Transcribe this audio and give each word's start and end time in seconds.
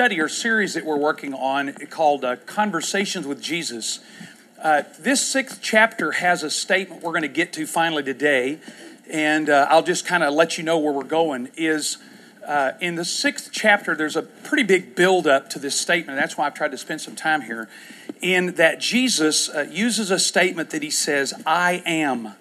study 0.00 0.18
or 0.18 0.30
series 0.30 0.72
that 0.72 0.82
we're 0.82 0.96
working 0.96 1.34
on 1.34 1.70
called 1.90 2.24
uh, 2.24 2.34
Conversations 2.46 3.26
with 3.26 3.38
Jesus. 3.38 4.00
Uh, 4.58 4.82
this 4.98 5.20
sixth 5.20 5.58
chapter 5.60 6.12
has 6.12 6.42
a 6.42 6.48
statement 6.48 7.02
we're 7.02 7.10
going 7.10 7.20
to 7.20 7.28
get 7.28 7.52
to 7.52 7.66
finally 7.66 8.02
today, 8.02 8.58
and 9.10 9.50
uh, 9.50 9.66
I'll 9.68 9.82
just 9.82 10.06
kind 10.06 10.22
of 10.22 10.32
let 10.32 10.56
you 10.56 10.64
know 10.64 10.78
where 10.78 10.90
we're 10.90 11.02
going. 11.04 11.50
Is 11.54 11.98
uh, 12.48 12.72
in 12.80 12.94
the 12.94 13.04
sixth 13.04 13.50
chapter, 13.52 13.94
there's 13.94 14.16
a 14.16 14.22
pretty 14.22 14.62
big 14.62 14.94
build 14.94 15.26
up 15.26 15.50
to 15.50 15.58
this 15.58 15.78
statement. 15.78 16.18
That's 16.18 16.38
why 16.38 16.46
I've 16.46 16.54
tried 16.54 16.70
to 16.70 16.78
spend 16.78 17.02
some 17.02 17.14
time 17.14 17.42
here. 17.42 17.68
In 18.22 18.54
that 18.54 18.80
Jesus 18.80 19.50
uh, 19.50 19.66
uses 19.70 20.10
a 20.10 20.18
statement 20.18 20.70
that 20.70 20.82
he 20.82 20.90
says, 20.90 21.34
I 21.44 21.82
am. 21.84 22.36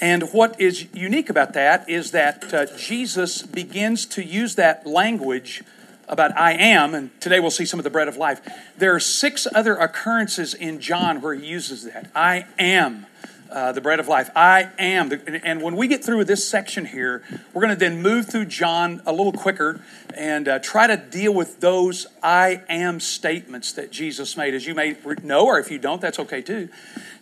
And 0.00 0.24
what 0.32 0.60
is 0.60 0.92
unique 0.92 1.30
about 1.30 1.52
that 1.52 1.88
is 1.88 2.10
that 2.10 2.52
uh, 2.52 2.66
Jesus 2.76 3.42
begins 3.42 4.04
to 4.06 4.24
use 4.24 4.56
that 4.56 4.84
language 4.84 5.62
about 6.08 6.36
I 6.36 6.52
am, 6.52 6.94
and 6.94 7.20
today 7.20 7.40
we'll 7.40 7.50
see 7.50 7.64
some 7.64 7.80
of 7.80 7.84
the 7.84 7.90
bread 7.90 8.08
of 8.08 8.16
life. 8.16 8.40
There 8.76 8.94
are 8.94 9.00
six 9.00 9.46
other 9.54 9.76
occurrences 9.76 10.54
in 10.54 10.80
John 10.80 11.20
where 11.20 11.34
he 11.34 11.46
uses 11.46 11.84
that. 11.84 12.10
I 12.14 12.46
am. 12.58 13.06
Uh, 13.50 13.70
the 13.70 13.82
bread 13.82 14.00
of 14.00 14.08
life. 14.08 14.30
I 14.34 14.70
am. 14.78 15.12
and 15.44 15.60
when 15.60 15.76
we 15.76 15.86
get 15.86 16.02
through 16.02 16.24
this 16.24 16.48
section 16.48 16.86
here, 16.86 17.22
we're 17.52 17.60
going 17.60 17.74
to 17.74 17.78
then 17.78 18.00
move 18.00 18.24
through 18.24 18.46
John 18.46 19.02
a 19.04 19.12
little 19.12 19.32
quicker 19.32 19.82
and 20.16 20.48
uh, 20.48 20.58
try 20.60 20.86
to 20.86 20.96
deal 20.96 21.34
with 21.34 21.60
those 21.60 22.06
I 22.22 22.62
am 22.70 22.98
statements 22.98 23.72
that 23.72 23.92
Jesus 23.92 24.38
made. 24.38 24.54
As 24.54 24.66
you 24.66 24.74
may 24.74 24.96
know, 25.22 25.44
or 25.44 25.58
if 25.58 25.70
you 25.70 25.78
don't, 25.78 26.00
that's 26.00 26.18
okay 26.20 26.40
too. 26.40 26.70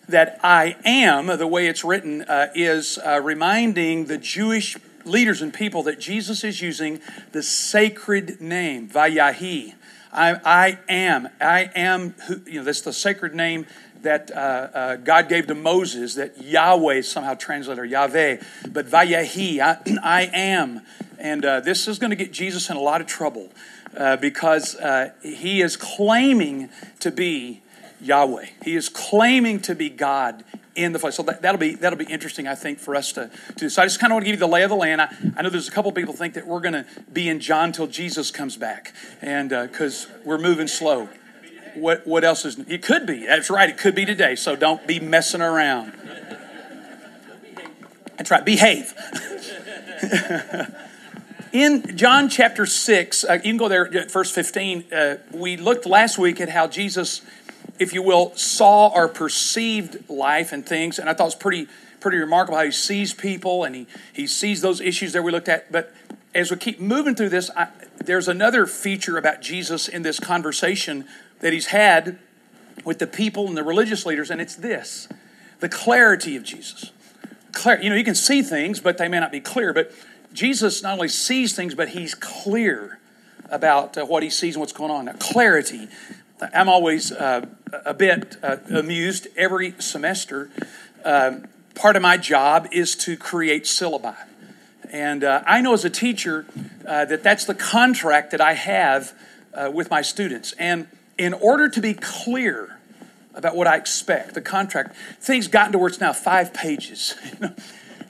That 0.08 0.38
I 0.44 0.76
am, 0.84 1.26
the 1.36 1.48
way 1.48 1.66
it's 1.66 1.82
written, 1.82 2.22
uh, 2.22 2.52
is 2.54 2.96
uh, 2.98 3.20
reminding 3.20 4.06
the 4.06 4.16
Jewish 4.16 4.76
leaders 5.04 5.42
and 5.42 5.52
people 5.52 5.82
that 5.84 6.00
Jesus 6.00 6.44
is 6.44 6.60
using 6.60 7.00
the 7.32 7.42
sacred 7.42 8.40
name, 8.40 8.88
Vayahi. 8.88 9.74
I, 10.12 10.40
I 10.44 10.78
am. 10.88 11.28
I 11.40 11.70
am 11.74 12.14
who, 12.26 12.40
you 12.46 12.58
know, 12.58 12.64
that's 12.64 12.82
the 12.82 12.92
sacred 12.92 13.34
name 13.34 13.66
that 14.02 14.30
uh, 14.30 14.34
uh, 14.34 14.96
God 14.96 15.28
gave 15.28 15.46
to 15.48 15.54
Moses, 15.54 16.14
that 16.14 16.42
Yahweh 16.42 17.02
somehow 17.02 17.34
translated, 17.34 17.82
or 17.82 17.84
Yahweh, 17.84 18.38
but 18.70 18.86
Vayahi, 18.86 19.60
I, 19.60 19.78
I 20.02 20.30
am. 20.32 20.82
And 21.18 21.44
uh, 21.44 21.60
this 21.60 21.86
is 21.86 21.98
going 21.98 22.10
to 22.10 22.16
get 22.16 22.32
Jesus 22.32 22.70
in 22.70 22.76
a 22.76 22.80
lot 22.80 23.00
of 23.00 23.06
trouble 23.06 23.50
uh, 23.96 24.16
because 24.16 24.74
uh, 24.76 25.12
he 25.22 25.60
is 25.60 25.76
claiming 25.76 26.70
to 27.00 27.10
be 27.10 27.60
Yahweh. 28.00 28.46
He 28.64 28.74
is 28.74 28.88
claiming 28.88 29.60
to 29.60 29.74
be 29.74 29.90
God 29.90 30.44
in 30.74 30.92
the 30.92 30.98
flesh. 30.98 31.16
So 31.16 31.22
that, 31.22 31.42
will 31.42 31.58
be 31.58 31.74
that'll 31.74 31.98
be 31.98 32.04
interesting, 32.04 32.46
I 32.46 32.54
think, 32.54 32.78
for 32.78 32.94
us 32.94 33.12
to, 33.12 33.30
to 33.48 33.54
do. 33.54 33.68
So 33.68 33.82
I 33.82 33.86
just 33.86 34.00
kind 34.00 34.12
of 34.12 34.16
want 34.16 34.24
to 34.24 34.30
give 34.30 34.40
you 34.40 34.46
the 34.46 34.52
lay 34.52 34.62
of 34.62 34.70
the 34.70 34.76
land. 34.76 35.00
I, 35.00 35.08
I 35.36 35.42
know 35.42 35.50
there's 35.50 35.68
a 35.68 35.72
couple 35.72 35.90
people 35.92 36.14
think 36.14 36.34
that 36.34 36.46
we're 36.46 36.60
going 36.60 36.74
to 36.74 36.86
be 37.12 37.28
in 37.28 37.40
John 37.40 37.72
till 37.72 37.86
Jesus 37.86 38.30
comes 38.30 38.56
back, 38.56 38.92
and 39.20 39.50
because 39.50 40.06
uh, 40.06 40.18
we're 40.24 40.38
moving 40.38 40.68
slow. 40.68 41.08
What 41.74 42.06
what 42.06 42.24
else 42.24 42.44
is? 42.44 42.58
It 42.68 42.82
could 42.82 43.06
be. 43.06 43.26
That's 43.26 43.50
right. 43.50 43.68
It 43.68 43.78
could 43.78 43.94
be 43.94 44.04
today. 44.04 44.34
So 44.34 44.56
don't 44.56 44.86
be 44.86 45.00
messing 45.00 45.40
around. 45.40 45.92
That's 48.16 48.30
right. 48.30 48.44
Behave. 48.44 48.92
in 51.52 51.96
John 51.96 52.28
chapter 52.28 52.66
6, 52.66 53.24
uh, 53.24 53.32
you 53.34 53.40
can 53.40 53.56
go 53.56 53.68
there 53.68 53.86
at 53.96 54.10
verse 54.10 54.30
15. 54.30 54.92
Uh, 54.92 55.16
we 55.32 55.56
looked 55.56 55.86
last 55.86 56.18
week 56.18 56.40
at 56.40 56.48
how 56.48 56.66
Jesus 56.66 57.22
if 57.80 57.94
you 57.94 58.02
will, 58.02 58.36
saw 58.36 58.88
or 58.88 59.08
perceived 59.08 60.08
life 60.08 60.52
and 60.52 60.64
things. 60.64 60.98
And 60.98 61.08
I 61.08 61.14
thought 61.14 61.24
it 61.24 61.26
was 61.28 61.34
pretty, 61.34 61.66
pretty 61.98 62.18
remarkable 62.18 62.58
how 62.58 62.64
he 62.64 62.70
sees 62.70 63.14
people 63.14 63.64
and 63.64 63.74
he, 63.74 63.86
he 64.12 64.26
sees 64.26 64.60
those 64.60 64.80
issues 64.82 65.14
that 65.14 65.22
we 65.22 65.32
looked 65.32 65.48
at. 65.48 65.72
But 65.72 65.92
as 66.34 66.50
we 66.50 66.58
keep 66.58 66.78
moving 66.78 67.14
through 67.14 67.30
this, 67.30 67.50
I, 67.56 67.68
there's 68.04 68.28
another 68.28 68.66
feature 68.66 69.16
about 69.16 69.40
Jesus 69.40 69.88
in 69.88 70.02
this 70.02 70.20
conversation 70.20 71.06
that 71.40 71.54
he's 71.54 71.68
had 71.68 72.18
with 72.84 72.98
the 72.98 73.06
people 73.06 73.48
and 73.48 73.56
the 73.56 73.64
religious 73.64 74.06
leaders, 74.06 74.30
and 74.30 74.40
it's 74.40 74.54
this 74.54 75.08
the 75.60 75.68
clarity 75.68 76.36
of 76.36 76.42
Jesus. 76.42 76.90
You 77.82 77.90
know, 77.90 77.96
you 77.96 78.04
can 78.04 78.14
see 78.14 78.40
things, 78.40 78.80
but 78.80 78.96
they 78.96 79.08
may 79.08 79.20
not 79.20 79.32
be 79.32 79.40
clear. 79.40 79.74
But 79.74 79.92
Jesus 80.32 80.82
not 80.82 80.94
only 80.94 81.08
sees 81.08 81.54
things, 81.54 81.74
but 81.74 81.90
he's 81.90 82.14
clear 82.14 82.98
about 83.50 83.98
uh, 83.98 84.06
what 84.06 84.22
he 84.22 84.30
sees 84.30 84.54
and 84.54 84.60
what's 84.60 84.72
going 84.72 84.90
on. 84.90 85.06
Now, 85.06 85.14
clarity. 85.14 85.88
I'm 86.42 86.68
always 86.68 87.12
uh, 87.12 87.46
a 87.84 87.94
bit 87.94 88.36
uh, 88.42 88.56
amused 88.70 89.28
every 89.36 89.74
semester. 89.78 90.50
Uh, 91.04 91.40
part 91.74 91.96
of 91.96 92.02
my 92.02 92.16
job 92.16 92.68
is 92.72 92.96
to 92.96 93.16
create 93.16 93.64
syllabi. 93.64 94.16
And 94.90 95.22
uh, 95.22 95.42
I 95.46 95.60
know 95.60 95.72
as 95.72 95.84
a 95.84 95.90
teacher 95.90 96.46
uh, 96.86 97.04
that 97.04 97.22
that's 97.22 97.44
the 97.44 97.54
contract 97.54 98.32
that 98.32 98.40
I 98.40 98.54
have 98.54 99.12
uh, 99.54 99.70
with 99.72 99.90
my 99.90 100.02
students. 100.02 100.52
And 100.58 100.88
in 101.16 101.32
order 101.34 101.68
to 101.68 101.80
be 101.80 101.94
clear 101.94 102.78
about 103.34 103.54
what 103.54 103.66
I 103.66 103.76
expect, 103.76 104.34
the 104.34 104.40
contract, 104.40 104.96
things 105.20 105.46
gotten 105.46 105.72
to 105.72 105.78
where 105.78 105.88
it's 105.88 106.00
now 106.00 106.12
five 106.12 106.52
pages. 106.52 107.14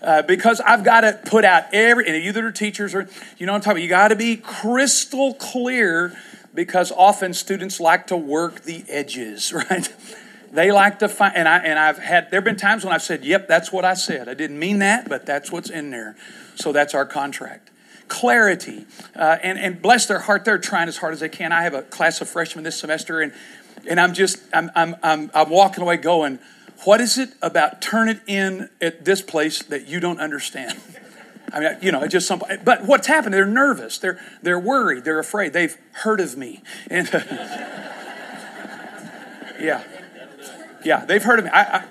Uh, 0.03 0.23
because 0.23 0.63
I've 0.63 0.83
got 0.83 1.03
to 1.03 1.21
put 1.27 1.45
out 1.45 1.65
every, 1.75 2.09
and 2.09 2.25
you 2.25 2.33
that 2.33 2.43
are 2.43 2.51
teachers, 2.51 2.95
or 2.95 3.07
you 3.37 3.45
know 3.45 3.53
what 3.53 3.57
I'm 3.57 3.61
talking 3.61 3.73
about, 3.73 3.83
you 3.83 3.89
got 3.91 4.09
to 4.09 4.17
be 4.17 4.37
crystal 4.39 5.35
clear 5.35 6.19
because 6.55 6.93
often 6.93 7.33
students 7.35 7.81
like 7.81 8.07
to 8.09 8.17
work 8.17 8.63
the 8.63 8.85
edges, 8.89 9.53
right? 9.71 9.93
They 10.53 10.73
like 10.73 10.99
to 10.99 11.09
find, 11.09 11.37
and 11.37 11.47
I 11.47 11.59
and 11.59 11.79
I've 11.79 11.99
had 11.99 12.31
there 12.31 12.39
have 12.39 12.45
been 12.45 12.57
times 12.57 12.85
when 12.85 12.93
I've 12.93 13.03
said, 13.03 13.25
"Yep, 13.25 13.47
that's 13.47 13.73
what 13.73 13.85
I 13.85 13.95
said. 13.95 14.29
I 14.29 14.35
didn't 14.35 14.59
mean 14.59 14.81
that, 14.81 15.09
but 15.09 15.25
that's 15.25 15.53
what's 15.53 15.71
in 15.71 15.91
there." 15.91 16.17
So 16.57 16.73
that's 16.73 16.95
our 16.95 17.07
contract. 17.07 17.71
Clarity, 18.09 18.87
uh, 19.15 19.39
and 19.45 19.59
and 19.59 19.81
bless 19.81 20.07
their 20.07 20.19
heart, 20.19 20.45
they're 20.45 20.59
trying 20.59 20.89
as 20.89 20.97
hard 20.97 21.13
as 21.13 21.21
they 21.21 21.29
can. 21.29 21.53
I 21.53 21.63
have 21.63 21.75
a 21.75 21.83
class 21.83 22.21
of 22.21 22.29
freshmen 22.29 22.65
this 22.65 22.81
semester, 22.81 23.21
and 23.21 23.33
and 23.89 24.01
I'm 24.01 24.13
just 24.13 24.39
I'm 24.53 24.73
I'm 24.75 24.97
I'm, 25.05 25.31
I'm 25.33 25.51
walking 25.51 25.83
away 25.83 25.97
going, 25.99 26.41
"What 26.85 27.01
is 27.01 27.17
it 27.17 27.31
about 27.41 27.81
turn 27.81 28.09
it 28.09 28.21
in 28.27 28.69
at 28.81 29.05
this 29.05 29.23
place 29.23 29.63
that 29.63 29.87
you 29.87 30.01
don't 30.01 30.19
understand?" 30.19 30.81
I 31.53 31.61
mean, 31.61 31.77
you 31.81 31.93
know, 31.93 32.07
just 32.07 32.27
some. 32.27 32.43
But 32.65 32.85
what's 32.87 33.07
happened? 33.07 33.35
They're 33.35 33.45
nervous. 33.47 33.99
They're 33.99 34.19
they're 34.43 34.59
worried. 34.59 35.05
They're 35.05 35.19
afraid. 35.19 35.53
They've 35.53 35.77
heard 35.93 36.21
of 36.21 36.37
me, 36.37 36.63
and 36.89 37.09
yeah, 39.61 39.85
yeah, 40.85 41.05
they've 41.05 41.23
heard 41.23 41.39
of 41.39 41.45
me. 41.47 41.51
I, 41.53 41.63
I, 41.63 41.85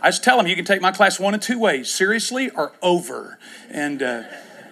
I 0.00 0.08
just 0.08 0.22
tell 0.22 0.36
them 0.36 0.46
you 0.46 0.56
can 0.56 0.64
take 0.64 0.80
my 0.80 0.92
class 0.92 1.18
one 1.18 1.34
of 1.34 1.40
two 1.40 1.58
ways: 1.58 1.90
seriously 1.90 2.50
or 2.50 2.72
over. 2.82 3.38
And 3.70 4.02
uh, 4.02 4.22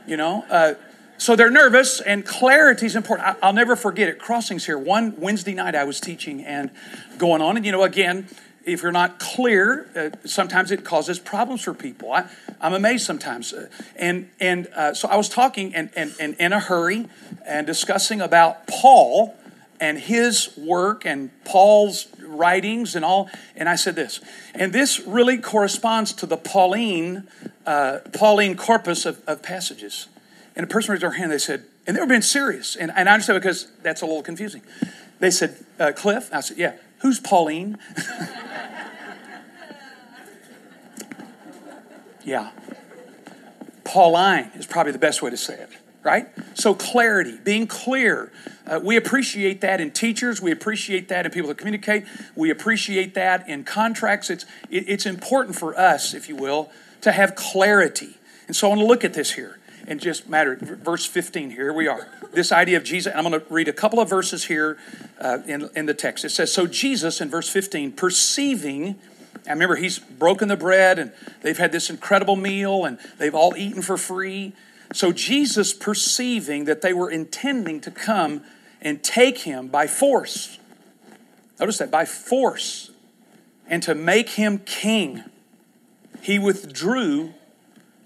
you 0.06 0.16
know, 0.16 0.44
uh, 0.50 0.74
so 1.18 1.36
they're 1.36 1.50
nervous, 1.50 2.00
and 2.00 2.24
clarity 2.24 2.86
is 2.86 2.96
important. 2.96 3.36
I, 3.42 3.46
will 3.46 3.54
never 3.54 3.76
forget 3.76 4.08
it. 4.08 4.18
Crossings 4.18 4.66
here. 4.66 4.78
One 4.78 5.14
Wednesday 5.18 5.54
night, 5.54 5.74
I 5.74 5.84
was 5.84 6.00
teaching 6.00 6.44
and 6.44 6.70
going 7.18 7.40
on, 7.40 7.56
and 7.56 7.64
you 7.64 7.72
know, 7.72 7.82
again, 7.82 8.28
if 8.66 8.82
you're 8.82 8.92
not 8.92 9.18
clear, 9.18 9.88
uh, 9.96 10.26
sometimes 10.26 10.70
it 10.70 10.84
causes 10.84 11.18
problems 11.18 11.62
for 11.62 11.74
people. 11.74 12.12
I, 12.12 12.28
am 12.60 12.74
amazed 12.74 13.04
sometimes. 13.04 13.52
Uh, 13.52 13.68
and 13.96 14.28
and 14.40 14.66
uh, 14.68 14.94
so 14.94 15.08
I 15.08 15.16
was 15.16 15.28
talking 15.28 15.74
and, 15.74 15.90
and, 15.94 16.14
and 16.18 16.34
in 16.38 16.52
a 16.52 16.60
hurry 16.60 17.08
and 17.46 17.66
discussing 17.66 18.20
about 18.20 18.66
Paul 18.66 19.34
and 19.80 19.98
his 19.98 20.56
work 20.56 21.04
and 21.04 21.30
Paul's 21.44 22.06
writings 22.20 22.96
and 22.96 23.04
all. 23.04 23.28
And 23.56 23.68
I 23.68 23.76
said 23.76 23.96
this, 23.96 24.20
and 24.54 24.72
this 24.72 25.00
really 25.00 25.38
corresponds 25.38 26.12
to 26.14 26.26
the 26.26 26.36
Pauline, 26.36 27.24
uh, 27.66 27.98
Pauline 28.12 28.56
corpus 28.56 29.04
of, 29.04 29.22
of 29.26 29.42
passages. 29.42 30.08
And 30.56 30.64
a 30.64 30.68
person 30.68 30.92
raised 30.92 31.02
their 31.02 31.10
hand, 31.12 31.32
they 31.32 31.38
said, 31.38 31.64
and 31.86 31.96
they 31.96 32.00
were 32.00 32.06
being 32.06 32.22
serious. 32.22 32.76
And, 32.76 32.92
and 32.94 33.08
I 33.08 33.14
understand 33.14 33.40
because 33.40 33.68
that's 33.82 34.02
a 34.02 34.06
little 34.06 34.22
confusing. 34.22 34.62
They 35.18 35.30
said, 35.30 35.56
uh, 35.78 35.92
Cliff? 35.92 36.30
I 36.32 36.40
said, 36.40 36.58
yeah. 36.58 36.76
Who's 37.04 37.20
Pauline? 37.20 37.76
yeah. 42.24 42.50
Pauline 43.84 44.50
is 44.54 44.64
probably 44.64 44.92
the 44.92 44.98
best 44.98 45.20
way 45.20 45.28
to 45.28 45.36
say 45.36 45.52
it, 45.52 45.68
right? 46.02 46.28
So, 46.54 46.74
clarity, 46.74 47.38
being 47.44 47.66
clear. 47.66 48.32
Uh, 48.66 48.80
we 48.82 48.96
appreciate 48.96 49.60
that 49.60 49.82
in 49.82 49.90
teachers. 49.90 50.40
We 50.40 50.50
appreciate 50.50 51.08
that 51.08 51.26
in 51.26 51.32
people 51.32 51.48
that 51.48 51.58
communicate. 51.58 52.06
We 52.34 52.48
appreciate 52.48 53.12
that 53.12 53.46
in 53.50 53.64
contracts. 53.64 54.30
It's, 54.30 54.46
it, 54.70 54.88
it's 54.88 55.04
important 55.04 55.56
for 55.56 55.78
us, 55.78 56.14
if 56.14 56.30
you 56.30 56.36
will, 56.36 56.70
to 57.02 57.12
have 57.12 57.34
clarity. 57.34 58.16
And 58.46 58.56
so 58.56 58.68
I 58.68 58.70
want 58.70 58.80
to 58.80 58.86
look 58.86 59.04
at 59.04 59.12
this 59.12 59.32
here 59.32 59.58
and 59.86 60.00
just 60.00 60.28
matter. 60.28 60.56
Verse 60.56 61.04
15, 61.06 61.50
here 61.50 61.72
we 61.72 61.86
are. 61.86 62.08
This 62.32 62.52
idea 62.52 62.76
of 62.76 62.84
Jesus, 62.84 63.12
I'm 63.14 63.24
going 63.24 63.40
to 63.40 63.46
read 63.52 63.68
a 63.68 63.72
couple 63.72 64.00
of 64.00 64.08
verses 64.08 64.44
here 64.44 64.78
uh, 65.20 65.38
in, 65.46 65.68
in 65.76 65.86
the 65.86 65.94
text. 65.94 66.24
It 66.24 66.30
says, 66.30 66.52
So 66.52 66.66
Jesus, 66.66 67.20
in 67.20 67.30
verse 67.30 67.48
15, 67.48 67.92
perceiving, 67.92 68.96
I 69.46 69.50
remember 69.50 69.76
he's 69.76 69.98
broken 69.98 70.48
the 70.48 70.56
bread 70.56 70.98
and 70.98 71.12
they've 71.42 71.58
had 71.58 71.72
this 71.72 71.90
incredible 71.90 72.36
meal 72.36 72.84
and 72.84 72.98
they've 73.18 73.34
all 73.34 73.56
eaten 73.56 73.82
for 73.82 73.96
free. 73.96 74.52
So 74.92 75.12
Jesus, 75.12 75.72
perceiving 75.72 76.64
that 76.64 76.80
they 76.80 76.92
were 76.92 77.10
intending 77.10 77.80
to 77.82 77.90
come 77.90 78.42
and 78.80 79.02
take 79.02 79.38
him 79.38 79.68
by 79.68 79.86
force, 79.86 80.58
notice 81.58 81.78
that, 81.78 81.90
by 81.90 82.04
force, 82.04 82.90
and 83.66 83.82
to 83.82 83.94
make 83.94 84.30
him 84.30 84.58
king, 84.58 85.24
he 86.20 86.38
withdrew 86.38 87.34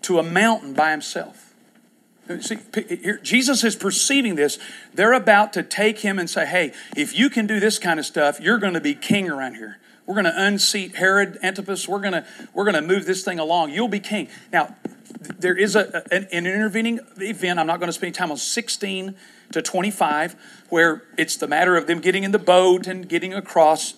to 0.03 0.19
a 0.19 0.23
mountain 0.23 0.73
by 0.75 0.91
himself. 0.93 1.48
See, 2.41 2.59
Jesus 3.23 3.65
is 3.65 3.75
perceiving 3.75 4.35
this. 4.35 4.59
They're 4.93 5.15
about 5.15 5.53
to 5.55 5.63
take 5.63 6.01
him 6.01 6.19
and 6.19 6.29
say, 6.29 6.47
hey, 6.47 6.73
if 6.97 7.19
you 7.19 7.31
can 7.31 7.47
do 7.47 7.59
this 7.59 7.79
kind 7.79 7.99
of 7.99 8.07
stuff, 8.07 8.41
you're 8.41 8.59
going 8.59 8.75
to 8.75 8.81
be 8.81 8.95
king 8.95 9.31
around 9.31 9.55
here. 9.55 9.79
We're 10.07 10.15
going 10.15 10.25
to 10.25 10.43
unseat 10.43 10.97
Herod 10.97 11.39
Antipas. 11.43 11.87
We're 11.89 12.01
going 12.01 12.15
to, 12.15 12.27
we're 12.55 12.65
going 12.65 12.75
to 12.75 12.83
move 12.83 13.05
this 13.05 13.25
thing 13.25 13.39
along. 13.39 13.73
You'll 13.73 13.89
be 13.89 14.01
king. 14.01 14.29
Now, 14.53 14.75
there 15.39 15.57
is 15.57 15.77
a, 15.77 16.03
an, 16.11 16.29
an 16.33 16.47
intervening 16.47 17.01
event. 17.19 17.59
I'm 17.59 17.67
not 17.67 17.79
going 17.79 17.89
to 17.89 17.93
spend 17.93 18.15
time 18.15 18.31
on 18.31 18.37
16 18.37 19.15
to 19.53 19.63
25, 19.63 20.37
where 20.69 21.03
it's 21.17 21.37
the 21.37 21.49
matter 21.49 21.77
of 21.77 21.87
them 21.87 22.01
getting 22.01 22.25
in 22.25 22.33
the 22.33 22.39
boat 22.39 22.87
and 22.87 23.09
getting 23.09 23.35
across 23.35 23.95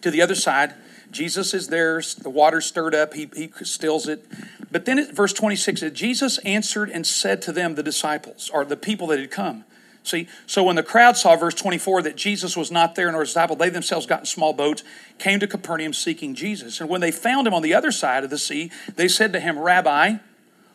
to 0.00 0.10
the 0.10 0.22
other 0.22 0.34
side. 0.34 0.74
Jesus 1.10 1.54
is 1.54 1.68
there, 1.68 2.02
the 2.18 2.30
water 2.30 2.60
stirred 2.60 2.94
up, 2.94 3.14
he, 3.14 3.28
he 3.34 3.50
stills 3.62 4.08
it. 4.08 4.24
But 4.72 4.86
then 4.86 4.98
at 4.98 5.14
verse 5.14 5.34
26, 5.34 5.82
Jesus 5.92 6.38
answered 6.38 6.88
and 6.88 7.06
said 7.06 7.42
to 7.42 7.52
them, 7.52 7.74
the 7.74 7.82
disciples, 7.82 8.50
or 8.52 8.64
the 8.64 8.76
people 8.76 9.06
that 9.08 9.20
had 9.20 9.30
come. 9.30 9.64
See, 10.02 10.26
so 10.46 10.64
when 10.64 10.76
the 10.76 10.82
crowd 10.82 11.16
saw, 11.16 11.36
verse 11.36 11.54
24, 11.54 12.02
that 12.02 12.16
Jesus 12.16 12.56
was 12.56 12.72
not 12.72 12.94
there 12.94 13.12
nor 13.12 13.20
his 13.20 13.30
disciples, 13.30 13.58
they 13.58 13.68
themselves 13.68 14.06
got 14.06 14.20
in 14.20 14.26
small 14.26 14.52
boats, 14.52 14.82
came 15.18 15.38
to 15.40 15.46
Capernaum 15.46 15.92
seeking 15.92 16.34
Jesus. 16.34 16.80
And 16.80 16.88
when 16.88 17.00
they 17.00 17.12
found 17.12 17.46
him 17.46 17.54
on 17.54 17.62
the 17.62 17.74
other 17.74 17.92
side 17.92 18.24
of 18.24 18.30
the 18.30 18.38
sea, 18.38 18.72
they 18.96 19.06
said 19.06 19.32
to 19.34 19.40
him, 19.40 19.58
Rabbi, 19.58 20.16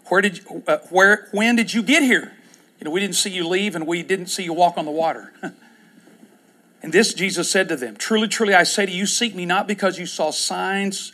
where 0.05 0.21
did 0.21 0.37
you, 0.37 0.63
uh, 0.67 0.77
where, 0.89 1.27
when 1.31 1.55
did 1.55 1.73
you 1.73 1.83
get 1.83 2.03
here? 2.03 2.31
You 2.79 2.85
know, 2.85 2.91
we 2.91 2.99
didn't 2.99 3.15
see 3.15 3.31
you 3.31 3.47
leave 3.47 3.75
and 3.75 3.87
we 3.87 4.03
didn't 4.03 4.27
see 4.27 4.43
you 4.43 4.53
walk 4.53 4.77
on 4.77 4.85
the 4.85 4.91
water. 4.91 5.33
and 6.81 6.93
this 6.93 7.13
Jesus 7.13 7.51
said 7.51 7.67
to 7.69 7.75
them 7.75 7.97
Truly, 7.97 8.27
truly, 8.27 8.53
I 8.53 8.63
say 8.63 8.85
to 8.85 8.91
you, 8.91 9.05
seek 9.05 9.35
me 9.35 9.45
not 9.45 9.67
because 9.67 9.99
you 9.99 10.05
saw 10.05 10.29
signs, 10.31 11.13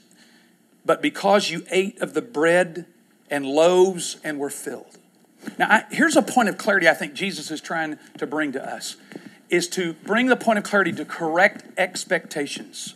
but 0.85 1.01
because 1.01 1.49
you 1.49 1.65
ate 1.71 2.01
of 2.01 2.13
the 2.13 2.21
bread 2.21 2.85
and 3.29 3.45
loaves 3.45 4.17
and 4.23 4.37
were 4.37 4.49
filled. 4.49 4.97
Now, 5.57 5.67
I, 5.69 5.83
here's 5.91 6.15
a 6.15 6.21
point 6.21 6.49
of 6.49 6.57
clarity 6.57 6.87
I 6.87 6.93
think 6.93 7.13
Jesus 7.13 7.51
is 7.51 7.61
trying 7.61 7.97
to 8.17 8.27
bring 8.27 8.51
to 8.53 8.63
us 8.63 8.95
is 9.49 9.67
to 9.67 9.93
bring 9.93 10.27
the 10.27 10.35
point 10.35 10.57
of 10.57 10.63
clarity 10.63 10.91
to 10.91 11.05
correct 11.05 11.63
expectations. 11.77 12.95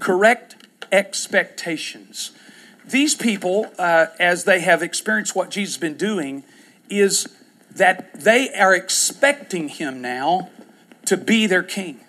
Correct 0.00 0.66
expectations. 0.90 2.32
These 2.84 3.14
people, 3.14 3.66
uh, 3.78 4.06
as 4.18 4.44
they 4.44 4.60
have 4.60 4.82
experienced 4.82 5.36
what 5.36 5.50
Jesus 5.50 5.74
has 5.74 5.80
been 5.80 5.96
doing, 5.96 6.42
is 6.88 7.28
that 7.70 8.20
they 8.20 8.52
are 8.54 8.74
expecting 8.74 9.68
him 9.68 10.00
now 10.00 10.50
to 11.06 11.16
be 11.16 11.46
their 11.46 11.62
king. 11.62 12.00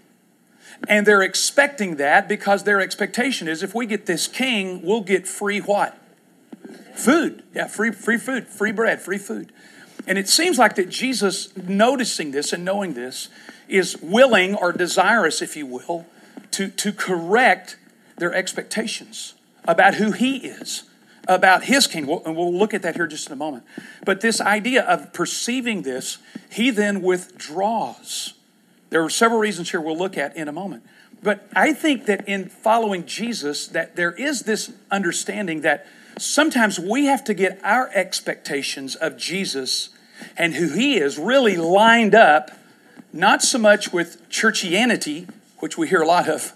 And 0.88 1.06
they're 1.06 1.22
expecting 1.22 1.98
that 1.98 2.28
because 2.28 2.64
their 2.64 2.80
expectation 2.80 3.48
is 3.48 3.64
if 3.64 3.76
we 3.76 3.86
get 3.86 4.06
this 4.06 4.28
king, 4.28 4.82
we'll 4.82 5.02
get 5.02 5.28
free 5.28 5.60
what? 5.60 5.98
Food. 6.96 7.44
Yeah, 7.54 7.68
free, 7.68 7.92
free 7.92 8.18
food, 8.18 8.48
free 8.48 8.72
bread, 8.72 9.02
free 9.02 9.18
food. 9.18 9.52
And 10.08 10.18
it 10.18 10.28
seems 10.28 10.58
like 10.58 10.76
that 10.76 10.90
Jesus, 10.90 11.56
noticing 11.58 12.32
this 12.32 12.54
and 12.54 12.64
knowing 12.64 12.94
this, 12.94 13.30
is 13.68 13.98
willing 14.02 14.56
or 14.56 14.72
desirous, 14.72 15.42
if 15.42 15.56
you 15.56 15.66
will, 15.66 16.06
to, 16.52 16.70
to 16.70 16.92
correct 16.92 17.78
their 18.18 18.34
expectations 18.34 19.36
about 19.66 19.96
who 19.96 20.12
he 20.12 20.38
is 20.38 20.84
about 21.30 21.66
his 21.66 21.88
kingdom. 21.88 22.20
And 22.26 22.36
we'll 22.36 22.54
look 22.54 22.74
at 22.74 22.82
that 22.82 22.96
here 22.96 23.08
just 23.08 23.28
in 23.28 23.34
a 23.34 23.38
moment. 23.38 23.64
But 24.04 24.20
this 24.20 24.42
idea 24.42 24.84
of 24.84 25.14
perceiving 25.14 25.84
this, 25.84 26.18
he 26.50 26.72
then 26.72 27.02
withdraws. 27.02 28.34
There 28.90 29.04
are 29.04 29.10
several 29.10 29.40
reasons 29.40 29.72
here 29.72 29.82
we'll 29.82 29.98
look 29.98 30.18
at 30.18 30.36
in 30.36 30.48
a 30.48 30.52
moment. 30.52 30.84
But 31.22 31.48
I 31.56 31.74
think 31.74 32.06
that 32.06 32.28
in 32.28 32.48
following 32.48 33.06
Jesus, 33.06 33.68
that 33.68 33.96
there 33.96 34.12
is 34.12 34.44
this 34.44 34.72
understanding 34.90 35.62
that 35.62 35.86
sometimes 36.18 36.80
we 36.80 37.06
have 37.06 37.24
to 37.26 37.34
get 37.34 37.60
our 37.64 37.90
expectations 37.94 38.96
of 38.96 39.18
Jesus 39.18 39.90
and 40.38 40.56
who 40.56 40.70
he 40.74 40.98
is 40.98 41.18
really 41.18 41.58
lined 41.58 42.16
up, 42.16 42.52
not 43.12 43.42
so 43.42 43.58
much 43.58 43.92
with 43.92 44.28
churchianity, 44.30 45.30
which 45.58 45.78
we 45.78 45.88
hear 45.88 46.02
a 46.02 46.08
lot 46.08 46.30
of, 46.30 46.54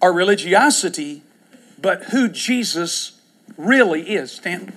our 0.00 0.12
religiosity, 0.12 1.22
but 1.80 2.04
who 2.04 2.28
Jesus 2.28 3.20
really 3.56 4.10
is, 4.10 4.32
Stanton. 4.32 4.72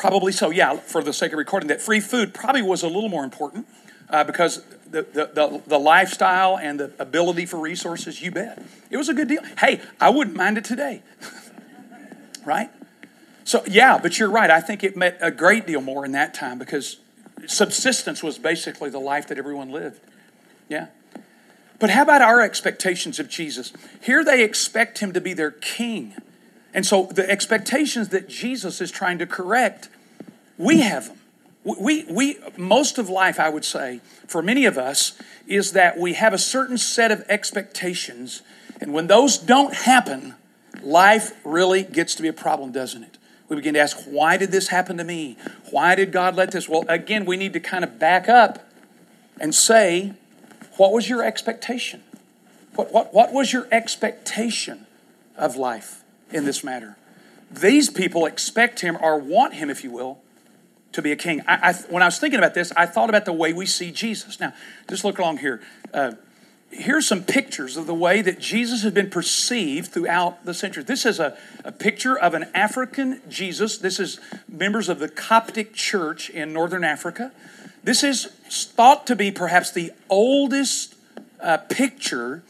Probably 0.00 0.32
so, 0.32 0.48
yeah, 0.48 0.76
for 0.76 1.02
the 1.02 1.12
sake 1.12 1.32
of 1.32 1.38
recording 1.38 1.68
that. 1.68 1.82
Free 1.82 2.00
food 2.00 2.32
probably 2.32 2.62
was 2.62 2.82
a 2.82 2.86
little 2.86 3.10
more 3.10 3.22
important 3.22 3.66
uh, 4.08 4.24
because 4.24 4.64
the, 4.90 5.02
the, 5.02 5.30
the, 5.34 5.62
the, 5.66 5.78
lifestyle 5.78 6.56
and 6.56 6.80
the 6.80 6.90
ability 6.98 7.44
for 7.44 7.58
resources, 7.58 8.22
you 8.22 8.30
bet. 8.30 8.62
It 8.88 8.96
was 8.96 9.10
a 9.10 9.14
good 9.14 9.28
deal. 9.28 9.42
Hey, 9.58 9.82
I 10.00 10.08
wouldn't 10.08 10.34
mind 10.34 10.56
it 10.56 10.64
today. 10.64 11.02
right? 12.46 12.70
So, 13.44 13.62
yeah, 13.66 13.98
but 13.98 14.18
you're 14.18 14.30
right. 14.30 14.50
I 14.50 14.62
think 14.62 14.82
it 14.82 14.96
meant 14.96 15.16
a 15.20 15.30
great 15.30 15.66
deal 15.66 15.82
more 15.82 16.06
in 16.06 16.12
that 16.12 16.32
time 16.32 16.58
because 16.58 16.96
subsistence 17.46 18.22
was 18.22 18.38
basically 18.38 18.88
the 18.88 18.98
life 18.98 19.28
that 19.28 19.36
everyone 19.36 19.70
lived. 19.70 20.00
Yeah. 20.70 20.86
But 21.78 21.90
how 21.90 22.04
about 22.04 22.22
our 22.22 22.40
expectations 22.40 23.18
of 23.18 23.28
Jesus? 23.28 23.70
Here 24.00 24.24
they 24.24 24.44
expect 24.44 25.00
him 25.00 25.12
to 25.12 25.20
be 25.20 25.34
their 25.34 25.50
king. 25.50 26.14
And 26.72 26.86
so 26.86 27.06
the 27.06 27.28
expectations 27.28 28.10
that 28.10 28.28
Jesus 28.28 28.80
is 28.80 28.90
trying 28.90 29.18
to 29.18 29.26
correct, 29.26 29.88
we 30.56 30.80
have 30.80 31.08
them. 31.08 31.16
We, 31.62 32.04
we, 32.08 32.38
most 32.56 32.96
of 32.96 33.10
life, 33.10 33.38
I 33.38 33.50
would 33.50 33.66
say, 33.66 34.00
for 34.26 34.40
many 34.40 34.64
of 34.64 34.78
us, 34.78 35.20
is 35.46 35.72
that 35.72 35.98
we 35.98 36.14
have 36.14 36.32
a 36.32 36.38
certain 36.38 36.78
set 36.78 37.10
of 37.10 37.22
expectations. 37.28 38.40
And 38.80 38.94
when 38.94 39.08
those 39.08 39.36
don't 39.36 39.74
happen, 39.74 40.36
life 40.82 41.32
really 41.44 41.82
gets 41.82 42.14
to 42.14 42.22
be 42.22 42.28
a 42.28 42.32
problem, 42.32 42.72
doesn't 42.72 43.02
it? 43.02 43.18
We 43.48 43.56
begin 43.56 43.74
to 43.74 43.80
ask, 43.80 43.98
why 44.04 44.36
did 44.36 44.52
this 44.52 44.68
happen 44.68 44.96
to 44.98 45.04
me? 45.04 45.36
Why 45.70 45.96
did 45.96 46.12
God 46.12 46.36
let 46.36 46.52
this? 46.52 46.68
Well, 46.68 46.84
again, 46.88 47.24
we 47.24 47.36
need 47.36 47.52
to 47.52 47.60
kind 47.60 47.84
of 47.84 47.98
back 47.98 48.28
up 48.28 48.70
and 49.38 49.54
say, 49.54 50.14
what 50.76 50.92
was 50.92 51.08
your 51.08 51.22
expectation? 51.22 52.02
What, 52.74 52.92
what, 52.92 53.12
what 53.12 53.32
was 53.32 53.52
your 53.52 53.66
expectation 53.72 54.86
of 55.36 55.56
life 55.56 55.99
in 56.32 56.44
this 56.44 56.62
matter? 56.64 56.96
These 57.50 57.90
people 57.90 58.26
expect 58.26 58.80
him 58.80 58.96
or 59.00 59.18
want 59.18 59.54
him, 59.54 59.70
if 59.70 59.82
you 59.82 59.90
will, 59.90 60.20
to 60.92 61.02
be 61.02 61.12
a 61.12 61.16
king. 61.16 61.42
I, 61.46 61.70
I, 61.70 61.72
when 61.88 62.02
I 62.02 62.06
was 62.06 62.18
thinking 62.18 62.38
about 62.38 62.54
this, 62.54 62.72
I 62.76 62.86
thought 62.86 63.08
about 63.08 63.24
the 63.24 63.32
way 63.32 63.52
we 63.52 63.66
see 63.66 63.90
Jesus. 63.90 64.38
Now, 64.40 64.52
just 64.88 65.04
look 65.04 65.18
along 65.18 65.38
here. 65.38 65.60
Uh, 65.92 66.12
here's 66.70 67.06
some 67.06 67.24
pictures 67.24 67.76
of 67.76 67.86
the 67.86 67.94
way 67.94 68.22
that 68.22 68.38
Jesus 68.38 68.82
has 68.82 68.92
been 68.92 69.10
perceived 69.10 69.90
throughout 69.90 70.44
the 70.44 70.54
centuries. 70.54 70.86
This 70.86 71.04
is 71.04 71.18
a, 71.18 71.36
a 71.64 71.72
picture 71.72 72.16
of 72.16 72.34
an 72.34 72.46
African 72.54 73.20
Jesus. 73.28 73.78
This 73.78 73.98
is 73.98 74.20
members 74.48 74.88
of 74.88 74.98
the 74.98 75.08
Coptic 75.08 75.74
Church 75.74 76.30
in 76.30 76.52
northern 76.52 76.84
Africa. 76.84 77.32
This 77.82 78.04
is 78.04 78.26
thought 78.26 79.06
to 79.06 79.16
be 79.16 79.30
perhaps 79.30 79.70
the 79.70 79.92
oldest 80.08 80.94
uh, 81.40 81.56
picture 81.56 82.42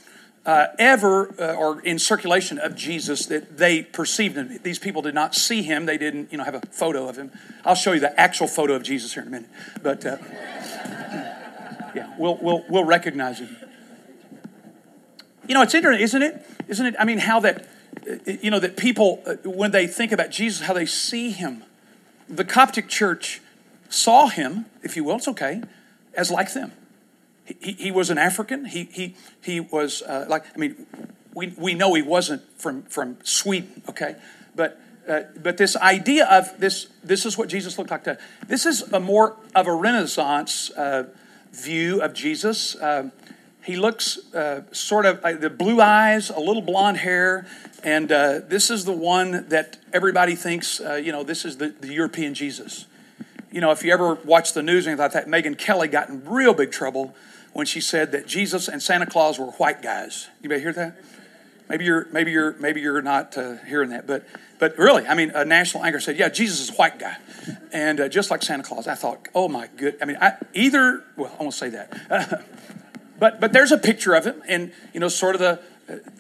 uh, 0.47 0.69
ever 0.79 1.35
uh, 1.41 1.55
or 1.55 1.81
in 1.83 1.99
circulation 1.99 2.59
of 2.59 2.75
Jesus 2.75 3.27
that 3.27 3.59
they 3.59 3.83
perceived. 3.83 4.37
Him. 4.37 4.59
These 4.63 4.79
people 4.79 5.03
did 5.03 5.15
not 5.15 5.35
see 5.35 5.63
him; 5.63 5.87
they 5.87 5.99
didn't, 5.99 6.33
you 6.33 6.39
know, 6.39 6.45
have 6.45 6.55
a 6.55 6.61
photo 6.71 7.09
of 7.09 7.17
him. 7.17 7.31
I'll 7.65 7.75
show 7.75 7.93
you 7.93 8.01
the 8.01 8.19
actual 8.19 8.47
photo 8.47 8.75
of 8.75 8.83
Jesus 8.83 9.13
here 9.15 9.23
in 9.23 9.29
a 9.29 9.31
minute. 9.31 9.51
But 9.83 10.07
uh, 10.07 10.17
yeah, 11.95 12.15
we'll 12.19 12.39
we'll 12.41 12.65
we'll 12.69 12.85
recognize 12.85 13.39
him. 13.39 13.57
You 15.47 15.55
know, 15.55 15.63
it's 15.63 15.75
interesting, 15.75 16.03
isn't 16.03 16.23
it? 16.23 16.47
Isn't 16.69 16.87
it? 16.87 16.95
I 16.99 17.05
mean, 17.05 17.19
how 17.19 17.41
that 17.41 17.69
uh, 18.09 18.15
you 18.25 18.51
know 18.51 18.61
that 18.61 18.77
people 18.77 19.23
uh, 19.27 19.35
when 19.45 19.73
they 19.73 19.87
think 19.87 20.13
about 20.13 20.31
Jesus, 20.31 20.67
how 20.67 20.73
they 20.73 20.87
see 20.87 21.31
him. 21.31 21.65
The 22.29 22.45
Coptic 22.45 22.89
Church 22.89 23.41
saw 23.89 24.29
him, 24.29 24.67
if 24.85 24.97
you 24.97 25.03
will, 25.03 25.17
it's 25.17 25.27
okay, 25.27 25.63
as 26.15 26.31
like 26.31 26.55
them. 26.55 26.71
He, 27.61 27.73
he 27.73 27.91
was 27.91 28.11
an 28.11 28.19
African. 28.19 28.65
He, 28.65 28.85
he, 28.85 29.15
he 29.41 29.61
was 29.61 30.03
uh, 30.03 30.27
like, 30.29 30.45
I 30.55 30.59
mean, 30.59 30.87
we, 31.35 31.55
we 31.57 31.75
know 31.75 31.95
he 31.95 32.03
wasn't 32.03 32.43
from, 32.61 32.83
from 32.83 33.19
Sweden, 33.23 33.83
okay? 33.89 34.17
But, 34.55 34.81
uh, 35.09 35.23
but 35.43 35.57
this 35.57 35.77
idea 35.77 36.27
of 36.27 36.59
this, 36.59 36.89
this 37.03 37.25
is 37.25 37.39
what 37.39 37.49
Jesus 37.49 37.79
looked 37.79 37.91
like 37.91 38.05
to, 38.05 38.19
this 38.47 38.67
is 38.67 38.83
a 38.93 39.01
more 39.01 39.37
of 39.55 39.67
a 39.67 39.75
Renaissance 39.75 40.71
uh, 40.71 41.05
view 41.53 42.01
of 42.03 42.15
Jesus. 42.15 42.77
Uh, 42.77 43.11
he 43.63 43.77
looks 43.77 44.33
uh, 44.35 44.63
sort 44.73 45.07
of 45.07 45.21
uh, 45.23 45.33
the 45.33 45.51
blue 45.51 45.81
eyes, 45.81 46.31
a 46.31 46.41
little 46.41 46.63
blonde 46.63 46.99
hair, 46.99 47.47
and 47.83 48.09
this 48.09 48.71
is 48.71 48.85
the 48.85 48.93
one 48.93 49.49
that 49.49 49.79
everybody 49.93 50.35
thinks, 50.35 50.81
you 50.81 51.13
know, 51.13 51.23
this 51.23 51.45
is 51.45 51.57
the, 51.57 51.69
the 51.69 51.93
European 51.93 52.35
Jesus 52.35 52.87
you 53.53 53.61
know, 53.61 53.73
if 53.73 53.83
you 53.83 53.93
ever 53.93 54.15
watch 54.15 54.53
the 54.53 54.63
news 54.63 54.87
and 54.87 54.97
thought 54.97 55.13
that, 55.13 55.27
Megyn 55.27 55.59
Kelly 55.59 55.89
got 55.89 56.09
in 56.09 56.25
real 56.25 56.55
big 56.55 56.71
trouble 56.71 57.15
when 57.53 57.67
she 57.67 57.81
said 57.81 58.13
that 58.13 58.27
Jesus 58.27 58.69
and 58.69 58.83
Santa 58.83 59.07
Claus 59.07 59.39
were 59.39 59.47
white 59.47 59.83
guys. 59.83 60.29
You 60.43 60.49
may 60.49 60.61
hear 60.61 60.73
that? 60.73 60.97
Maybe 61.69 61.85
you're 61.85 62.07
maybe 62.13 62.33
you're 62.33 62.53
maybe 62.55 62.81
you're 62.81 63.03
not 63.03 63.37
uh, 63.39 63.57
hearing 63.67 63.91
that, 63.91 64.07
but 64.07 64.27
but 64.59 64.77
really, 64.77 65.07
I 65.07 65.15
mean, 65.15 65.31
a 65.31 65.45
national 65.45 65.85
anchor 65.85 66.01
said, 66.01 66.19
"Yeah, 66.19 66.29
Jesus 66.29 66.61
is 66.61 66.71
a 66.71 66.73
white 66.75 66.99
guy," 66.99 67.17
and 67.73 68.01
uh, 68.01 68.09
just 68.09 68.31
like 68.31 68.43
Santa 68.43 68.65
Claus, 68.65 68.89
I 68.89 68.97
thought, 68.97 69.29
"Oh 69.35 69.49
my 69.49 69.69
good." 69.77 69.97
I 70.03 70.05
mean, 70.05 70.19
I, 70.21 70.35
either 70.53 71.05
well, 71.17 71.35
I 71.39 71.43
won't 71.43 71.55
say 71.55 71.71
that, 71.71 72.45
but 73.21 73.41
but 73.41 73.53
there's 73.53 73.71
a 73.71 73.79
picture 73.79 74.15
of 74.15 74.25
him, 74.25 74.43
and 74.49 74.73
you 74.93 74.99
know, 74.99 75.09
sort 75.09 75.37
of 75.37 75.41
the 75.41 75.61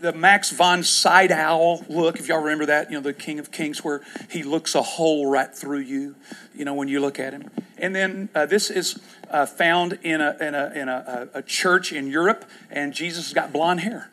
the 0.00 0.12
Max 0.12 0.50
von 0.50 0.82
Sydow 0.82 1.84
look, 1.88 2.18
if 2.18 2.28
y'all 2.28 2.40
remember 2.40 2.66
that, 2.66 2.90
you 2.90 2.96
know, 2.96 3.02
the 3.02 3.12
King 3.12 3.38
of 3.38 3.50
Kings, 3.50 3.84
where 3.84 4.02
he 4.30 4.42
looks 4.42 4.74
a 4.74 4.82
hole 4.82 5.30
right 5.30 5.54
through 5.54 5.80
you, 5.80 6.16
you 6.54 6.64
know, 6.64 6.74
when 6.74 6.88
you 6.88 7.00
look 7.00 7.18
at 7.18 7.32
him. 7.32 7.50
And 7.80 7.94
then 7.94 8.28
uh, 8.34 8.46
this 8.46 8.70
is 8.70 8.98
uh, 9.30 9.46
found 9.46 9.98
in, 10.02 10.20
a, 10.20 10.36
in, 10.40 10.54
a, 10.54 10.72
in 10.74 10.88
a, 10.88 11.28
a, 11.34 11.42
church 11.42 11.92
in 11.92 12.08
Europe, 12.08 12.44
and 12.70 12.92
Jesus 12.92 13.26
has 13.26 13.34
got 13.34 13.52
blonde 13.52 13.80
hair. 13.80 14.10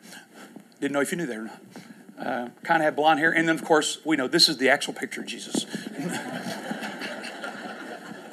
Didn't 0.80 0.92
know 0.92 1.00
if 1.00 1.12
you 1.12 1.18
knew 1.18 1.26
that 1.26 1.36
or 1.36 1.44
not. 1.44 1.62
Uh, 2.18 2.48
kind 2.62 2.82
of 2.82 2.84
had 2.84 2.96
blonde 2.96 3.20
hair. 3.20 3.30
And 3.30 3.48
then, 3.48 3.54
of 3.54 3.64
course, 3.64 3.98
we 4.04 4.16
know 4.16 4.26
this 4.26 4.48
is 4.48 4.56
the 4.56 4.68
actual 4.70 4.94
picture 4.94 5.20
of 5.20 5.26
Jesus. 5.26 5.66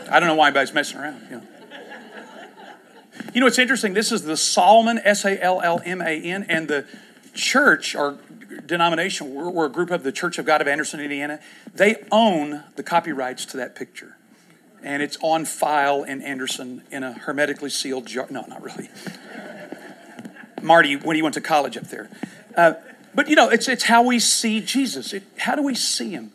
I 0.10 0.20
don't 0.20 0.28
know 0.28 0.36
why 0.36 0.48
anybody's 0.48 0.74
messing 0.74 1.00
around. 1.00 1.22
You 1.30 1.38
know. 1.38 1.44
You 3.34 3.42
know, 3.42 3.48
it's 3.48 3.60
interesting. 3.60 3.94
This 3.94 4.12
is 4.12 4.24
the 4.24 4.34
Sallman, 4.34 5.00
S 5.04 5.26
A 5.26 5.42
L 5.42 5.62
L 5.62 5.82
M 5.84 6.02
A 6.02 6.22
N, 6.22 6.46
and 6.48 6.68
the 6.68 6.86
church 7.34 7.96
or 7.96 8.18
denomination, 8.66 9.34
we're, 9.34 9.50
we're, 9.50 9.66
a 9.66 9.70
group 9.70 9.92
of 9.92 10.04
the 10.04 10.12
Church 10.12 10.38
of 10.38 10.46
God 10.46 10.62
of 10.62 10.68
Anderson, 10.68 11.00
Indiana. 11.00 11.40
They 11.74 11.98
own 12.12 12.64
the 12.76 12.84
copyrights 12.84 13.46
to 13.48 13.58
that 13.58 13.76
picture. 13.76 14.18
And 14.86 15.02
it's 15.02 15.18
on 15.22 15.46
file 15.46 16.04
in 16.04 16.22
Anderson 16.22 16.84
in 16.92 17.04
a 17.04 17.14
hermetically 17.14 17.72
sealed 17.72 18.06
jar. 18.06 18.28
No, 18.30 18.46
not 18.48 18.62
really. 18.62 18.90
Marty, 20.62 20.96
when 20.96 21.16
he 21.16 21.24
went 21.24 21.34
to 21.34 21.42
college 21.42 21.76
up 21.76 21.86
there. 21.88 22.08
Uh, 22.56 22.76
but 23.16 23.28
you 23.28 23.36
know, 23.36 23.50
it's, 23.50 23.68
it's 23.68 23.86
how 23.86 24.04
we 24.04 24.20
see 24.20 24.62
Jesus. 24.62 25.12
It, 25.12 25.24
how 25.40 25.56
do 25.56 25.64
we 25.64 25.74
see 25.74 26.12
him? 26.12 26.32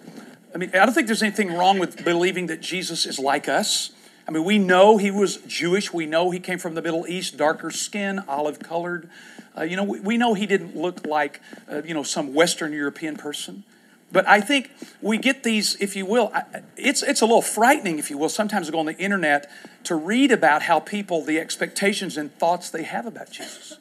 I 0.53 0.59
mean, 0.59 0.71
I 0.75 0.85
don't 0.85 0.93
think 0.93 1.07
there's 1.07 1.23
anything 1.23 1.53
wrong 1.53 1.79
with 1.79 2.05
believing 2.05 2.49
that 2.49 2.61
Jesus 2.61 3.07
is 3.07 3.21
like 3.21 3.49
us. 3.49 3.91
I 4.27 4.33
mean, 4.33 4.45
we 4.45 4.59
know 4.59 4.97
he 4.97 5.13
was 5.13 5.37
Jewish. 5.39 5.93
We 5.93 6.07
know 6.07 6.31
he 6.31 6.41
came 6.41 6.59
from 6.59 6.75
the 6.75 6.83
Middle 6.83 7.07
East, 7.07 7.37
darker 7.37 7.71
skin, 7.71 8.21
olive 8.27 8.59
colored. 8.59 9.09
Uh, 9.57 9.63
you 9.63 9.77
know, 9.77 9.85
we, 9.85 10.01
we, 10.01 10.17
know 10.17 10.35
he 10.35 10.47
didn't 10.47 10.77
look 10.77 11.07
like, 11.07 11.41
uh, 11.71 11.83
you 11.85 11.95
know, 11.95 12.03
some 12.03 12.35
Western 12.35 12.73
European 12.73 13.17
person. 13.17 13.65
But 14.13 14.27
I 14.29 14.41
think 14.41 14.71
we 15.01 15.19
get 15.19 15.45
these, 15.45 15.77
if 15.81 15.95
you 15.95 16.05
will, 16.05 16.33
it's, 16.77 17.03
it's 17.03 17.21
a 17.21 17.27
little 17.27 17.43
frightening, 17.43 17.99
if 17.99 18.11
you 18.11 18.19
will, 18.19 18.29
sometimes 18.29 18.67
to 18.67 18.73
go 18.73 18.81
on 18.81 18.87
the 18.87 18.99
internet 18.99 19.51
to 19.85 19.95
read 19.95 20.33
about 20.33 20.63
how 20.63 20.81
people, 20.81 21.23
the 21.23 21.39
expectations 21.39 22.17
and 22.17 22.33
thoughts 22.37 22.71
they 22.71 22.83
have 22.83 23.07
about 23.07 23.31
Jesus. 23.31 23.79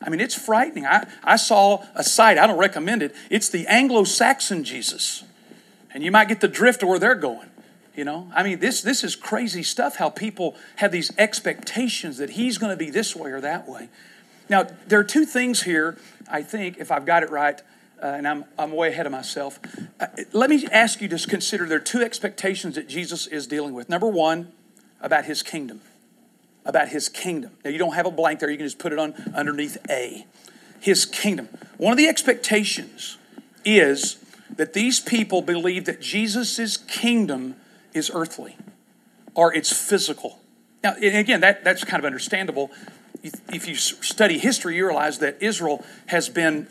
I 0.00 0.08
mean, 0.08 0.20
it's 0.20 0.34
frightening. 0.34 0.86
I, 0.86 1.06
I 1.22 1.36
saw 1.36 1.84
a 1.94 2.04
site, 2.04 2.38
I 2.38 2.46
don't 2.46 2.58
recommend 2.58 3.02
it. 3.02 3.14
It's 3.30 3.48
the 3.48 3.66
Anglo 3.66 4.04
Saxon 4.04 4.64
Jesus. 4.64 5.24
And 5.92 6.02
you 6.02 6.10
might 6.10 6.28
get 6.28 6.40
the 6.40 6.48
drift 6.48 6.82
of 6.82 6.88
where 6.88 6.98
they're 6.98 7.14
going. 7.14 7.48
You 7.94 8.04
know, 8.04 8.30
I 8.34 8.42
mean, 8.42 8.58
this, 8.58 8.80
this 8.80 9.04
is 9.04 9.14
crazy 9.14 9.62
stuff 9.62 9.96
how 9.96 10.08
people 10.08 10.56
have 10.76 10.92
these 10.92 11.12
expectations 11.18 12.16
that 12.18 12.30
he's 12.30 12.56
going 12.56 12.72
to 12.72 12.76
be 12.76 12.88
this 12.88 13.14
way 13.14 13.30
or 13.30 13.40
that 13.42 13.68
way. 13.68 13.90
Now, 14.48 14.66
there 14.86 14.98
are 14.98 15.04
two 15.04 15.26
things 15.26 15.64
here, 15.64 15.98
I 16.30 16.42
think, 16.42 16.78
if 16.78 16.90
I've 16.90 17.04
got 17.04 17.22
it 17.22 17.30
right, 17.30 17.60
uh, 18.02 18.06
and 18.06 18.26
I'm, 18.26 18.44
I'm 18.58 18.72
way 18.72 18.88
ahead 18.88 19.06
of 19.06 19.12
myself. 19.12 19.60
Uh, 20.00 20.06
let 20.32 20.50
me 20.50 20.66
ask 20.72 21.00
you 21.00 21.08
to 21.08 21.26
consider 21.26 21.66
there 21.66 21.78
are 21.78 21.80
two 21.80 22.02
expectations 22.02 22.74
that 22.74 22.88
Jesus 22.88 23.26
is 23.26 23.46
dealing 23.46 23.74
with. 23.74 23.88
Number 23.88 24.08
one, 24.08 24.52
about 25.00 25.24
his 25.24 25.42
kingdom. 25.42 25.80
About 26.64 26.88
his 26.88 27.08
kingdom. 27.08 27.52
Now, 27.64 27.70
you 27.70 27.78
don't 27.78 27.94
have 27.94 28.06
a 28.06 28.10
blank 28.10 28.40
there, 28.40 28.50
you 28.50 28.56
can 28.56 28.66
just 28.66 28.78
put 28.78 28.92
it 28.92 28.98
on 28.98 29.14
underneath 29.34 29.78
A. 29.88 30.26
His 30.80 31.06
kingdom. 31.06 31.48
One 31.76 31.92
of 31.92 31.98
the 31.98 32.08
expectations 32.08 33.18
is 33.64 34.16
that 34.56 34.72
these 34.72 35.00
people 35.00 35.42
believe 35.42 35.84
that 35.84 36.00
Jesus' 36.00 36.76
kingdom 36.76 37.56
is 37.94 38.10
earthly 38.12 38.56
or 39.34 39.54
it's 39.54 39.72
physical. 39.72 40.38
Now, 40.82 40.94
again, 40.96 41.40
that, 41.40 41.62
that's 41.64 41.84
kind 41.84 42.00
of 42.00 42.04
understandable. 42.04 42.70
If 43.22 43.68
you 43.68 43.76
study 43.76 44.38
history, 44.38 44.76
you 44.76 44.86
realize 44.86 45.20
that 45.20 45.40
Israel 45.40 45.84
has 46.06 46.28
been, 46.28 46.66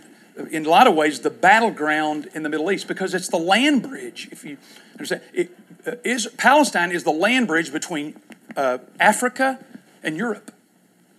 in 0.50 0.66
a 0.66 0.70
lot 0.70 0.88
of 0.88 0.96
ways, 0.96 1.20
the 1.20 1.30
battleground 1.30 2.30
in 2.34 2.44
the 2.44 2.50
Middle 2.50 2.72
East 2.72 2.88
because 2.88 3.14
it's 3.14 3.28
the 3.28 3.38
land 3.38 3.84
bridge. 3.84 4.30
If 4.32 4.44
you 4.44 4.58
understand, 4.94 5.22
it, 5.34 5.58
uh, 5.86 5.94
is, 6.04 6.28
Palestine 6.38 6.92
is 6.92 7.04
the 7.04 7.12
land 7.12 7.48
bridge 7.48 7.72
between 7.72 8.20
uh, 8.56 8.80
Africa 9.00 9.64
and 10.04 10.18
Europe. 10.18 10.52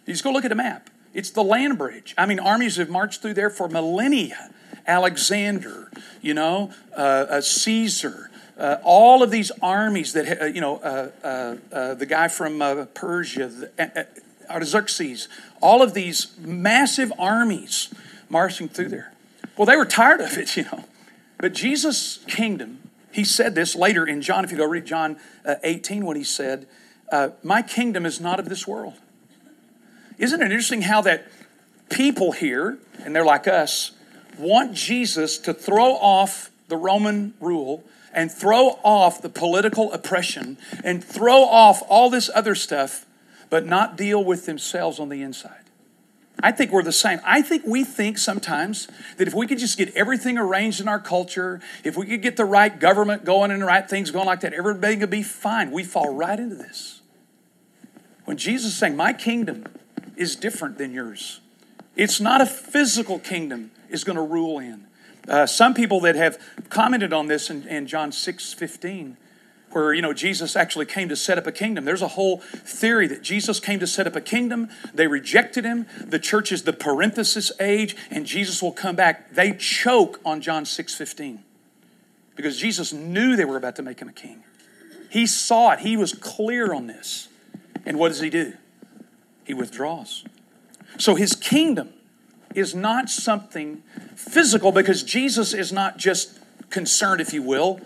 You 0.07 0.14
just 0.14 0.25
go 0.25 0.33
look 0.33 0.45
at 0.45 0.52
a 0.52 0.57
map. 0.57 0.90
It's 1.14 1.31
the 1.31 1.45
land 1.45 1.78
bridge. 1.78 2.14
I 2.16 2.26
mean, 2.26 2.40
armies 2.40 2.76
have 2.76 2.88
marched 2.88 3.23
through 3.23 3.35
there 3.35 3.50
for 3.50 3.69
millennia. 3.69 4.50
Alexander, 4.87 5.90
you 6.21 6.35
know, 6.35 6.73
uh, 6.97 7.00
uh, 7.00 7.40
Caesar, 7.40 8.31
uh, 8.59 8.78
all 8.83 9.23
of 9.23 9.31
these 9.31 9.52
armies 9.62 10.12
that, 10.14 10.42
uh, 10.42 10.45
you 10.47 10.61
know, 10.61 10.76
uh, 10.78 11.95
the 11.95 12.07
guy 12.07 12.28
from 12.28 12.88
Persia, 12.95 13.47
the, 13.49 14.07
Artaxerxes, 14.50 15.28
all 15.61 15.83
of 15.83 15.95
these 15.95 16.37
massive 16.38 17.12
armies 17.19 17.95
marching 18.32 18.68
through 18.68 18.88
there. 18.88 19.12
Well, 19.56 19.66
they 19.66 19.76
were 19.76 19.84
tired 19.84 20.20
of 20.20 20.36
it, 20.38 20.56
you 20.56 20.64
know. 20.64 20.84
But 21.38 21.52
Jesus' 21.52 22.18
kingdom, 22.26 22.88
he 23.12 23.24
said 23.24 23.54
this 23.54 23.76
later 23.76 24.06
in 24.06 24.22
John, 24.22 24.44
if 24.44 24.50
you 24.50 24.56
go 24.56 24.66
read 24.66 24.86
John 24.86 25.16
uh, 25.44 25.56
18, 25.62 26.04
when 26.04 26.16
he 26.16 26.24
said, 26.24 26.66
uh, 27.12 27.30
My 27.42 27.62
kingdom 27.62 28.06
is 28.06 28.20
not 28.20 28.40
of 28.40 28.48
this 28.48 28.66
world. 28.66 28.94
Isn't 30.18 30.40
it 30.40 30.44
interesting 30.44 30.82
how 30.82 31.02
that 31.02 31.26
people 31.90 32.32
here, 32.32 32.78
and 33.04 33.14
they're 33.14 33.24
like 33.24 33.46
us, 33.46 33.92
want 34.38 34.72
Jesus 34.74 35.36
to 35.38 35.52
throw 35.52 35.92
off 35.94 36.50
the 36.68 36.76
Roman 36.76 37.34
rule 37.40 37.84
and 38.14 38.30
throw 38.30 38.78
off 38.84 39.20
the 39.20 39.28
political 39.28 39.92
oppression 39.92 40.58
and 40.84 41.02
throw 41.02 41.42
off 41.42 41.82
all 41.88 42.08
this 42.08 42.30
other 42.34 42.54
stuff, 42.54 43.04
but 43.50 43.66
not 43.66 43.96
deal 43.96 44.22
with 44.22 44.46
themselves 44.46 44.98
on 44.98 45.08
the 45.08 45.22
inside. 45.22 45.62
I 46.40 46.50
think 46.50 46.72
we're 46.72 46.82
the 46.82 46.92
same. 46.92 47.20
I 47.24 47.42
think 47.42 47.64
we 47.66 47.84
think 47.84 48.18
sometimes 48.18 48.88
that 49.16 49.28
if 49.28 49.34
we 49.34 49.46
could 49.46 49.58
just 49.58 49.78
get 49.78 49.94
everything 49.94 50.38
arranged 50.38 50.80
in 50.80 50.88
our 50.88 50.98
culture, 50.98 51.60
if 51.84 51.96
we 51.96 52.06
could 52.06 52.22
get 52.22 52.36
the 52.36 52.44
right 52.44 52.78
government 52.78 53.24
going 53.24 53.50
and 53.50 53.62
the 53.62 53.66
right 53.66 53.88
things 53.88 54.10
going 54.10 54.26
like 54.26 54.40
that, 54.40 54.52
everything 54.52 55.00
could 55.00 55.10
be 55.10 55.22
fine. 55.22 55.70
We 55.70 55.84
fall 55.84 56.14
right 56.14 56.38
into 56.38 56.56
this. 56.56 57.00
When 58.24 58.36
Jesus 58.36 58.72
is 58.72 58.78
saying, 58.78 58.96
My 58.96 59.12
kingdom 59.12 59.66
is 60.16 60.36
different 60.36 60.78
than 60.78 60.92
yours, 60.92 61.40
it's 61.96 62.20
not 62.20 62.40
a 62.40 62.46
physical 62.46 63.18
kingdom 63.18 63.70
is 63.90 64.04
going 64.04 64.16
to 64.16 64.22
rule 64.22 64.58
in. 64.58 64.86
Uh, 65.28 65.46
some 65.46 65.74
people 65.74 66.00
that 66.00 66.16
have 66.16 66.38
commented 66.68 67.12
on 67.12 67.28
this 67.28 67.50
in, 67.50 67.66
in 67.68 67.86
John 67.86 68.10
6 68.10 68.54
15, 68.54 69.16
where 69.74 69.92
you 69.92 70.02
know 70.02 70.12
Jesus 70.12 70.56
actually 70.56 70.86
came 70.86 71.08
to 71.08 71.16
set 71.16 71.38
up 71.38 71.46
a 71.46 71.52
kingdom. 71.52 71.84
There's 71.84 72.02
a 72.02 72.08
whole 72.08 72.38
theory 72.38 73.06
that 73.08 73.22
Jesus 73.22 73.60
came 73.60 73.80
to 73.80 73.86
set 73.86 74.06
up 74.06 74.16
a 74.16 74.20
kingdom. 74.20 74.68
They 74.94 75.06
rejected 75.06 75.64
him. 75.64 75.86
The 76.00 76.18
church 76.18 76.52
is 76.52 76.62
the 76.62 76.72
parenthesis 76.72 77.52
age, 77.60 77.96
and 78.10 78.26
Jesus 78.26 78.62
will 78.62 78.72
come 78.72 78.96
back. 78.96 79.32
They 79.32 79.52
choke 79.52 80.20
on 80.24 80.40
John 80.40 80.64
6 80.64 80.94
15 80.94 81.42
because 82.36 82.58
Jesus 82.58 82.92
knew 82.92 83.36
they 83.36 83.44
were 83.44 83.56
about 83.56 83.76
to 83.76 83.82
make 83.82 84.00
him 84.00 84.08
a 84.08 84.12
king. 84.12 84.42
He 85.10 85.26
saw 85.26 85.72
it, 85.72 85.80
he 85.80 85.96
was 85.96 86.14
clear 86.14 86.72
on 86.72 86.86
this. 86.86 87.28
And 87.84 87.98
what 87.98 88.08
does 88.08 88.20
he 88.20 88.30
do? 88.30 88.54
He 89.44 89.54
withdraws. 89.54 90.24
So 90.98 91.14
his 91.14 91.34
kingdom 91.34 91.90
is 92.54 92.74
not 92.74 93.10
something 93.10 93.82
physical 94.14 94.72
because 94.72 95.02
Jesus 95.02 95.52
is 95.52 95.72
not 95.72 95.98
just 95.98 96.38
concerned, 96.70 97.20
if 97.20 97.32
you 97.32 97.42
will, 97.42 97.80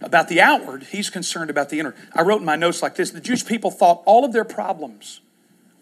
about 0.00 0.28
the 0.28 0.40
outward, 0.40 0.84
he's 0.84 1.10
concerned 1.10 1.50
about 1.50 1.68
the 1.68 1.78
inner. 1.78 1.94
I 2.14 2.22
wrote 2.22 2.40
in 2.40 2.46
my 2.46 2.56
notes 2.56 2.82
like 2.82 2.96
this 2.96 3.10
the 3.10 3.20
Jewish 3.20 3.44
people 3.44 3.70
thought 3.70 4.02
all 4.06 4.24
of 4.24 4.32
their 4.32 4.44
problems 4.44 5.20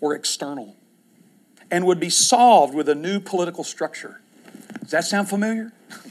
were 0.00 0.14
external 0.14 0.76
and 1.70 1.86
would 1.86 2.00
be 2.00 2.10
solved 2.10 2.74
with 2.74 2.88
a 2.88 2.94
new 2.94 3.20
political 3.20 3.64
structure. 3.64 4.20
Does 4.80 4.90
that 4.90 5.04
sound 5.04 5.28
familiar? 5.28 5.72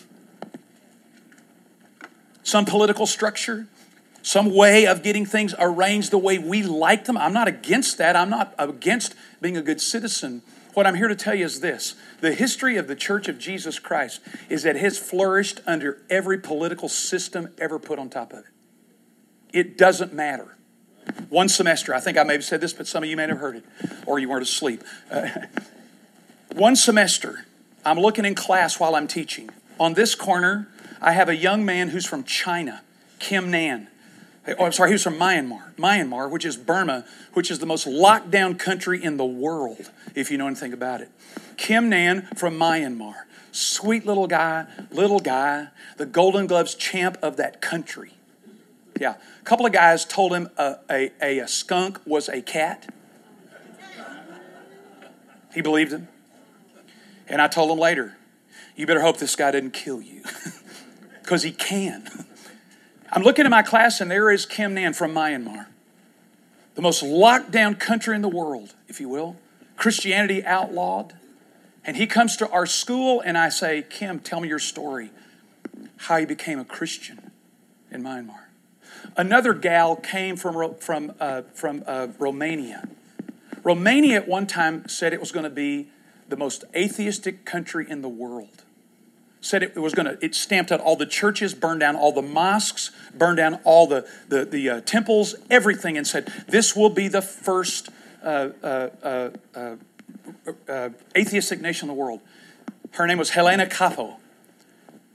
Some 2.44 2.66
political 2.66 3.06
structure, 3.06 3.68
some 4.22 4.54
way 4.54 4.88
of 4.88 5.04
getting 5.04 5.26
things 5.26 5.56
arranged 5.58 6.12
the 6.12 6.18
way 6.18 6.38
we 6.38 6.64
like 6.64 7.06
them. 7.06 7.18
I'm 7.18 7.34
not 7.34 7.48
against 7.48 7.98
that. 7.98 8.16
I'm 8.16 8.30
not 8.30 8.54
against 8.58 9.16
being 9.42 9.56
a 9.56 9.62
good 9.62 9.80
citizen. 9.80 10.42
What 10.78 10.86
I'm 10.86 10.94
here 10.94 11.08
to 11.08 11.16
tell 11.16 11.34
you 11.34 11.44
is 11.44 11.60
this 11.60 11.96
the 12.22 12.36
history 12.36 12.78
of 12.78 12.88
the 12.88 12.96
Church 12.96 13.28
of 13.28 13.40
Jesus 13.40 13.80
Christ 13.80 14.22
is 14.48 14.62
that 14.62 14.76
it 14.76 14.82
has 14.84 15.00
flourished 15.00 15.60
under 15.66 16.04
every 16.08 16.38
political 16.38 16.88
system 16.88 17.50
ever 17.58 17.80
put 17.80 17.98
on 17.98 18.12
top 18.12 18.32
of 18.32 18.46
it. 18.46 18.46
It 19.52 19.76
doesn't 19.76 20.14
matter. 20.14 20.56
One 21.30 21.50
semester, 21.50 21.96
I 21.96 22.00
think 22.00 22.16
I 22.16 22.22
may 22.22 22.34
have 22.34 22.44
said 22.44 22.62
this, 22.62 22.74
but 22.74 22.86
some 22.86 23.02
of 23.02 23.10
you 23.10 23.18
may 23.18 23.26
have 23.26 23.40
heard 23.40 23.56
it, 23.56 23.66
or 24.06 24.20
you 24.20 24.30
weren't 24.30 24.44
asleep. 24.44 24.84
Uh, 25.10 25.30
one 26.54 26.76
semester, 26.76 27.48
I'm 27.84 27.98
looking 27.98 28.24
in 28.24 28.36
class 28.36 28.80
while 28.80 28.94
I'm 28.94 29.08
teaching. 29.08 29.50
On 29.80 29.96
this 29.96 30.14
corner, 30.14 30.68
I 31.02 31.14
have 31.14 31.28
a 31.28 31.36
young 31.36 31.66
man 31.66 31.90
who's 31.90 32.06
from 32.06 32.24
China, 32.24 32.84
Kim 33.18 33.50
Nan. 33.50 33.88
Oh, 34.58 34.66
I'm 34.66 34.72
sorry, 34.72 34.92
he 34.92 34.94
was 34.94 35.04
from 35.04 35.16
Myanmar. 35.16 35.76
Myanmar, 35.76 36.30
which 36.30 36.46
is 36.46 36.56
Burma, 36.56 37.06
which 37.34 37.52
is 37.52 37.60
the 37.60 37.66
most 37.66 37.86
locked 37.86 38.32
down 38.32 38.56
country 38.56 39.04
in 39.04 39.18
the 39.18 39.26
world, 39.26 39.92
if 40.16 40.32
you 40.32 40.38
know 40.38 40.48
anything 40.48 40.72
about 40.72 41.02
it. 41.02 41.12
Kim 41.58 41.90
Nan 41.90 42.28
from 42.36 42.58
Myanmar. 42.58 43.16
Sweet 43.52 44.06
little 44.06 44.28
guy, 44.28 44.68
little 44.92 45.20
guy, 45.20 45.70
the 45.98 46.06
Golden 46.06 46.48
Gloves 46.48 46.76
champ 46.76 47.18
of 47.22 47.38
that 47.38 47.60
country. 47.60 48.14
Yeah. 49.00 49.16
A 49.42 49.44
couple 49.44 49.66
of 49.66 49.74
guys 49.74 50.06
told 50.06 50.34
him 50.34 50.50
a, 50.58 50.78
a, 50.90 51.12
a, 51.22 51.40
a 51.40 51.48
skunk 51.48 52.00
was 52.06 52.30
a 52.30 52.42
cat. 52.42 52.88
He 55.54 55.62
believed 55.62 55.92
him. 55.92 56.08
And 57.28 57.42
I 57.42 57.48
told 57.48 57.72
him 57.72 57.80
later, 57.80 58.16
you 58.76 58.86
better 58.86 59.02
hope 59.02 59.18
this 59.18 59.36
guy 59.36 59.52
didn't 59.52 59.72
kill 59.72 60.02
you 60.02 60.22
because 61.22 61.44
he 61.44 61.52
can. 61.52 62.08
I'm 63.12 63.24
looking 63.24 63.46
at 63.46 63.52
my 63.52 63.62
class, 63.62 64.02
and 64.02 64.12
there 64.12 64.30
is 64.30 64.46
Kim 64.46 64.74
Nan 64.74 64.94
from 64.94 65.14
Myanmar, 65.14 65.68
the 66.76 66.82
most 66.82 67.02
locked 67.02 67.52
down 67.52 67.76
country 67.76 68.16
in 68.16 68.22
the 68.22 68.30
world, 68.30 68.74
if 68.88 69.00
you 69.00 69.08
will. 69.08 69.38
Christianity 69.78 70.44
outlawed. 70.46 71.14
And 71.86 71.96
he 71.96 72.06
comes 72.06 72.36
to 72.38 72.50
our 72.50 72.66
school, 72.66 73.22
and 73.22 73.38
I 73.38 73.48
say, 73.48 73.82
Kim, 73.90 74.20
tell 74.20 74.42
me 74.42 74.50
your 74.50 74.60
story, 74.60 75.10
how 75.96 76.18
you 76.18 76.28
became 76.28 76.60
a 76.60 76.66
Christian 76.66 77.32
in 77.90 78.04
Myanmar. 78.04 78.48
Another 79.16 79.54
gal 79.54 79.96
came 79.96 80.36
from, 80.36 80.76
from, 80.76 81.14
uh, 81.22 81.44
from 81.54 81.84
uh, 81.88 82.08
Romania. 82.20 82.90
Romania 83.64 84.18
at 84.18 84.28
one 84.28 84.48
time 84.48 84.88
said 84.90 85.14
it 85.14 85.22
was 85.22 85.32
going 85.32 85.46
to 85.46 85.50
be 85.50 85.88
the 86.28 86.36
most 86.36 86.66
atheistic 86.76 87.46
country 87.46 87.86
in 87.90 88.02
the 88.02 88.10
world 88.10 88.64
said 89.42 89.64
it 89.64 89.76
was 89.76 89.94
going 89.94 90.06
to 90.06 90.24
it 90.24 90.36
stamped 90.36 90.72
out 90.72 90.80
all 90.80 90.96
the 90.96 91.06
churches 91.06 91.54
burned 91.54 91.80
down 91.80 91.96
all 91.96 92.12
the 92.12 92.22
mosques 92.22 92.92
burned 93.16 93.38
down 93.38 93.56
all 93.64 93.88
the 93.88 94.08
the, 94.28 94.46
the 94.46 94.70
uh, 94.70 94.82
temples 94.82 95.36
everything 95.50 95.98
and 95.98 96.08
said 96.08 96.32
this 96.48 96.76
will 96.76 96.90
be 96.90 97.08
the 97.08 97.22
first 97.22 97.90
uh, 98.24 98.50
uh, 98.64 98.90
uh, 99.04 99.30
uh, 99.56 99.76
uh 100.68 100.90
atheistic 101.16 101.62
nation 101.62 101.90
in 101.90 101.96
the 101.96 102.00
world. 102.00 102.20
Her 102.92 103.06
name 103.06 103.18
was 103.18 103.32
helena 103.32 103.68
capo. 103.68 104.18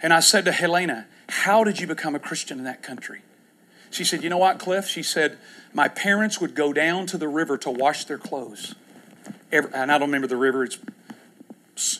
And 0.00 0.12
i 0.12 0.20
said 0.20 0.44
to 0.44 0.52
helena 0.52 1.06
how 1.28 1.64
did 1.64 1.80
you 1.80 1.86
become 1.86 2.14
a 2.14 2.20
christian 2.20 2.58
in 2.58 2.64
that 2.64 2.82
country? 2.82 3.22
She 3.90 4.04
said 4.04 4.22
you 4.22 4.30
know 4.30 4.38
what 4.38 4.58
cliff? 4.58 4.86
She 4.86 5.02
said 5.02 5.38
my 5.74 5.88
parents 5.88 6.40
would 6.40 6.54
go 6.54 6.72
down 6.72 7.06
to 7.06 7.18
the 7.18 7.28
river 7.28 7.58
to 7.58 7.70
wash 7.70 8.04
their 8.04 8.18
clothes. 8.18 8.74
Every, 9.50 9.72
and 9.74 9.90
i 9.90 9.98
don't 9.98 10.08
remember 10.08 10.28
the 10.28 10.36
river 10.36 10.64
it's 10.64 10.78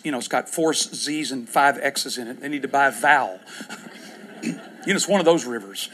you 0.03 0.13
know, 0.13 0.19
it's 0.19 0.29
got 0.29 0.49
four 0.49 0.75
Z's 0.75 1.33
and 1.33 1.49
five 1.49 1.79
X's 1.79 2.19
in 2.19 2.29
it. 2.29 2.41
They 2.41 2.49
need 2.49 2.63
to 2.63 2.69
buy 2.69 2.89
a 2.89 2.91
vowel. 2.91 3.41
you 4.43 4.53
know, 4.53 4.61
it's 4.87 5.09
one 5.09 5.21
of 5.21 5.27
those 5.27 5.45
rivers. 5.45 5.89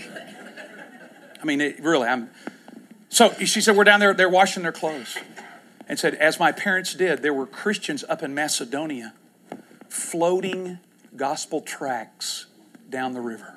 I 1.41 1.45
mean, 1.45 1.61
it, 1.61 1.81
really, 1.81 2.09
I'm. 2.09 2.31
So 3.09 3.33
she 3.33 3.61
said, 3.61 3.77
We're 3.77 3.85
down 3.85 4.01
there, 4.01 4.15
they're 4.15 4.29
washing 4.29 4.63
their 4.63 4.73
clothes. 4.73 5.17
And 5.89 5.99
said, 5.99 6.15
As 6.15 6.39
my 6.39 6.53
parents 6.53 6.95
did, 6.95 7.23
there 7.23 7.33
were 7.33 7.47
Christians 7.47 8.05
up 8.09 8.23
in 8.23 8.35
Macedonia 8.35 9.15
floating 9.89 10.79
gospel 11.17 11.61
tracts 11.61 12.47
down 12.91 13.15
the 13.15 13.21
river, 13.21 13.55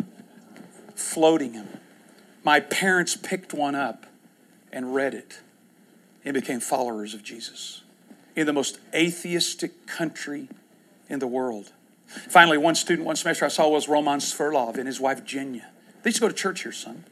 floating 0.96 1.54
them. 1.54 1.68
My 2.44 2.60
parents 2.60 3.16
picked 3.16 3.54
one 3.54 3.76
up 3.76 4.06
and 4.72 4.96
read 4.96 5.14
it 5.14 5.42
and 6.24 6.34
became 6.34 6.60
followers 6.60 7.14
of 7.14 7.24
Jesus 7.24 7.81
in 8.36 8.46
the 8.46 8.54
most 8.54 8.80
atheistic 8.94 9.88
country 9.88 10.48
in 11.10 11.20
the 11.20 11.28
world. 11.28 11.72
Finally, 12.06 12.58
one 12.58 12.76
student 12.76 13.06
one 13.06 13.16
semester 13.16 13.46
I 13.46 13.50
saw 13.50 13.70
was 13.70 13.88
Roman 13.88 14.20
Sverlov 14.20 14.78
and 14.78 14.88
his 14.88 15.00
wife 15.00 15.24
Jenya. 15.24 15.66
They 16.04 16.10
used 16.10 16.18
to 16.18 16.22
go 16.22 16.28
to 16.28 16.34
church 16.34 16.64
here, 16.64 16.72
son. 16.72 17.06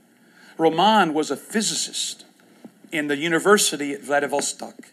Roman 0.58 1.14
was 1.14 1.32
a 1.32 1.38
physicist 1.38 2.26
in 2.92 3.08
the 3.08 3.16
university 3.16 3.94
at 3.94 4.02
Vladivostok 4.02 4.92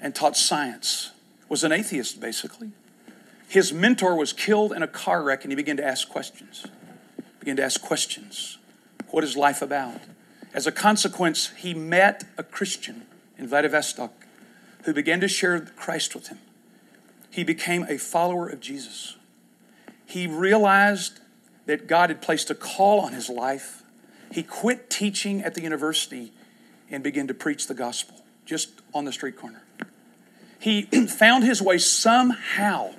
and 0.00 0.14
taught 0.14 0.36
science. 0.36 1.10
Was 1.48 1.62
an 1.62 1.72
atheist, 1.72 2.20
basically. 2.20 2.72
His 3.48 3.72
mentor 3.72 4.16
was 4.16 4.32
killed 4.32 4.72
in 4.72 4.82
a 4.82 4.88
car 4.88 5.22
wreck, 5.22 5.44
and 5.44 5.52
he 5.52 5.56
began 5.56 5.76
to 5.76 5.84
ask 5.84 6.08
questions. 6.08 6.66
Began 7.38 7.56
to 7.56 7.64
ask 7.64 7.80
questions. 7.82 8.58
What 9.10 9.24
is 9.24 9.36
life 9.36 9.60
about? 9.60 10.00
As 10.54 10.66
a 10.66 10.72
consequence, 10.72 11.50
he 11.58 11.74
met 11.74 12.24
a 12.38 12.42
Christian 12.42 13.06
in 13.36 13.46
Vladivostok 13.46 14.23
who 14.84 14.92
began 14.92 15.20
to 15.20 15.28
share 15.28 15.60
Christ 15.60 16.14
with 16.14 16.28
him. 16.28 16.38
He 17.30 17.44
became 17.44 17.84
a 17.88 17.98
follower 17.98 18.48
of 18.48 18.60
Jesus. 18.60 19.16
He 20.06 20.26
realized 20.26 21.20
that 21.66 21.86
God 21.86 22.10
had 22.10 22.22
placed 22.22 22.50
a 22.50 22.54
call 22.54 23.00
on 23.00 23.12
his 23.12 23.28
life. 23.28 23.82
He 24.30 24.42
quit 24.42 24.90
teaching 24.90 25.42
at 25.42 25.54
the 25.54 25.62
university 25.62 26.32
and 26.90 27.02
began 27.02 27.26
to 27.26 27.34
preach 27.34 27.66
the 27.66 27.74
gospel 27.74 28.22
just 28.44 28.82
on 28.92 29.04
the 29.04 29.12
street 29.12 29.36
corner. 29.36 29.62
He 30.58 30.82
found 31.06 31.44
his 31.44 31.60
way 31.60 31.78
somehow 31.78 32.94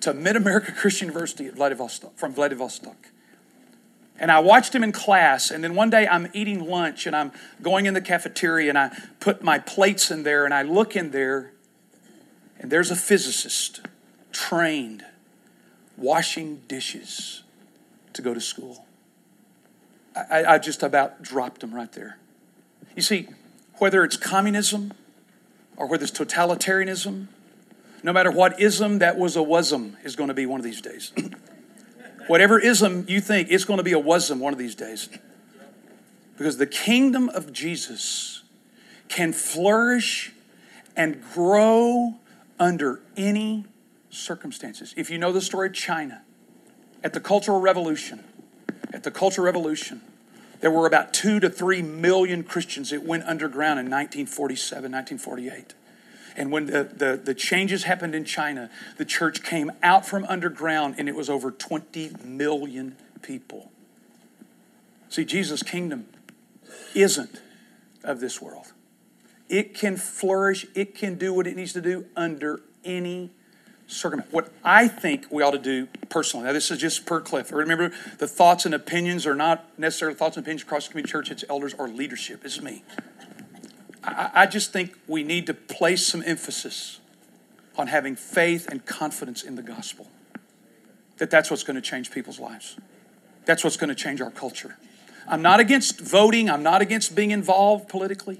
to 0.00 0.12
Mid 0.12 0.36
America 0.36 0.72
Christian 0.72 1.08
University 1.08 1.48
Vladivostok, 1.48 2.16
from 2.16 2.34
Vladivostok. 2.34 2.96
And 4.20 4.30
I 4.30 4.38
watched 4.38 4.74
him 4.74 4.84
in 4.84 4.92
class. 4.92 5.50
And 5.50 5.64
then 5.64 5.74
one 5.74 5.88
day 5.88 6.06
I'm 6.06 6.28
eating 6.34 6.64
lunch 6.68 7.06
and 7.06 7.16
I'm 7.16 7.32
going 7.62 7.86
in 7.86 7.94
the 7.94 8.02
cafeteria 8.02 8.68
and 8.68 8.78
I 8.78 8.96
put 9.18 9.42
my 9.42 9.58
plates 9.58 10.10
in 10.10 10.22
there 10.22 10.44
and 10.44 10.52
I 10.52 10.62
look 10.62 10.94
in 10.94 11.10
there 11.10 11.52
and 12.60 12.70
there's 12.70 12.90
a 12.90 12.96
physicist 12.96 13.80
trained 14.30 15.04
washing 15.96 16.60
dishes 16.68 17.42
to 18.12 18.20
go 18.20 18.34
to 18.34 18.40
school. 18.40 18.84
I, 20.14 20.44
I 20.44 20.58
just 20.58 20.82
about 20.82 21.22
dropped 21.22 21.62
him 21.62 21.74
right 21.74 21.90
there. 21.92 22.18
You 22.94 23.02
see, 23.02 23.28
whether 23.78 24.04
it's 24.04 24.18
communism 24.18 24.92
or 25.76 25.86
whether 25.86 26.04
it's 26.04 26.18
totalitarianism, 26.18 27.28
no 28.02 28.12
matter 28.12 28.30
what 28.30 28.60
ism 28.60 28.98
that 28.98 29.16
was 29.16 29.36
a 29.36 29.40
wasm 29.40 29.94
is 30.04 30.14
going 30.14 30.28
to 30.28 30.34
be 30.34 30.44
one 30.44 30.60
of 30.60 30.64
these 30.64 30.82
days. 30.82 31.12
Whatever 32.26 32.58
ism 32.58 33.04
you 33.08 33.20
think, 33.20 33.48
it's 33.50 33.64
going 33.64 33.78
to 33.78 33.84
be 33.84 33.92
a 33.92 34.00
wasm 34.00 34.38
one 34.38 34.52
of 34.52 34.58
these 34.58 34.74
days. 34.74 35.08
Because 36.36 36.56
the 36.56 36.66
kingdom 36.66 37.28
of 37.28 37.52
Jesus 37.52 38.42
can 39.08 39.32
flourish 39.32 40.32
and 40.96 41.22
grow 41.34 42.14
under 42.58 43.00
any 43.16 43.64
circumstances. 44.10 44.94
If 44.96 45.10
you 45.10 45.18
know 45.18 45.32
the 45.32 45.40
story 45.40 45.68
of 45.68 45.74
China, 45.74 46.22
at 47.02 47.12
the 47.12 47.20
Cultural 47.20 47.60
Revolution, 47.60 48.24
at 48.92 49.02
the 49.02 49.10
Cultural 49.10 49.44
Revolution, 49.44 50.02
there 50.60 50.70
were 50.70 50.86
about 50.86 51.14
two 51.14 51.40
to 51.40 51.48
three 51.48 51.82
million 51.82 52.42
Christians 52.44 52.90
that 52.90 53.02
went 53.02 53.24
underground 53.24 53.80
in 53.80 53.86
1947, 53.86 54.92
1948. 54.92 55.74
And 56.36 56.50
when 56.50 56.66
the, 56.66 56.84
the, 56.84 57.20
the, 57.22 57.34
changes 57.34 57.84
happened 57.84 58.14
in 58.14 58.24
China, 58.24 58.70
the 58.98 59.04
church 59.04 59.42
came 59.42 59.72
out 59.82 60.06
from 60.06 60.24
underground 60.26 60.94
and 60.98 61.08
it 61.08 61.14
was 61.14 61.28
over 61.28 61.50
20 61.50 62.12
million 62.24 62.96
people. 63.22 63.70
See, 65.08 65.24
Jesus' 65.24 65.62
kingdom 65.62 66.06
isn't 66.94 67.40
of 68.04 68.20
this 68.20 68.40
world. 68.40 68.72
It 69.48 69.74
can 69.74 69.96
flourish, 69.96 70.66
it 70.74 70.94
can 70.94 71.16
do 71.16 71.34
what 71.34 71.46
it 71.46 71.56
needs 71.56 71.72
to 71.72 71.80
do 71.80 72.06
under 72.16 72.62
any 72.84 73.30
circumstance. 73.88 74.32
What 74.32 74.52
I 74.64 74.86
think 74.86 75.26
we 75.30 75.42
ought 75.42 75.50
to 75.50 75.58
do 75.58 75.88
personally, 76.08 76.46
now 76.46 76.52
this 76.52 76.70
is 76.70 76.78
just 76.78 77.04
per 77.04 77.20
Cliff. 77.20 77.50
Remember, 77.50 77.90
the 78.18 78.28
thoughts 78.28 78.64
and 78.64 78.74
opinions 78.74 79.26
are 79.26 79.34
not 79.34 79.66
necessarily 79.78 80.16
thoughts 80.16 80.36
and 80.36 80.44
opinions 80.44 80.62
across 80.62 80.86
the 80.86 80.92
community 80.92 81.10
church, 81.10 81.30
it's 81.30 81.44
elders 81.48 81.74
or 81.74 81.88
leadership. 81.88 82.44
It's 82.44 82.60
me. 82.62 82.84
I, 84.16 84.46
just 84.46 84.72
think 84.72 84.96
we 85.06 85.22
need 85.22 85.46
to 85.46 85.54
place 85.54 86.06
some 86.06 86.22
emphasis 86.24 87.00
on 87.76 87.86
having 87.86 88.16
faith 88.16 88.68
and 88.68 88.84
confidence 88.84 89.42
in 89.42 89.56
the 89.56 89.62
gospel. 89.62 90.08
That 91.18 91.30
that's 91.30 91.50
what's 91.50 91.64
going 91.64 91.76
to 91.76 91.82
change 91.82 92.10
people's 92.10 92.38
lives. 92.38 92.76
That's 93.44 93.64
what's 93.64 93.76
going 93.76 93.88
to 93.88 93.94
change 93.94 94.20
our 94.20 94.30
culture. 94.30 94.76
I'm 95.26 95.42
not 95.42 95.60
against 95.60 96.00
voting, 96.00 96.50
I'm 96.50 96.62
not 96.62 96.82
against 96.82 97.14
being 97.14 97.30
involved 97.30 97.88
politically. 97.88 98.38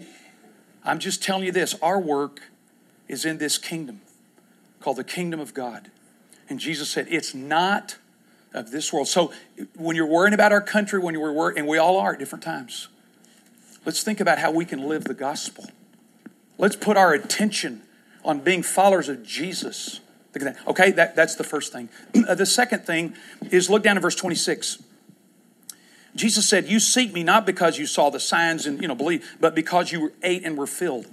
I'm 0.85 0.99
just 0.99 1.23
telling 1.23 1.45
you 1.45 1.53
this 1.53 1.75
our 1.83 2.01
work 2.01 2.41
is 3.09 3.25
in 3.25 3.39
this 3.39 3.59
kingdom 3.59 4.01
called 4.81 4.97
the 4.97 5.05
kingdom 5.05 5.41
of 5.41 5.55
God. 5.55 5.91
And 6.49 6.59
Jesus 6.59 6.91
said, 6.91 7.07
It's 7.11 7.35
not 7.35 7.99
of 8.53 8.71
this 8.71 8.93
world. 8.93 9.09
So 9.09 9.33
when 9.77 9.95
you're 9.95 10.07
worrying 10.07 10.35
about 10.35 10.53
our 10.53 10.61
country, 10.61 10.99
when 10.99 11.15
you're 11.15 11.33
worrying, 11.33 11.59
and 11.59 11.69
we 11.69 11.79
all 11.79 11.99
are 11.99 12.15
at 12.15 12.19
different 12.19 12.43
times, 12.43 12.89
Let's 13.85 14.03
think 14.03 14.21
about 14.21 14.39
how 14.39 14.51
we 14.51 14.65
can 14.65 14.89
live 14.89 15.05
the 15.05 15.15
gospel. 15.15 15.71
Let's 16.59 16.77
put 16.77 16.97
our 16.97 17.13
attention 17.13 17.83
on 18.25 18.41
being 18.41 18.63
followers 18.63 19.09
of 19.09 19.23
Jesus. 19.25 20.01
Okay, 20.67 20.91
that, 20.93 21.17
that's 21.17 21.35
the 21.35 21.45
first 21.45 21.73
thing. 21.73 21.89
Uh, 22.29 22.35
the 22.35 22.47
second 22.47 22.85
thing 22.85 23.15
is 23.51 23.71
look 23.71 23.83
down 23.83 23.97
at 23.97 24.03
verse 24.03 24.15
26. 24.15 24.83
Jesus 26.15 26.49
said, 26.49 26.69
You 26.69 26.79
seek 26.81 27.13
me 27.13 27.23
not 27.23 27.47
because 27.47 27.79
you 27.79 27.87
saw 27.87 28.11
the 28.11 28.21
signs 28.21 28.67
and 28.67 28.81
you 28.81 28.89
know 28.89 28.95
believe, 28.95 29.37
but 29.41 29.55
because 29.55 29.91
you 29.91 30.13
ate 30.23 30.45
and 30.45 30.57
were 30.57 30.67
filled. 30.67 31.07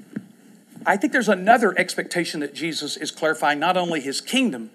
I 0.85 0.97
think 0.97 1.13
there's 1.13 1.29
another 1.29 1.77
expectation 1.77 2.39
that 2.41 2.53
Jesus 2.53 2.97
is 2.97 3.11
clarifying 3.11 3.59
not 3.59 3.77
only 3.77 4.01
his 4.01 4.21
kingdom, 4.21 4.71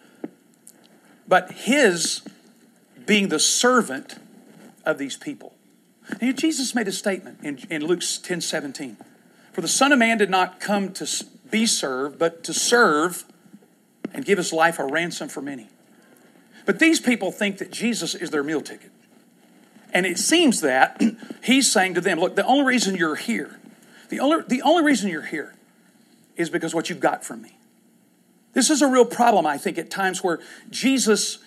but 1.28 1.50
his 1.52 2.22
being 3.06 3.28
the 3.28 3.38
servant 3.38 4.16
of 4.84 4.98
these 4.98 5.16
people. 5.16 5.54
Jesus 6.20 6.74
made 6.74 6.88
a 6.88 6.92
statement 6.92 7.38
in, 7.42 7.58
in 7.70 7.86
Luke 7.86 8.02
10 8.22 8.40
17. 8.40 8.96
For 9.52 9.60
the 9.60 9.68
Son 9.68 9.92
of 9.92 9.98
Man 9.98 10.18
did 10.18 10.30
not 10.30 10.60
come 10.60 10.92
to 10.94 11.06
be 11.50 11.66
served, 11.66 12.18
but 12.18 12.42
to 12.44 12.54
serve 12.54 13.24
and 14.14 14.24
give 14.24 14.38
his 14.38 14.52
life 14.52 14.78
a 14.78 14.84
ransom 14.84 15.28
for 15.28 15.42
many. 15.42 15.68
But 16.64 16.78
these 16.78 17.00
people 17.00 17.32
think 17.32 17.58
that 17.58 17.70
Jesus 17.70 18.14
is 18.14 18.30
their 18.30 18.42
meal 18.42 18.60
ticket. 18.60 18.90
And 19.92 20.06
it 20.06 20.18
seems 20.18 20.60
that 20.62 21.02
he's 21.44 21.70
saying 21.70 21.94
to 21.94 22.00
them, 22.00 22.18
look, 22.18 22.36
the 22.36 22.46
only 22.46 22.64
reason 22.64 22.96
you're 22.96 23.16
here, 23.16 23.58
the 24.08 24.20
only, 24.20 24.44
the 24.46 24.62
only 24.62 24.82
reason 24.82 25.10
you're 25.10 25.22
here 25.22 25.54
is 26.36 26.50
because 26.50 26.74
what 26.74 26.88
you've 26.88 27.00
got 27.00 27.24
from 27.24 27.42
me. 27.42 27.58
This 28.54 28.70
is 28.70 28.82
a 28.82 28.86
real 28.86 29.04
problem, 29.04 29.46
I 29.46 29.58
think, 29.58 29.78
at 29.78 29.90
times 29.90 30.22
where 30.22 30.40
Jesus, 30.70 31.38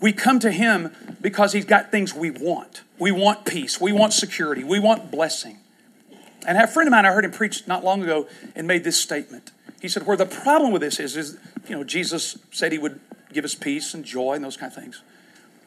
we 0.00 0.12
come 0.12 0.38
to 0.40 0.50
him 0.50 0.94
because 1.20 1.52
he's 1.52 1.64
got 1.64 1.90
things 1.90 2.14
we 2.14 2.30
want. 2.30 2.82
We 2.98 3.12
want 3.12 3.44
peace, 3.44 3.80
we 3.80 3.92
want 3.92 4.12
security, 4.12 4.64
we 4.64 4.78
want 4.78 5.10
blessing. 5.10 5.58
And 6.46 6.56
a 6.56 6.66
friend 6.66 6.86
of 6.88 6.92
mine, 6.92 7.04
I 7.04 7.12
heard 7.12 7.24
him 7.24 7.32
preach 7.32 7.66
not 7.66 7.84
long 7.84 8.02
ago 8.02 8.26
and 8.54 8.66
made 8.66 8.84
this 8.84 8.98
statement. 8.98 9.50
He 9.80 9.88
said, 9.88 10.06
Where 10.06 10.16
the 10.16 10.26
problem 10.26 10.72
with 10.72 10.82
this 10.82 10.98
is, 10.98 11.16
is, 11.16 11.38
you 11.68 11.76
know, 11.76 11.84
Jesus 11.84 12.38
said 12.50 12.72
he 12.72 12.78
would 12.78 13.00
give 13.32 13.44
us 13.44 13.54
peace 13.54 13.94
and 13.94 14.04
joy 14.04 14.34
and 14.34 14.44
those 14.44 14.56
kind 14.56 14.72
of 14.72 14.82
things. 14.82 15.02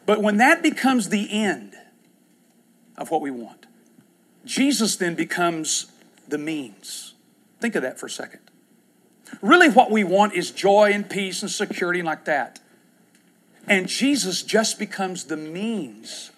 But 0.06 0.22
when 0.22 0.38
that 0.38 0.62
becomes 0.62 1.10
the 1.10 1.32
end 1.32 1.76
of 2.98 3.12
what 3.12 3.22
we 3.22 3.32
want, 3.32 3.66
Jesus 4.46 4.96
then 4.96 5.16
becomes 5.16 5.92
the 6.28 6.38
means. 6.38 7.14
Think 7.60 7.76
of 7.76 7.82
that 7.84 8.00
for 8.00 8.08
a 8.08 8.10
second. 8.10 8.40
Really, 9.42 9.70
what 9.70 9.90
we 9.90 10.04
want 10.04 10.34
is 10.34 10.52
joy 10.52 10.92
and 10.94 11.10
peace 11.10 11.42
and 11.42 11.50
security 11.50 12.00
and 12.00 12.06
like 12.06 12.26
that. 12.26 12.60
And 13.68 13.88
Jesus 13.88 14.44
just 14.44 14.78
becomes 14.78 15.26
the 15.26 15.38
means 15.38 16.32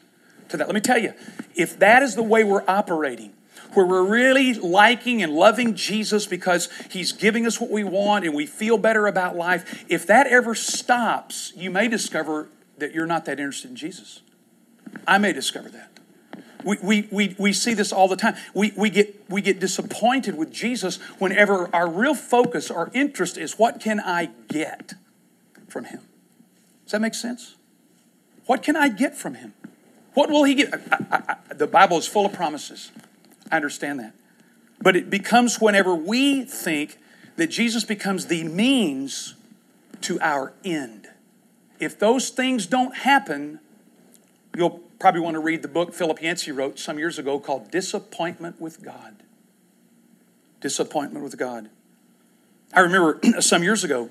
to 0.49 0.57
that. 0.57 0.67
Let 0.67 0.75
me 0.75 0.81
tell 0.81 0.99
you, 0.99 1.13
if 1.55 1.79
that 1.79 2.03
is 2.03 2.15
the 2.15 2.23
way 2.23 2.43
we're 2.43 2.63
operating, 2.67 3.33
where 3.73 3.85
we're 3.85 4.03
really 4.03 4.53
liking 4.53 5.21
and 5.21 5.33
loving 5.33 5.75
Jesus 5.75 6.27
because 6.27 6.69
he's 6.91 7.11
giving 7.11 7.45
us 7.45 7.59
what 7.59 7.69
we 7.69 7.83
want 7.83 8.25
and 8.25 8.33
we 8.33 8.45
feel 8.45 8.77
better 8.77 9.07
about 9.07 9.35
life, 9.35 9.85
if 9.89 10.05
that 10.07 10.27
ever 10.27 10.55
stops, 10.55 11.51
you 11.55 11.71
may 11.71 11.87
discover 11.87 12.47
that 12.77 12.93
you're 12.93 13.07
not 13.07 13.25
that 13.25 13.39
interested 13.39 13.69
in 13.69 13.75
Jesus. 13.75 14.21
I 15.07 15.17
may 15.17 15.33
discover 15.33 15.69
that. 15.69 15.91
We, 16.63 16.77
we, 16.81 17.07
we, 17.11 17.35
we 17.37 17.53
see 17.53 17.75
this 17.75 17.91
all 17.91 18.07
the 18.07 18.15
time. 18.15 18.35
We, 18.53 18.71
we, 18.75 18.89
get, 18.89 19.29
we 19.29 19.41
get 19.41 19.59
disappointed 19.59 20.35
with 20.35 20.51
Jesus 20.51 20.97
whenever 21.19 21.69
our 21.73 21.87
real 21.87 22.15
focus, 22.15 22.71
our 22.71 22.89
interest 22.93 23.37
is 23.37 23.59
what 23.59 23.79
can 23.79 23.99
I 23.99 24.29
get 24.47 24.93
from 25.67 25.85
him? 25.85 26.01
Does 26.85 26.91
that 26.91 27.01
make 27.01 27.15
sense? 27.15 27.55
What 28.45 28.63
can 28.63 28.75
I 28.75 28.89
get 28.89 29.17
from 29.17 29.35
him? 29.35 29.53
What 30.13 30.29
will 30.29 30.43
he 30.43 30.55
get? 30.55 30.73
I, 30.73 31.05
I, 31.11 31.35
I, 31.49 31.53
the 31.53 31.67
Bible 31.67 31.97
is 31.97 32.07
full 32.07 32.25
of 32.25 32.33
promises. 32.33 32.91
I 33.51 33.57
understand 33.57 33.99
that. 33.99 34.13
But 34.81 34.95
it 34.95 35.09
becomes 35.09 35.59
whenever 35.59 35.93
we 35.95 36.43
think 36.43 36.97
that 37.35 37.47
Jesus 37.47 37.83
becomes 37.83 38.27
the 38.27 38.43
means 38.43 39.35
to 40.01 40.19
our 40.21 40.53
end. 40.63 41.07
If 41.79 41.99
those 41.99 42.29
things 42.29 42.65
don't 42.65 42.95
happen, 42.95 43.59
you'll 44.55 44.81
probably 44.99 45.21
want 45.21 45.35
to 45.35 45.39
read 45.39 45.61
the 45.61 45.67
book 45.67 45.93
Philip 45.93 46.21
Yancey 46.21 46.51
wrote 46.51 46.79
some 46.79 46.97
years 46.97 47.19
ago 47.19 47.39
called 47.39 47.71
Disappointment 47.71 48.61
with 48.61 48.83
God. 48.83 49.17
Disappointment 50.61 51.23
with 51.23 51.37
God. 51.37 51.69
I 52.73 52.81
remember 52.81 53.19
some 53.41 53.63
years 53.63 53.83
ago, 53.83 54.09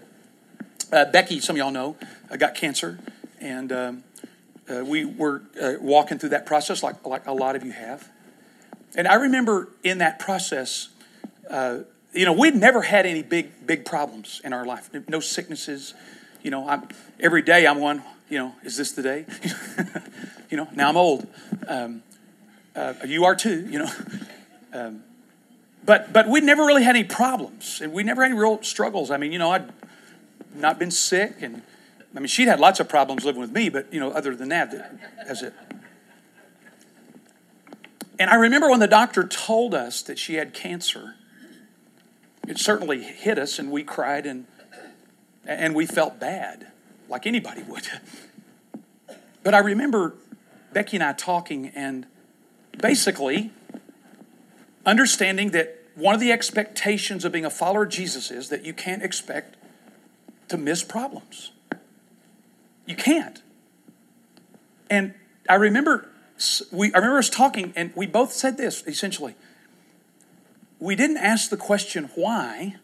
uh, 0.92 1.07
Becky, 1.07 1.40
some 1.40 1.57
of 1.57 1.59
y'all 1.59 1.70
know, 1.70 1.97
uh, 2.31 2.37
got 2.37 2.55
cancer, 2.55 2.99
and 3.40 3.73
um, 3.73 4.05
uh, 4.68 4.85
we 4.85 5.05
were 5.05 5.42
uh, 5.61 5.75
walking 5.81 6.18
through 6.18 6.31
that 6.31 6.47
process 6.47 6.83
like, 6.83 7.05
like 7.05 7.27
a 7.27 7.33
lot 7.33 7.57
of 7.57 7.64
you 7.64 7.73
have. 7.73 8.09
And 8.97 9.09
I 9.09 9.14
remember 9.14 9.68
in 9.83 9.99
that 9.99 10.18
process, 10.18 10.88
uh, 11.51 11.81
you 12.12 12.25
know, 12.25 12.33
we'd 12.33 12.55
never 12.55 12.83
had 12.83 13.07
any 13.07 13.23
big, 13.23 13.66
big 13.66 13.85
problems 13.85 14.40
in 14.44 14.53
our 14.53 14.64
life, 14.64 14.90
no 15.09 15.20
sicknesses. 15.20 15.94
You 16.42 16.51
know, 16.51 16.68
I'm, 16.68 16.88
every 17.18 17.42
day 17.42 17.66
I'm 17.66 17.81
one, 17.81 18.03
you 18.29 18.38
know, 18.38 18.55
is 18.62 18.77
this 18.77 18.92
the 18.92 19.03
day? 19.03 19.27
you 20.51 20.57
know, 20.57 20.68
now 20.75 20.88
I'm 20.88 20.97
old. 20.97 21.27
Um, 21.66 22.03
uh, 22.77 22.94
you 23.07 23.25
are 23.25 23.35
too, 23.35 23.66
you 23.68 23.79
know. 23.81 23.90
Um, 24.75 25.05
but 25.85 26.12
but 26.12 26.29
we'd 26.29 26.42
never 26.42 26.64
really 26.64 26.83
had 26.83 26.97
any 26.97 27.05
problems, 27.05 27.81
and 27.81 27.92
we 27.92 28.03
never 28.03 28.23
had 28.23 28.33
any 28.33 28.40
real 28.40 28.61
struggles. 28.64 29.12
I 29.12 29.18
mean, 29.18 29.31
you 29.31 29.38
know, 29.38 29.53
I'd 29.53 29.73
not 30.55 30.79
been 30.79 30.90
sick, 30.90 31.37
and 31.40 31.62
I 32.14 32.21
mean, 32.21 32.29
she'd 32.29 32.49
had 32.49 32.61
lots 32.61 32.81
of 32.81 32.88
problems 32.88 33.25
living 33.25 33.40
with 33.40 33.53
me, 33.53 33.69
but 33.69 33.93
you 33.93 34.01
know, 34.01 34.11
other 34.11 34.35
than 34.37 34.49
that, 34.51 34.71
that's 35.27 35.43
it. 35.43 35.55
And 38.19 38.31
I 38.31 38.37
remember 38.37 38.71
when 38.71 38.81
the 38.81 38.87
doctor 38.87 39.27
told 39.27 39.75
us 39.75 40.03
that 40.03 40.19
she 40.19 40.35
had 40.35 40.55
cancer, 40.55 41.17
it 42.47 42.59
certainly 42.59 43.03
hit 43.03 43.38
us, 43.38 43.59
and 43.59 43.71
we 43.71 43.83
cried 43.83 44.27
and 44.27 44.47
and 45.47 45.75
we 45.75 45.85
felt 45.85 46.19
bad, 46.19 46.69
like 47.09 47.27
anybody 47.27 47.62
would. 47.62 47.87
But 49.43 49.53
I 49.53 49.59
remember 49.59 50.14
Becky 50.73 50.97
and 50.97 51.05
I 51.05 51.12
talking 51.12 51.69
and 51.75 52.07
basically 52.79 53.51
understanding 54.87 55.51
that 55.51 55.81
one 55.95 56.14
of 56.14 56.21
the 56.21 56.33
expectations 56.33 57.25
of 57.25 57.33
being 57.33 57.45
a 57.45 57.51
follower 57.51 57.85
of 57.85 57.90
Jesus 57.90 58.31
is 58.31 58.49
that 58.49 58.64
you 58.64 58.73
can't 58.73 59.03
expect 59.03 59.57
to 60.57 60.62
miss 60.62 60.83
problems. 60.83 61.53
You 62.87 62.97
can't. 62.97 63.43
And 64.90 65.14
I 65.49 65.55
remember 65.55 66.09
we 66.71 66.93
I 66.93 66.99
remember 66.99 67.19
us 67.19 67.31
talking 67.31 67.73
and 67.77 67.93
we 67.95 68.07
both 68.07 68.33
said 68.33 68.57
this 68.57 68.83
essentially. 68.87 69.35
We 70.79 70.97
didn't 70.97 71.19
ask 71.19 71.51
the 71.51 71.57
question 71.57 72.11
why. 72.14 72.77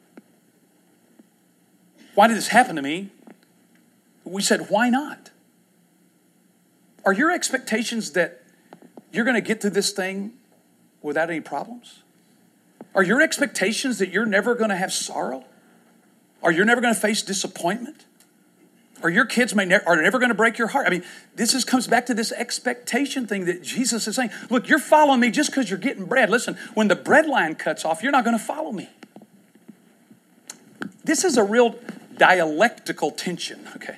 Why 2.15 2.27
did 2.29 2.37
this 2.37 2.49
happen 2.49 2.77
to 2.77 2.83
me? 2.83 3.11
We 4.25 4.43
said 4.43 4.67
why 4.69 4.89
not? 4.89 5.31
Are 7.05 7.13
your 7.13 7.31
expectations 7.31 8.13
that 8.13 8.43
you're 9.13 9.25
going 9.25 9.35
to 9.35 9.41
get 9.41 9.61
through 9.61 9.71
this 9.71 9.91
thing 9.93 10.33
without 11.03 11.31
any 11.31 11.41
problems? 11.41 12.03
Are 12.95 13.03
your 13.03 13.21
expectations 13.21 13.99
that 13.99 14.11
you're 14.11 14.27
never 14.27 14.55
going 14.55 14.71
to 14.71 14.77
have 14.77 14.93
sorrow? 14.93 15.45
Are 16.43 16.53
you're 16.53 16.65
never 16.65 16.81
going 16.81 16.95
to 16.95 17.01
face 17.01 17.23
disappointment? 17.23 18.07
Or 19.03 19.09
your 19.09 19.25
kids 19.25 19.55
may 19.55 19.65
ne- 19.65 19.81
are 19.87 20.01
never 20.01 20.19
going 20.19 20.29
to 20.29 20.35
break 20.35 20.59
your 20.59 20.69
heart. 20.69 20.87
I 20.87 20.91
mean, 20.91 21.05
this 21.35 21.55
is, 21.55 21.65
comes 21.65 21.87
back 21.87 22.07
to 22.07 22.15
this 22.15 22.33
expectation 22.33 23.27
thing 23.27 23.47
that 23.47 23.63
Jesus 23.63 24.07
is 24.07 24.17
saying. 24.17 24.31
Look, 24.51 24.69
you're 24.69 24.79
following 24.79 25.21
me 25.21 25.31
just 25.31 25.51
because 25.51 25.71
you're 25.71 25.79
getting 25.79 26.05
bread. 26.05 26.29
Listen, 26.29 26.57
when 26.75 26.89
the 26.89 26.97
bread 26.97 27.27
line 27.27 27.55
cuts 27.55 27.85
off, 27.85 28.03
you're 28.03 28.13
not 28.13 28.25
going 28.25 28.39
to 28.39 28.45
follow 28.45 28.73
me. 28.73 28.91
This 31.03 31.25
is 31.25 31.39
a 31.39 31.45
real 31.45 31.77
dialectical 32.19 33.11
tension, 33.11 33.67
okay? 33.77 33.97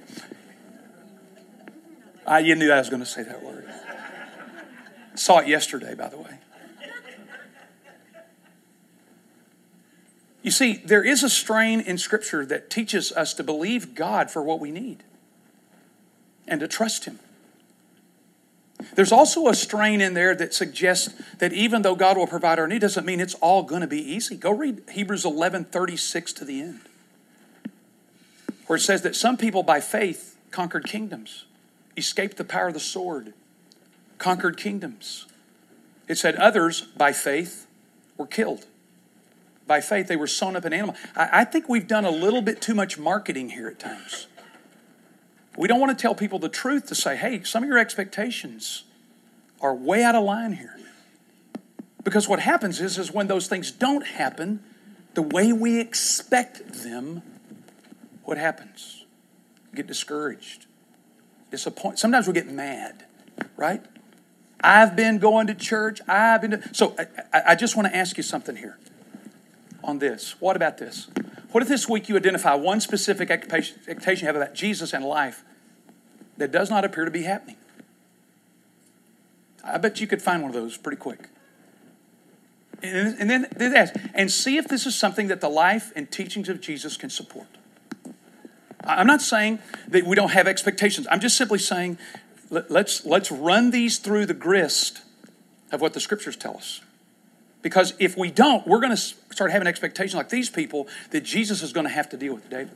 Uh, 2.31 2.37
you 2.37 2.55
knew 2.55 2.71
I 2.71 2.79
was 2.79 2.89
going 2.89 3.03
to 3.03 3.07
say 3.07 3.25
that 3.25 3.43
word. 3.43 3.69
Saw 5.15 5.39
it 5.39 5.49
yesterday, 5.49 5.95
by 5.95 6.09
the 6.09 6.19
way. 6.19 6.39
You 10.43 10.51
see, 10.51 10.75
there 10.85 11.05
is 11.05 11.23
a 11.23 11.31
strain 11.31 11.81
in 11.81 11.99
Scripture 11.99 12.45
that 12.47 12.69
teaches 12.69 13.13
us 13.13 13.33
to 13.35 13.45
believe 13.45 13.95
God 13.95 14.31
for 14.31 14.43
what 14.43 14.59
we 14.61 14.71
need 14.71 15.05
and 16.49 16.61
to 16.61 16.69
trust 16.69 17.05
Him. 17.05 17.21
There's 18.97 19.13
also 19.13 19.47
a 19.47 19.55
strain 19.55 20.01
in 20.01 20.15
there 20.15 20.35
that 20.35 20.53
suggests 20.53 21.15
that 21.39 21.53
even 21.53 21.83
though 21.83 21.95
God 21.95 22.17
will 22.17 22.27
provide 22.27 22.59
our 22.59 22.67
need, 22.67 22.81
doesn't 22.81 23.07
mean 23.07 23.21
it's 23.21 23.35
all 23.35 23.63
going 23.63 23.81
to 23.81 23.87
be 23.87 24.01
easy. 24.01 24.37
Go 24.37 24.51
read 24.51 24.83
Hebrews 24.91 25.25
11 25.25 25.67
36 25.67 26.33
to 26.33 26.45
the 26.45 26.61
end, 26.61 26.81
where 28.67 28.77
it 28.77 28.81
says 28.81 29.03
that 29.03 29.15
some 29.15 29.37
people 29.37 29.63
by 29.63 29.81
faith 29.81 30.37
conquered 30.51 30.85
kingdoms 30.85 31.45
escaped 31.97 32.37
the 32.37 32.45
power 32.45 32.69
of 32.69 32.75
the 32.75 32.81
sword, 32.81 33.35
conquered 34.19 34.57
kingdoms. 34.57 35.27
It 36.09 36.19
said 36.19 36.37
others, 36.37 36.81
by 36.81 37.13
faith, 37.13 37.67
were 38.17 38.27
killed. 38.27 38.67
By 39.67 39.81
faith, 39.81 40.09
they 40.09 40.17
were 40.17 40.27
sewn 40.27 40.57
up 40.57 40.65
in 40.65 40.73
animal. 40.73 40.97
I, 41.17 41.41
I 41.41 41.45
think 41.45 41.69
we've 41.69 41.87
done 41.87 42.05
a 42.05 42.11
little 42.11 42.43
bit 42.43 42.61
too 42.61 42.75
much 42.75 42.99
marketing 42.99 43.51
here 43.51 43.69
at 43.69 43.79
times. 43.79 44.27
We 45.57 45.69
don't 45.69 45.81
want 45.81 45.97
to 45.97 46.01
tell 46.01 46.15
people 46.15 46.39
the 46.39 46.49
truth 46.49 46.87
to 46.87 46.95
say, 46.95 47.17
hey, 47.17 47.43
some 47.43 47.63
of 47.63 47.69
your 47.69 47.79
expectations 47.79 48.85
are 49.61 49.75
way 49.75 50.03
out 50.03 50.15
of 50.15 50.25
line 50.25 50.55
here. 50.55 50.79
Because 52.03 52.29
what 52.29 52.41
happens 52.41 52.81
is, 52.81 52.99
is 52.99 53.13
when 53.13 53.29
those 53.29 53.47
things 53.47 53.71
don't 53.71 54.07
happen 54.07 54.61
the 55.15 55.23
way 55.23 55.53
we 55.53 55.79
expect 55.79 56.83
them, 56.83 57.23
what 58.25 58.39
happens? 58.39 59.05
Get 59.75 59.87
discouraged 59.87 60.67
disappointed. 61.53 62.01
Sometimes 62.01 62.27
we 62.27 62.33
get 62.33 62.51
mad, 62.51 63.05
right? 63.57 63.85
I've 64.61 64.97
been 64.97 65.19
going 65.19 65.47
to 65.47 65.55
church. 65.55 66.01
I've 66.09 66.41
been. 66.41 66.51
To, 66.53 66.75
so 66.75 66.97
I, 67.33 67.43
I 67.49 67.55
just 67.55 67.77
want 67.77 67.87
to 67.87 67.97
ask 67.97 68.17
you 68.17 68.25
something 68.25 68.57
here 68.57 68.77
on 69.85 69.99
this. 69.99 70.41
What 70.41 70.57
about 70.57 70.79
this? 70.79 71.09
What 71.51 71.63
if 71.63 71.69
this 71.69 71.89
week 71.89 72.09
you 72.09 72.17
identify 72.17 72.55
one 72.55 72.81
specific 72.81 73.31
expectation 73.31 74.21
you 74.21 74.27
have 74.27 74.37
about 74.37 74.55
Jesus 74.55 74.93
and 74.93 75.05
life 75.05 75.45
that 76.39 76.51
does 76.51 76.71
not 76.71 76.85
appear 76.85 77.05
to 77.05 77.11
be 77.11 77.23
happening? 77.23 77.57
I 79.65 79.79
bet 79.79 80.01
you 80.01 80.07
could 80.07 80.23
find 80.23 80.43
one 80.43 80.51
of 80.51 80.55
those 80.55 80.77
pretty 80.77 80.97
quick. 80.97 81.29
And, 82.83 83.31
then 83.31 83.47
ask, 83.77 83.95
and 84.13 84.31
see 84.31 84.57
if 84.57 84.67
this 84.67 84.87
is 84.87 84.95
something 84.97 85.29
that 85.29 85.41
the 85.41 85.49
life 85.49 85.93
and 85.95 86.11
teachings 86.11 86.49
of 86.49 86.61
Jesus 86.61 86.97
can 86.97 87.11
support. 87.11 87.47
I'm 88.85 89.07
not 89.07 89.23
saying 89.23 89.61
that 89.89 90.05
we 90.05 90.17
don't 90.17 90.33
have 90.33 90.49
expectations. 90.49 91.07
I'm 91.09 91.21
just 91.21 91.37
simply 91.37 91.61
saying 91.61 91.99
let's, 92.51 93.05
let's 93.07 93.31
run 93.31 93.71
these 93.71 93.99
through 93.99 94.27
the 94.27 94.35
grist 94.35 95.03
of 95.71 95.81
what 95.81 95.93
the 95.95 96.01
scriptures 96.01 96.37
tell 96.37 96.57
us. 96.57 96.81
Because 97.63 97.95
if 98.01 98.17
we 98.17 98.33
don't, 98.33 98.67
we're 98.67 98.81
going 98.81 98.97
to 98.97 99.15
start 99.33 99.51
having 99.51 99.67
expectations 99.67 100.15
like 100.15 100.29
these 100.29 100.51
people 100.51 100.87
that 101.11 101.23
Jesus 101.23 101.63
is 101.63 101.73
going 101.73 101.87
to 101.87 101.93
have 101.93 102.09
to 102.11 102.17
deal 102.17 102.35
with 102.35 102.49
David. 102.49 102.71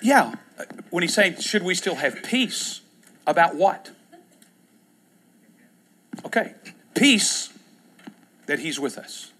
Yeah, 0.00 0.34
when 0.90 1.02
he's 1.02 1.14
saying, 1.14 1.36
should 1.40 1.62
we 1.62 1.74
still 1.74 1.96
have 1.96 2.22
peace? 2.22 2.82
About 3.26 3.56
what? 3.56 3.90
Okay, 6.24 6.54
peace 6.94 7.52
that 8.46 8.60
he's 8.60 8.80
with 8.80 8.96
us. 8.96 9.32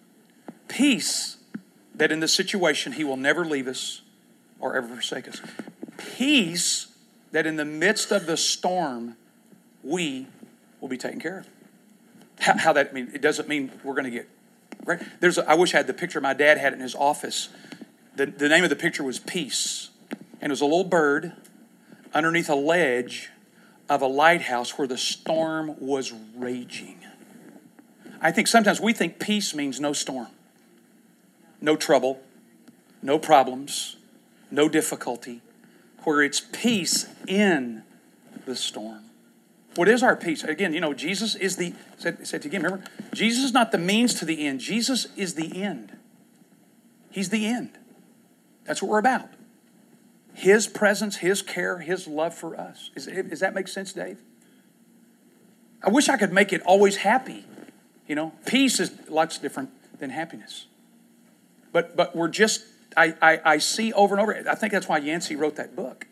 Peace 0.69 1.39
that 1.95 2.13
in 2.13 2.21
this 2.21 2.35
situation 2.35 2.93
he 2.93 3.05
will 3.05 3.17
never 3.17 3.45
leave 3.45 3.67
us 3.67 4.03
or 4.61 4.77
ever 4.77 4.89
forsake 4.89 5.27
us. 5.27 5.41
Peace 5.97 6.89
that 7.33 7.47
in 7.47 7.57
the 7.57 7.65
midst 7.65 8.13
of 8.13 8.27
the 8.27 8.37
storm 8.37 9.17
we 9.83 10.27
will 10.81 10.89
be 10.89 10.99
taken 10.99 11.19
care 11.19 11.39
of. 11.39 11.47
How, 12.41 12.57
how 12.57 12.73
that 12.73 12.95
mean? 12.95 13.11
It 13.13 13.23
doesn't 13.23 13.49
mean 13.49 13.71
we're 13.83 13.95
going 13.95 14.05
to 14.05 14.11
get 14.11 14.29
right. 14.85 15.03
There's. 15.21 15.39
A, 15.39 15.49
I 15.49 15.55
wish 15.55 15.75
I 15.75 15.79
had 15.79 15.87
the 15.87 15.95
picture 15.95 16.21
my 16.21 16.35
dad 16.35 16.59
had 16.59 16.73
in 16.73 16.81
his 16.81 16.95
office. 16.95 17.49
The, 18.17 18.27
the 18.27 18.49
name 18.49 18.65
of 18.65 18.71
the 18.71 18.77
picture 18.77 19.05
was 19.05 19.19
Peace, 19.19 19.91
and 20.41 20.51
it 20.51 20.53
was 20.53 20.61
a 20.61 20.65
little 20.65 20.85
bird 20.85 21.33
underneath 22.15 22.49
a 22.49 22.55
ledge 22.55 23.31
of 23.89 24.03
a 24.03 24.07
lighthouse 24.07 24.79
where 24.79 24.87
the 24.87 24.99
storm 24.99 25.75
was 25.79 26.13
raging. 26.37 26.99
I 28.21 28.33
think 28.33 28.49
sometimes 28.49 28.81
we 28.81 28.93
think 28.93 29.19
peace 29.19 29.55
means 29.55 29.81
no 29.81 29.93
storm, 29.93 30.29
no 31.61 31.77
trouble, 31.77 32.21
no 33.01 33.19
problems, 33.19 33.97
no 34.51 34.69
difficulty, 34.69 35.41
where 36.05 36.23
it's 36.23 36.41
peace 36.41 37.07
in 37.27 37.85
the 38.45 38.57
storm. 38.57 39.05
What 39.79 39.89
is 39.89 40.03
our 40.03 40.17
peace? 40.17 40.43
Again, 40.43 40.75
you 40.75 40.81
know, 40.81 40.93
Jesus 40.93 41.37
is 41.37 41.55
the, 41.55 41.73
said, 41.99 42.27
said 42.27 42.45
again, 42.45 42.65
remember, 42.65 42.85
Jesus 43.15 43.45
is 43.45 43.53
not 43.53 43.71
the 43.71 43.79
means 43.79 44.13
to 44.15 44.25
the 44.25 44.45
end. 44.45 44.59
Jesus 44.59 45.07
is 45.17 45.35
the 45.35 45.63
end. 45.63 45.97
He's 47.13 47.29
the 47.29 47.47
end. 47.47 47.79
That's 48.65 48.83
what 48.83 48.89
we're 48.89 48.99
about. 48.99 49.29
His 50.35 50.67
presence, 50.67 51.19
His 51.19 51.43
care, 51.43 51.79
His 51.79 52.09
love 52.09 52.35
for 52.35 52.59
us. 52.59 52.91
Is, 52.97 53.07
does 53.07 53.39
that 53.39 53.55
make 53.55 53.69
sense, 53.69 53.93
Dave? 53.93 54.19
I 55.81 55.91
wish 55.91 56.09
I 56.09 56.17
could 56.17 56.33
make 56.33 56.53
it 56.53 56.61
always 56.63 56.97
happy. 56.97 57.47
You 58.09 58.17
know, 58.17 58.33
peace 58.47 58.81
is 58.81 58.91
lots 59.09 59.39
different 59.39 59.71
than 60.01 60.11
happiness. 60.11 60.67
But 61.71 61.95
but 61.95 62.17
we're 62.17 62.27
just 62.27 62.65
I, 62.97 63.15
I, 63.23 63.41
I 63.45 63.59
see 63.59 63.93
over 63.93 64.17
and 64.17 64.23
over. 64.23 64.51
I 64.51 64.57
think 64.57 64.73
that's 64.73 64.89
why 64.89 64.99
Yancey 64.99 65.37
wrote 65.37 65.55
that 65.55 65.77
book. 65.77 66.09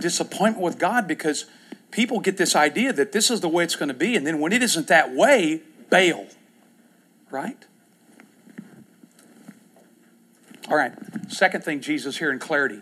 Disappointment 0.00 0.64
with 0.64 0.78
God 0.78 1.06
because 1.06 1.44
people 1.92 2.18
get 2.18 2.36
this 2.36 2.56
idea 2.56 2.92
that 2.92 3.12
this 3.12 3.30
is 3.30 3.40
the 3.40 3.48
way 3.48 3.62
it's 3.62 3.76
going 3.76 3.88
to 3.88 3.94
be, 3.94 4.16
and 4.16 4.26
then 4.26 4.40
when 4.40 4.52
it 4.52 4.62
isn't 4.62 4.88
that 4.88 5.14
way, 5.14 5.62
bail. 5.90 6.26
Right? 7.30 7.64
All 10.68 10.76
right. 10.76 10.92
Second 11.28 11.64
thing, 11.64 11.80
Jesus 11.80 12.18
here 12.18 12.32
in 12.32 12.38
clarity. 12.38 12.80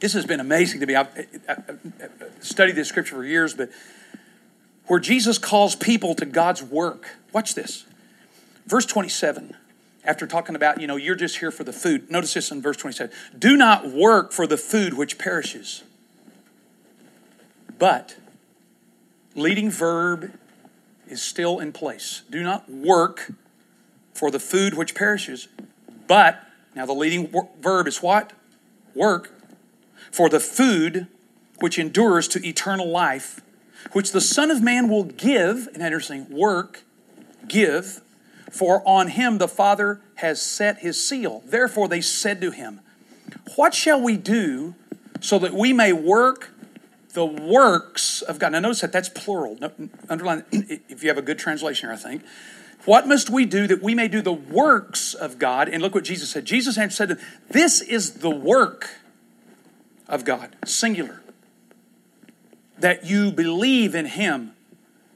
This 0.00 0.12
has 0.12 0.26
been 0.26 0.40
amazing 0.40 0.80
to 0.80 0.86
me. 0.86 0.94
I've, 0.94 1.08
I've 1.48 1.80
studied 2.40 2.76
this 2.76 2.88
scripture 2.88 3.16
for 3.16 3.24
years, 3.24 3.54
but 3.54 3.70
where 4.86 5.00
Jesus 5.00 5.38
calls 5.38 5.74
people 5.74 6.14
to 6.16 6.26
God's 6.26 6.62
work. 6.62 7.16
Watch 7.32 7.54
this. 7.54 7.84
Verse 8.66 8.86
27, 8.86 9.56
after 10.04 10.26
talking 10.26 10.54
about, 10.56 10.80
you 10.80 10.86
know, 10.86 10.96
you're 10.96 11.16
just 11.16 11.38
here 11.38 11.50
for 11.50 11.64
the 11.64 11.72
food. 11.72 12.10
Notice 12.10 12.34
this 12.34 12.50
in 12.50 12.60
verse 12.60 12.76
27. 12.76 13.14
Do 13.38 13.56
not 13.56 13.90
work 13.90 14.32
for 14.32 14.46
the 14.46 14.56
food 14.56 14.94
which 14.94 15.18
perishes, 15.18 15.82
but 17.78 18.16
leading 19.34 19.70
verb 19.70 20.32
is 21.08 21.22
still 21.22 21.58
in 21.58 21.72
place. 21.72 22.22
Do 22.30 22.42
not 22.42 22.70
work 22.70 23.32
for 24.14 24.30
the 24.30 24.40
food 24.40 24.74
which 24.74 24.94
perishes, 24.94 25.48
but, 26.06 26.42
now 26.74 26.86
the 26.86 26.94
leading 26.94 27.32
verb 27.60 27.86
is 27.86 28.02
what? 28.02 28.32
Work 28.94 29.32
for 30.10 30.28
the 30.28 30.40
food 30.40 31.06
which 31.58 31.78
endures 31.78 32.28
to 32.28 32.46
eternal 32.46 32.88
life, 32.88 33.40
which 33.92 34.12
the 34.12 34.20
Son 34.20 34.50
of 34.50 34.62
Man 34.62 34.88
will 34.88 35.04
give, 35.04 35.68
and 35.74 35.82
interesting, 35.82 36.26
work, 36.30 36.82
give, 37.46 38.00
for 38.50 38.86
on 38.88 39.08
him 39.08 39.38
the 39.38 39.48
Father 39.48 40.00
has 40.16 40.40
set 40.40 40.78
his 40.78 41.02
seal. 41.02 41.42
Therefore 41.46 41.88
they 41.88 42.00
said 42.00 42.40
to 42.40 42.50
him, 42.50 42.80
What 43.56 43.74
shall 43.74 44.00
we 44.00 44.16
do 44.16 44.74
so 45.20 45.38
that 45.38 45.54
we 45.54 45.72
may 45.72 45.92
work 45.92 46.50
the 47.16 47.24
works 47.24 48.20
of 48.20 48.38
God? 48.38 48.52
Now 48.52 48.60
notice 48.60 48.82
that 48.82 48.92
that's 48.92 49.08
plural. 49.08 49.58
Underline 50.08 50.44
if 50.52 51.02
you 51.02 51.08
have 51.08 51.16
a 51.16 51.22
good 51.22 51.38
translation 51.38 51.88
here, 51.88 51.94
I 51.94 51.98
think. 51.98 52.22
What 52.84 53.08
must 53.08 53.30
we 53.30 53.46
do 53.46 53.66
that 53.66 53.82
we 53.82 53.94
may 53.94 54.06
do 54.06 54.20
the 54.20 54.34
works 54.34 55.14
of 55.14 55.38
God? 55.38 55.68
And 55.68 55.82
look 55.82 55.94
what 55.94 56.04
Jesus 56.04 56.30
said. 56.30 56.44
Jesus 56.44 56.76
said, 56.76 57.18
This 57.48 57.80
is 57.80 58.18
the 58.18 58.30
work 58.30 58.90
of 60.06 60.26
God, 60.26 60.54
singular, 60.66 61.22
that 62.78 63.06
you 63.06 63.32
believe 63.32 63.94
in 63.94 64.04
him 64.04 64.52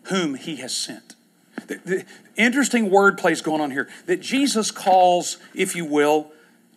whom 0.04 0.36
he 0.36 0.56
has 0.56 0.74
sent. 0.74 1.14
The, 1.66 1.80
the 1.84 2.04
interesting 2.34 2.90
word 2.90 3.18
plays 3.18 3.42
going 3.42 3.60
on 3.60 3.70
here 3.70 3.88
that 4.06 4.22
Jesus 4.22 4.70
calls, 4.70 5.36
if 5.54 5.76
you 5.76 5.84
will, 5.84 6.32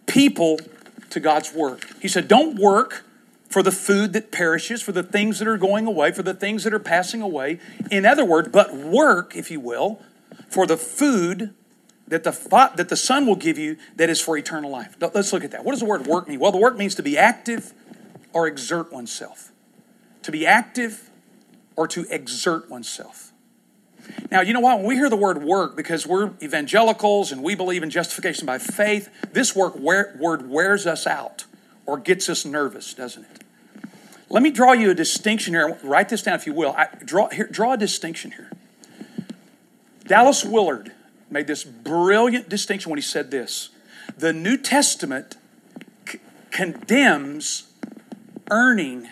people 0.06 0.60
to 1.12 1.22
God's 1.22 1.54
work. 1.54 1.88
He 2.02 2.10
said, 2.10 2.28
Don't 2.28 2.60
work 2.60 3.06
for 3.54 3.62
the 3.62 3.72
food 3.72 4.14
that 4.14 4.32
perishes, 4.32 4.82
for 4.82 4.94
the 4.94 5.04
things 5.04 5.38
that 5.38 5.48
are 5.48 5.60
going 5.60 5.86
away, 5.86 6.12
for 6.12 6.24
the 6.24 6.34
things 6.34 6.64
that 6.64 6.74
are 6.74 6.80
passing 6.80 7.22
away. 7.22 7.60
In 7.92 8.04
other 8.04 8.26
words, 8.26 8.50
but 8.52 8.74
work, 8.74 9.36
if 9.36 9.52
you 9.52 9.60
will, 9.60 10.02
for 10.50 10.66
the 10.66 10.76
food 10.76 11.54
that 12.08 12.24
the, 12.24 12.72
that 12.76 12.90
the 12.90 12.98
Son 12.98 13.28
will 13.28 13.36
give 13.36 13.60
you 13.60 13.78
that 13.96 14.10
is 14.10 14.20
for 14.20 14.36
eternal 14.36 14.72
life. 14.72 14.96
Let's 15.00 15.32
look 15.32 15.44
at 15.44 15.52
that. 15.52 15.64
What 15.64 15.74
does 15.74 15.82
the 15.82 15.86
word 15.86 16.08
work 16.08 16.28
mean? 16.28 16.40
Well, 16.40 16.52
the 16.52 16.58
word 16.58 16.80
means 16.80 16.96
to 16.96 17.04
be 17.04 17.16
active 17.16 17.74
or 18.34 18.48
exert 18.48 18.92
oneself. 18.92 19.52
To 20.24 20.32
be 20.32 20.48
active 20.48 21.12
or 21.76 21.88
to 21.90 22.08
exert 22.10 22.72
oneself. 22.72 23.34
Now, 24.32 24.42
you 24.42 24.54
know 24.54 24.62
what? 24.62 24.80
When 24.80 24.88
we 24.88 24.96
hear 24.96 25.12
the 25.12 25.16
word 25.16 25.44
work, 25.44 25.78
because 25.78 26.08
we're 26.08 26.32
evangelicals 26.42 27.32
and 27.32 27.44
we 27.44 27.54
believe 27.54 27.84
in 27.84 27.92
justification 27.92 28.48
by 28.48 28.58
faith, 28.58 29.10
this 29.32 29.56
work 29.56 29.76
word 29.76 30.50
wears 30.50 30.88
us 30.88 31.06
out 31.06 31.46
or 31.86 32.00
gets 32.00 32.30
us 32.30 32.46
nervous, 32.46 32.96
doesn't 32.96 33.26
it? 33.26 33.43
Let 34.34 34.42
me 34.42 34.50
draw 34.50 34.74
you 34.74 34.90
a 34.90 34.96
distinction 34.96 35.54
here. 35.54 35.78
Write 35.84 36.10
this 36.10 36.24
down 36.24 36.34
if 36.34 36.48
you 36.48 36.54
will. 36.54 36.74
I, 36.76 36.88
draw, 37.06 37.30
here, 37.30 37.48
draw 37.48 37.74
a 37.74 37.78
distinction 37.78 38.32
here. 38.32 38.50
Dallas 40.06 40.44
Willard 40.44 40.92
made 41.30 41.46
this 41.46 41.64
brilliant 41.64 42.50
distinction 42.50 42.90
when 42.90 42.98
he 42.98 43.04
said 43.04 43.30
this 43.30 43.70
The 44.18 44.34
New 44.34 44.58
Testament 44.58 45.38
c- 46.10 46.20
condemns 46.50 47.72
earning. 48.50 49.08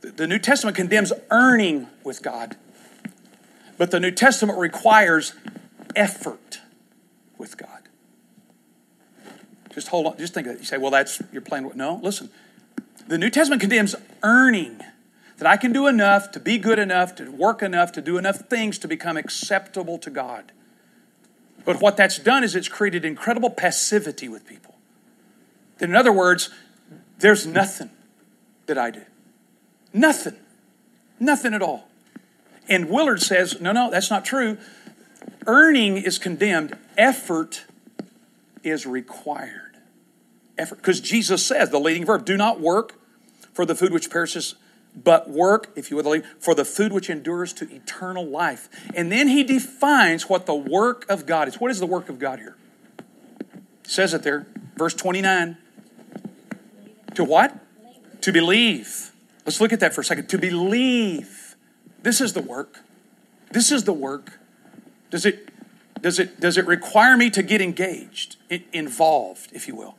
The 0.00 0.26
New 0.26 0.38
Testament 0.38 0.74
condemns 0.74 1.12
earning 1.30 1.86
with 2.02 2.22
God, 2.22 2.56
but 3.76 3.90
the 3.90 4.00
New 4.00 4.10
Testament 4.10 4.58
requires 4.58 5.34
effort 5.94 6.60
with 7.36 7.58
God. 7.58 7.90
Just 9.74 9.88
hold 9.88 10.06
on, 10.06 10.16
just 10.16 10.32
think 10.32 10.46
of 10.46 10.54
it. 10.54 10.60
You 10.60 10.64
say, 10.64 10.78
well, 10.78 10.90
that's, 10.90 11.22
your 11.30 11.42
plan. 11.42 11.70
No, 11.74 12.00
listen. 12.02 12.30
The 13.08 13.18
New 13.18 13.30
Testament 13.30 13.60
condemns 13.60 13.94
earning 14.22 14.80
that 15.38 15.46
I 15.46 15.56
can 15.56 15.72
do 15.72 15.86
enough 15.86 16.30
to 16.32 16.40
be 16.40 16.58
good 16.58 16.78
enough, 16.78 17.14
to 17.16 17.30
work 17.30 17.62
enough, 17.62 17.92
to 17.92 18.02
do 18.02 18.18
enough 18.18 18.48
things 18.48 18.78
to 18.78 18.88
become 18.88 19.16
acceptable 19.16 19.98
to 19.98 20.10
God. 20.10 20.52
But 21.64 21.80
what 21.80 21.96
that's 21.96 22.18
done 22.18 22.44
is 22.44 22.54
it's 22.54 22.68
created 22.68 23.04
incredible 23.04 23.50
passivity 23.50 24.28
with 24.28 24.46
people. 24.46 24.74
In 25.80 25.94
other 25.94 26.12
words, 26.12 26.50
there's 27.18 27.46
nothing 27.46 27.90
that 28.66 28.78
I 28.78 28.90
do. 28.90 29.02
Nothing. 29.92 30.36
Nothing 31.18 31.54
at 31.54 31.62
all. 31.62 31.88
And 32.68 32.88
Willard 32.88 33.20
says, 33.20 33.60
no, 33.60 33.72
no, 33.72 33.90
that's 33.90 34.10
not 34.10 34.24
true. 34.24 34.58
Earning 35.46 35.96
is 35.96 36.18
condemned, 36.18 36.76
effort 36.96 37.64
is 38.62 38.86
required. 38.86 39.69
Effort. 40.60 40.76
Because 40.76 41.00
Jesus 41.00 41.44
says, 41.44 41.70
the 41.70 41.80
leading 41.80 42.04
verb, 42.04 42.24
do 42.24 42.36
not 42.36 42.60
work 42.60 42.94
for 43.52 43.64
the 43.64 43.74
food 43.74 43.92
which 43.92 44.10
perishes, 44.10 44.54
but 44.94 45.30
work, 45.30 45.70
if 45.76 45.90
you 45.90 45.96
will, 45.96 46.22
for 46.38 46.54
the 46.54 46.64
food 46.64 46.92
which 46.92 47.08
endures 47.08 47.52
to 47.54 47.74
eternal 47.74 48.26
life. 48.26 48.68
And 48.94 49.10
then 49.10 49.28
he 49.28 49.42
defines 49.42 50.28
what 50.28 50.46
the 50.46 50.54
work 50.54 51.08
of 51.08 51.26
God 51.26 51.48
is. 51.48 51.60
What 51.60 51.70
is 51.70 51.80
the 51.80 51.86
work 51.86 52.08
of 52.08 52.18
God 52.18 52.38
here? 52.38 52.56
It 53.84 53.90
says 53.90 54.14
it 54.14 54.22
there, 54.22 54.46
verse 54.76 54.94
29. 54.94 55.56
To 57.14 57.24
what? 57.24 57.58
To 58.22 58.32
believe. 58.32 59.12
Let's 59.46 59.60
look 59.60 59.72
at 59.72 59.80
that 59.80 59.94
for 59.94 60.02
a 60.02 60.04
second. 60.04 60.28
To 60.28 60.38
believe. 60.38 61.56
This 62.02 62.20
is 62.20 62.34
the 62.34 62.42
work. 62.42 62.80
This 63.52 63.72
is 63.72 63.84
the 63.84 63.92
work. 63.92 64.38
Does 65.10 65.26
it 65.26 65.48
does 66.00 66.18
it 66.18 66.40
does 66.40 66.56
it 66.56 66.66
require 66.66 67.16
me 67.16 67.30
to 67.30 67.42
get 67.42 67.60
engaged, 67.60 68.36
involved, 68.72 69.50
if 69.52 69.66
you 69.66 69.74
will? 69.74 69.96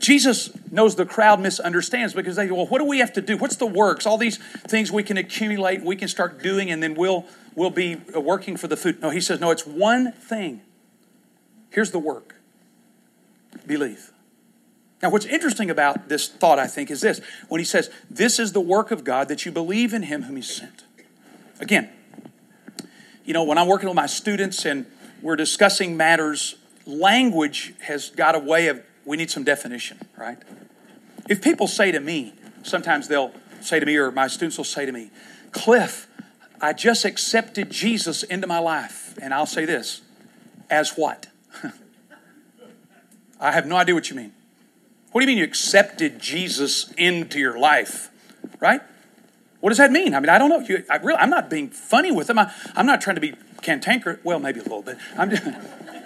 Jesus 0.00 0.50
knows 0.72 0.96
the 0.96 1.06
crowd 1.06 1.40
misunderstands 1.40 2.14
because 2.14 2.36
they 2.36 2.48
go, 2.48 2.54
well, 2.54 2.66
what 2.66 2.78
do 2.78 2.84
we 2.84 2.98
have 2.98 3.12
to 3.12 3.20
do? 3.20 3.36
What's 3.36 3.56
the 3.56 3.66
works? 3.66 4.06
All 4.06 4.18
these 4.18 4.38
things 4.38 4.90
we 4.90 5.02
can 5.02 5.16
accumulate, 5.16 5.82
we 5.82 5.94
can 5.94 6.08
start 6.08 6.42
doing, 6.42 6.70
and 6.70 6.82
then 6.82 6.94
we'll 6.94 7.26
we'll 7.54 7.70
be 7.70 8.00
uh, 8.14 8.20
working 8.20 8.56
for 8.56 8.66
the 8.66 8.76
food. 8.76 9.00
No, 9.00 9.10
he 9.10 9.20
says, 9.20 9.40
no, 9.40 9.50
it's 9.50 9.66
one 9.66 10.12
thing. 10.12 10.62
Here's 11.70 11.90
the 11.90 11.98
work. 11.98 12.36
Believe. 13.66 14.10
Now, 15.02 15.10
what's 15.10 15.26
interesting 15.26 15.70
about 15.70 16.08
this 16.08 16.28
thought, 16.28 16.58
I 16.58 16.66
think, 16.66 16.90
is 16.90 17.00
this 17.00 17.20
when 17.48 17.58
he 17.58 17.64
says, 17.64 17.90
This 18.10 18.38
is 18.38 18.52
the 18.52 18.60
work 18.60 18.90
of 18.90 19.04
God, 19.04 19.28
that 19.28 19.46
you 19.46 19.52
believe 19.52 19.94
in 19.94 20.04
him 20.04 20.22
whom 20.22 20.36
he 20.36 20.42
sent. 20.42 20.84
Again, 21.58 21.90
you 23.24 23.32
know, 23.32 23.44
when 23.44 23.58
I'm 23.58 23.66
working 23.66 23.88
with 23.88 23.96
my 23.96 24.06
students 24.06 24.64
and 24.64 24.86
we're 25.22 25.36
discussing 25.36 25.96
matters, 25.96 26.56
language 26.86 27.74
has 27.82 28.10
got 28.10 28.34
a 28.34 28.38
way 28.38 28.68
of, 28.68 28.82
we 29.04 29.16
need 29.16 29.30
some 29.30 29.44
definition, 29.44 29.98
right? 30.16 30.38
If 31.28 31.42
people 31.42 31.66
say 31.66 31.92
to 31.92 32.00
me, 32.00 32.34
sometimes 32.62 33.08
they'll 33.08 33.32
say 33.60 33.80
to 33.80 33.86
me, 33.86 33.96
or 33.96 34.10
my 34.10 34.26
students 34.26 34.56
will 34.56 34.64
say 34.64 34.86
to 34.86 34.92
me, 34.92 35.10
Cliff, 35.52 36.06
I 36.60 36.72
just 36.72 37.04
accepted 37.04 37.70
Jesus 37.70 38.22
into 38.22 38.46
my 38.46 38.58
life. 38.58 39.18
And 39.20 39.32
I'll 39.32 39.46
say 39.46 39.64
this, 39.64 40.02
as 40.68 40.92
what? 40.96 41.28
I 43.40 43.52
have 43.52 43.66
no 43.66 43.76
idea 43.76 43.94
what 43.94 44.10
you 44.10 44.16
mean. 44.16 44.32
What 45.12 45.20
do 45.20 45.24
you 45.24 45.28
mean 45.28 45.38
you 45.38 45.44
accepted 45.44 46.20
Jesus 46.20 46.92
into 46.96 47.38
your 47.38 47.58
life? 47.58 48.10
Right? 48.60 48.80
What 49.60 49.70
does 49.70 49.78
that 49.78 49.90
mean? 49.90 50.14
I 50.14 50.20
mean, 50.20 50.28
I 50.30 50.38
don't 50.38 50.48
know. 50.48 50.60
You, 50.60 50.84
I 50.88 50.96
really, 50.96 51.18
I'm 51.18 51.30
not 51.30 51.50
being 51.50 51.68
funny 51.68 52.12
with 52.12 52.28
them. 52.28 52.38
I, 52.38 52.52
am 52.76 52.86
not 52.86 53.00
trying 53.00 53.16
to 53.16 53.20
be 53.20 53.34
cantankerous. 53.60 54.20
Well, 54.24 54.38
maybe 54.38 54.60
a 54.60 54.62
little 54.62 54.82
bit. 54.82 54.96
I'm, 55.18 55.30
just, 55.30 55.42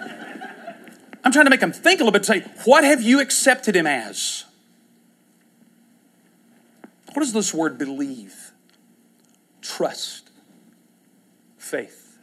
I'm 1.25 1.31
trying 1.31 1.47
to 1.47 1.49
make 1.49 1.59
them 1.59 1.73
think 1.73 1.99
a 1.99 2.03
little 2.03 2.11
bit. 2.11 2.23
Say, 2.23 2.41
what 2.65 2.83
have 2.83 3.01
you 3.01 3.19
accepted 3.19 3.75
him 3.75 3.87
as? 3.87 4.45
What 7.13 7.21
does 7.21 7.33
this 7.33 7.53
word 7.53 7.77
believe? 7.79 8.51
Trust, 9.61 10.29
faith. 11.57 12.19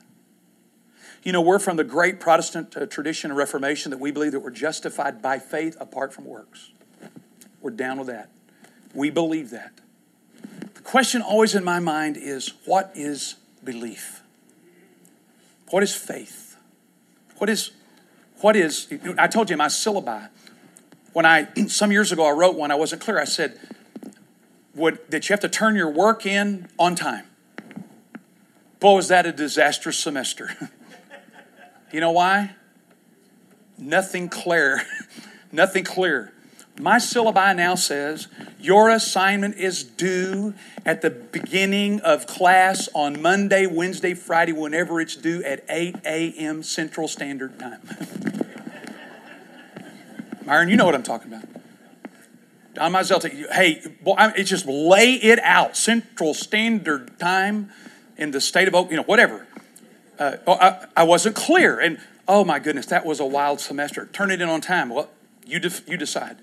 You 1.24 1.32
know, 1.32 1.40
we're 1.40 1.58
from 1.58 1.76
the 1.76 1.84
great 1.84 2.20
Protestant 2.20 2.76
uh, 2.76 2.86
tradition 2.86 3.30
of 3.30 3.36
Reformation 3.36 3.90
that 3.90 3.98
we 3.98 4.10
believe 4.10 4.32
that 4.32 4.40
we're 4.40 4.50
justified 4.50 5.20
by 5.20 5.38
faith 5.38 5.76
apart 5.80 6.12
from 6.12 6.24
works. 6.24 6.70
We're 7.60 7.70
down 7.70 7.98
with 7.98 8.08
that. 8.08 8.28
We 8.94 9.10
believe 9.10 9.50
that. 9.50 9.72
The 10.74 10.80
question 10.82 11.22
always 11.22 11.54
in 11.54 11.64
my 11.64 11.78
mind 11.78 12.16
is 12.16 12.52
what 12.64 12.92
is 12.94 13.36
belief? 13.64 14.22
What 15.70 15.82
is 15.82 15.94
faith? 15.94 16.56
What 17.38 17.48
is, 17.48 17.70
what 18.42 18.56
is, 18.56 18.92
I 19.18 19.28
told 19.28 19.50
you 19.50 19.56
my 19.56 19.66
syllabi. 19.66 20.28
When 21.12 21.26
I, 21.26 21.48
some 21.68 21.92
years 21.92 22.12
ago, 22.12 22.24
I 22.24 22.30
wrote 22.30 22.56
one, 22.56 22.70
I 22.70 22.74
wasn't 22.74 23.02
clear. 23.02 23.18
I 23.18 23.24
said, 23.24 23.58
would, 24.74 24.98
that 25.10 25.28
you 25.28 25.32
have 25.32 25.40
to 25.40 25.48
turn 25.48 25.76
your 25.76 25.90
work 25.90 26.26
in 26.26 26.68
on 26.78 26.94
time. 26.94 27.26
Boy, 28.80 28.96
was 28.96 29.08
that 29.08 29.26
a 29.26 29.32
disastrous 29.32 29.98
semester. 29.98 30.70
You 31.92 32.00
know 32.00 32.12
why? 32.12 32.52
Nothing 33.76 34.30
clear. 34.30 34.80
Nothing 35.52 35.84
clear. 35.84 36.32
My 36.80 36.96
syllabi 36.96 37.54
now 37.54 37.74
says 37.74 38.28
your 38.58 38.88
assignment 38.88 39.56
is 39.56 39.84
due 39.84 40.54
at 40.86 41.02
the 41.02 41.10
beginning 41.10 42.00
of 42.00 42.26
class 42.26 42.88
on 42.94 43.20
Monday, 43.20 43.66
Wednesday, 43.66 44.14
Friday, 44.14 44.52
whenever 44.52 45.02
it's 45.02 45.16
due 45.16 45.44
at 45.44 45.64
8 45.68 45.96
a.m. 46.06 46.62
Central 46.62 47.08
Standard 47.08 47.58
Time. 47.58 47.82
Myron, 50.44 50.68
you 50.68 50.76
know 50.76 50.84
what 50.84 50.94
I'm 50.94 51.02
talking 51.02 51.32
about. 51.32 51.44
Don 52.74 52.92
Mizell, 52.92 53.50
hey, 53.52 53.82
boy, 54.00 54.14
it's 54.36 54.48
just 54.48 54.66
lay 54.66 55.14
it 55.14 55.38
out. 55.40 55.76
Central 55.76 56.32
Standard 56.34 57.18
Time 57.18 57.70
in 58.16 58.30
the 58.30 58.40
state 58.40 58.72
of 58.72 58.90
you 58.90 58.96
know, 58.96 59.02
whatever 59.02 59.46
uh, 60.22 60.36
oh, 60.46 60.52
I, 60.54 60.86
I, 60.96 61.02
wasn't 61.04 61.34
clear. 61.34 61.80
And 61.80 61.98
oh 62.28 62.44
my 62.44 62.58
goodness, 62.58 62.86
that 62.86 63.04
was 63.04 63.20
a 63.20 63.26
wild 63.26 63.60
semester. 63.60 64.06
Turn 64.12 64.30
it 64.30 64.40
in 64.40 64.48
on 64.48 64.60
time. 64.60 64.88
Well, 64.88 65.10
you, 65.46 65.58
def- 65.58 65.88
you 65.88 65.96
decide. 65.96 66.36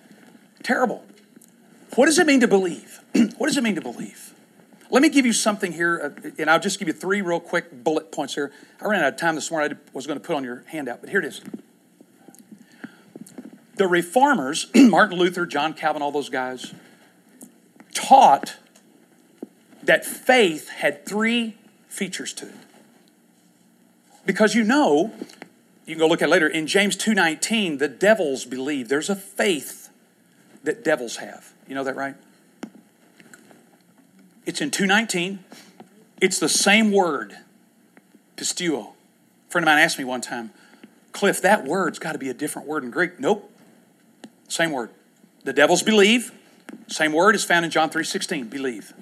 Terrible. 0.64 1.06
What 1.96 2.08
does 2.08 2.20
it 2.20 2.28
mean 2.28 2.42
to 2.42 2.48
believe? 2.48 3.00
what 3.38 3.48
does 3.48 3.58
it 3.58 3.64
mean 3.64 3.76
to 3.76 3.82
believe? 3.82 4.34
Let 4.92 5.02
me 5.02 5.10
give 5.10 5.26
you 5.26 5.34
something 5.34 5.72
here, 5.72 6.14
uh, 6.26 6.30
and 6.40 6.50
I'll 6.50 6.60
just 6.60 6.80
give 6.80 6.88
you 6.88 6.94
three 6.94 7.22
real 7.22 7.40
quick 7.40 7.84
bullet 7.84 8.12
points 8.12 8.34
here. 8.36 8.52
I 8.82 8.88
ran 8.88 9.02
out 9.02 9.14
of 9.14 9.20
time 9.20 9.36
this 9.36 9.52
morning. 9.52 9.78
I 9.78 9.80
was 9.94 10.08
going 10.08 10.20
to 10.20 10.26
put 10.26 10.36
on 10.36 10.44
your 10.44 10.64
handout, 10.68 11.02
but 11.02 11.10
here 11.10 11.20
it 11.20 11.26
is. 11.26 11.42
The 13.80 13.88
reformers, 13.88 14.68
Martin 14.76 15.18
Luther, 15.18 15.46
John 15.46 15.74
Calvin, 15.74 16.02
all 16.02 16.12
those 16.12 16.28
guys, 16.28 16.74
taught 17.94 18.58
that 19.82 20.04
faith 20.04 20.68
had 20.68 21.06
three 21.06 21.56
features 21.88 22.34
to 22.34 22.48
it. 22.50 22.56
Because 24.26 24.54
you 24.54 24.66
know, 24.66 25.14
you 25.86 25.96
can 25.96 25.98
go 25.98 26.08
look 26.08 26.22
at 26.22 26.28
later, 26.28 26.46
in 26.46 26.68
James 26.68 26.98
2.19, 26.98 27.80
the 27.80 27.88
devils 27.88 28.44
believe. 28.44 28.90
There's 28.90 29.10
a 29.10 29.16
faith 29.16 29.90
that 30.66 30.84
devils 30.84 31.16
have. 31.16 31.54
You 31.66 31.74
know 31.74 31.86
that, 31.86 31.96
right? 31.96 32.16
It's 34.46 34.60
in 34.60 34.72
2.19. 34.72 35.40
It's 36.20 36.38
the 36.38 36.50
same 36.50 36.92
word, 36.92 37.38
pisteuo. 38.36 38.90
A 39.48 39.52
friend 39.52 39.64
of 39.64 39.68
mine 39.68 39.80
asked 39.80 39.98
me 39.98 40.04
one 40.04 40.20
time, 40.20 40.52
Cliff, 41.14 41.42
that 41.42 41.64
word's 41.64 41.98
got 41.98 42.12
to 42.12 42.20
be 42.20 42.28
a 42.28 42.34
different 42.34 42.68
word 42.68 42.84
in 42.84 42.92
Greek. 42.92 43.22
Nope. 43.22 43.49
Same 44.50 44.72
word. 44.72 44.90
The 45.46 45.54
devils 45.54 45.82
believe. 45.82 46.34
Same 46.88 47.14
word 47.14 47.36
is 47.36 47.46
found 47.46 47.64
in 47.64 47.72
John 47.72 47.90
3.16, 47.90 48.50
believe. 48.50 48.94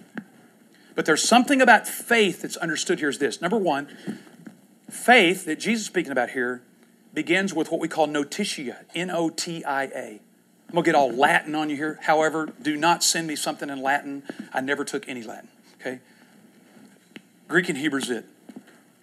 But 0.93 1.05
there's 1.05 1.27
something 1.27 1.61
about 1.61 1.87
faith 1.87 2.41
that's 2.41 2.57
understood 2.57 2.99
here 2.99 3.09
is 3.09 3.17
this. 3.17 3.41
Number 3.41 3.57
one, 3.57 3.87
Faith 4.89 5.45
that 5.45 5.59
Jesus 5.59 5.81
is 5.81 5.87
speaking 5.87 6.11
about 6.11 6.29
here 6.29 6.61
begins 7.13 7.53
with 7.53 7.71
what 7.71 7.81
we 7.81 7.89
call 7.89 8.07
notitia, 8.07 8.85
N 8.95 9.09
O 9.11 9.29
T 9.29 9.63
I 9.65 9.83
A. 9.83 10.21
I'm 10.69 10.73
going 10.73 10.83
to 10.83 10.91
get 10.91 10.95
all 10.95 11.11
Latin 11.11 11.55
on 11.55 11.69
you 11.69 11.75
here. 11.75 11.99
However, 12.03 12.53
do 12.61 12.75
not 12.75 13.03
send 13.03 13.27
me 13.27 13.35
something 13.35 13.69
in 13.69 13.81
Latin. 13.81 14.23
I 14.53 14.61
never 14.61 14.83
took 14.83 15.07
any 15.07 15.23
Latin, 15.23 15.49
okay? 15.79 15.99
Greek 17.47 17.69
and 17.69 17.77
Hebrew 17.77 18.01
is 18.01 18.09
it. 18.09 18.25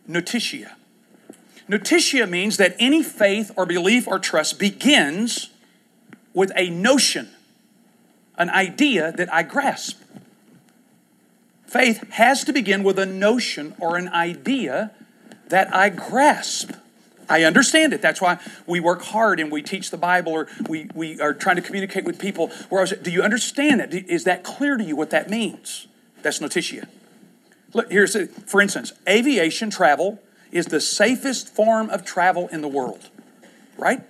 Notitia. 0.07 0.77
Notitia 1.69 2.27
means 2.27 2.59
that 2.59 2.77
any 2.79 3.03
faith 3.03 3.51
or 3.57 3.65
belief 3.65 4.07
or 4.07 4.19
trust 4.19 4.59
begins 4.59 5.51
with 6.35 6.53
a 6.57 6.69
notion, 6.69 7.31
an 8.37 8.51
idea 8.51 9.13
that 9.13 9.33
I 9.33 9.43
grasp. 9.45 10.03
Faith 11.67 12.09
has 12.13 12.45
to 12.45 12.53
begin 12.53 12.83
with 12.83 12.99
a 12.99 13.07
notion 13.07 13.75
or 13.79 13.97
an 13.97 14.09
idea 14.09 14.91
that 15.49 15.75
I 15.75 15.89
grasp. 15.89 16.73
I 17.29 17.45
understand 17.45 17.93
it. 17.93 18.03
That's 18.03 18.21
why 18.21 18.39
we 18.67 18.81
work 18.81 19.03
hard 19.03 19.41
and 19.41 19.51
we 19.51 19.63
teach 19.63 19.91
the 19.91 19.97
Bible 19.97 20.33
or 20.33 20.49
we, 20.69 20.91
we 20.95 21.21
are 21.21 21.33
trying 21.33 21.57
to 21.57 21.63
communicate 21.63 22.05
with 22.05 22.19
people. 22.19 22.49
Where 22.69 22.81
I 22.81 22.83
was, 22.83 22.93
do 22.93 23.11
you 23.11 23.23
understand 23.23 23.81
it? 23.81 23.95
Is 24.09 24.25
that 24.25 24.45
clear 24.45 24.77
to 24.77 24.85
you 24.85 24.95
what 24.95 25.11
that 25.11 25.31
means? 25.31 25.87
That's 26.23 26.41
notitia. 26.41 26.89
Look, 27.73 27.91
here's, 27.91 28.15
a, 28.15 28.27
for 28.27 28.61
instance, 28.61 28.93
aviation 29.09 29.71
travel 29.71 30.21
is 30.53 30.67
the 30.67 30.81
safest 30.81 31.49
form 31.49 31.91
of 31.91 32.05
travel 32.05 32.49
in 32.49 32.61
the 32.61 32.69
world, 32.69 33.09
right? 33.77 34.03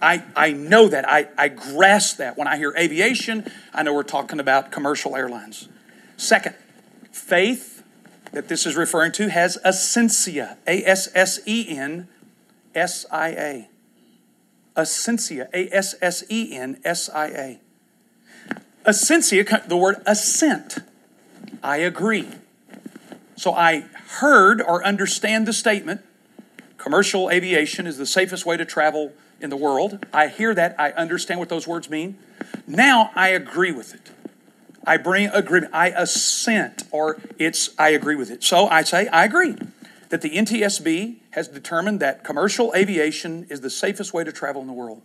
I, 0.00 0.24
I 0.36 0.52
know 0.52 0.88
that. 0.88 1.08
I, 1.08 1.28
I 1.36 1.48
grasp 1.48 2.18
that. 2.18 2.36
When 2.36 2.46
I 2.46 2.56
hear 2.56 2.74
aviation, 2.76 3.50
I 3.72 3.82
know 3.82 3.94
we're 3.94 4.02
talking 4.02 4.40
about 4.40 4.72
commercial 4.72 5.16
airlines. 5.16 5.68
Second, 6.16 6.54
faith 7.12 7.82
that 8.32 8.48
this 8.48 8.66
is 8.66 8.76
referring 8.76 9.12
to 9.12 9.28
has 9.30 9.58
assensia, 9.64 10.56
A 10.66 10.84
S 10.84 11.08
S 11.14 11.40
E 11.46 11.66
N 11.68 12.08
S 12.74 13.06
I 13.10 13.28
A. 13.28 13.68
Assensia, 14.76 15.48
A 15.54 15.68
S 15.74 15.94
S 16.02 16.24
E 16.28 16.54
N 16.54 16.80
S 16.84 17.08
I 17.08 17.26
A. 17.26 17.60
Assensia, 18.84 19.68
the 19.68 19.76
word 19.76 19.96
assent. 20.06 20.78
I 21.62 21.78
agree. 21.78 22.28
So 23.36 23.52
I 23.52 23.86
heard 24.18 24.60
or 24.60 24.84
understand 24.84 25.46
the 25.46 25.52
statement 25.52 26.02
commercial 26.84 27.30
aviation 27.30 27.86
is 27.86 27.96
the 27.96 28.04
safest 28.04 28.44
way 28.44 28.58
to 28.58 28.64
travel 28.66 29.10
in 29.40 29.48
the 29.48 29.56
world. 29.56 30.04
I 30.12 30.28
hear 30.28 30.54
that. 30.54 30.76
I 30.78 30.90
understand 30.90 31.40
what 31.40 31.48
those 31.48 31.66
words 31.66 31.88
mean. 31.88 32.18
Now 32.66 33.10
I 33.14 33.30
agree 33.30 33.72
with 33.72 33.94
it. 33.94 34.10
I 34.86 34.98
bring 34.98 35.28
agreement. 35.28 35.72
I 35.74 35.88
assent, 35.88 36.82
or 36.90 37.16
it's 37.38 37.70
I 37.78 37.88
agree 37.88 38.16
with 38.16 38.30
it. 38.30 38.44
So 38.44 38.68
I 38.68 38.82
say 38.82 39.06
I 39.06 39.24
agree 39.24 39.56
that 40.10 40.20
the 40.20 40.28
NTSB 40.28 41.16
has 41.30 41.48
determined 41.48 42.00
that 42.00 42.22
commercial 42.22 42.70
aviation 42.76 43.46
is 43.48 43.62
the 43.62 43.70
safest 43.70 44.12
way 44.12 44.22
to 44.22 44.30
travel 44.30 44.60
in 44.60 44.66
the 44.66 44.74
world. 44.74 45.00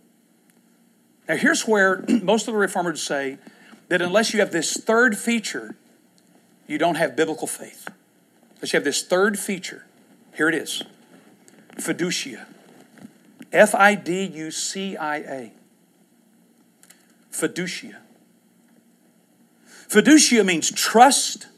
Now, 1.30 1.36
here's 1.36 1.66
where 1.66 2.04
most 2.22 2.46
of 2.46 2.52
the 2.52 2.58
reformers 2.58 3.02
say 3.02 3.38
that 3.88 4.02
unless 4.02 4.34
you 4.34 4.40
have 4.40 4.52
this 4.52 4.76
third 4.76 5.16
feature, 5.16 5.76
you 6.66 6.76
don't 6.76 6.96
have 6.96 7.16
biblical 7.16 7.46
faith. 7.46 7.88
Unless 8.56 8.74
you 8.74 8.76
have 8.76 8.84
this 8.84 9.02
third 9.02 9.38
feature, 9.38 9.86
here 10.34 10.50
it 10.50 10.54
is 10.54 10.84
fiducia. 11.80 12.46
F 13.52 13.74
I 13.74 13.94
D 13.94 14.24
U 14.24 14.50
C 14.50 14.96
I 14.96 15.16
A. 15.16 15.52
Fiducia. 17.32 17.96
Fiducia 19.88 20.44
means 20.44 20.70
trust, 20.70 21.48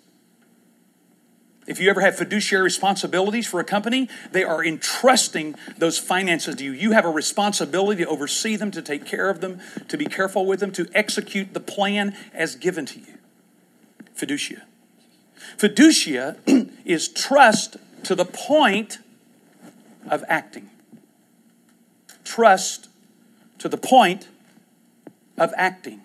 If 1.67 1.79
you 1.79 1.89
ever 1.91 2.01
have 2.01 2.17
fiduciary 2.17 2.65
responsibilities 2.65 3.47
for 3.47 3.61
a 3.61 3.65
company, 3.65 4.09
they 4.33 4.43
are 4.43 4.65
entrusting 4.65 5.55
those 5.79 5.99
finances 5.99 6.57
to 6.57 6.65
you. 6.65 6.73
You 6.73 6.93
have 6.93 7.05
a 7.05 7.11
responsibility 7.11 8.03
to 8.05 8.11
oversee 8.11 8.57
them, 8.57 8.71
to 8.73 8.83
take 8.83 9.05
care 9.05 9.31
of 9.31 9.41
them, 9.41 9.61
to 9.89 9.97
be 9.97 10.07
careful 10.07 10.45
with 10.45 10.61
them, 10.61 10.73
to 10.73 10.89
execute 10.93 11.55
the 11.55 11.61
plan 11.61 12.17
as 12.35 12.57
given 12.57 12.85
to 12.87 12.99
you. 12.99 13.19
Fiducia. 14.17 14.63
Fiducia 15.57 16.37
is 16.85 17.09
trust 17.09 17.77
to 18.05 18.15
the 18.15 18.25
point 18.25 18.99
of 20.09 20.25
acting. 20.29 20.71
Trust 22.25 22.89
to 23.59 23.69
the 23.69 23.77
point 23.77 24.29
of 25.39 25.53
acting. 25.57 26.03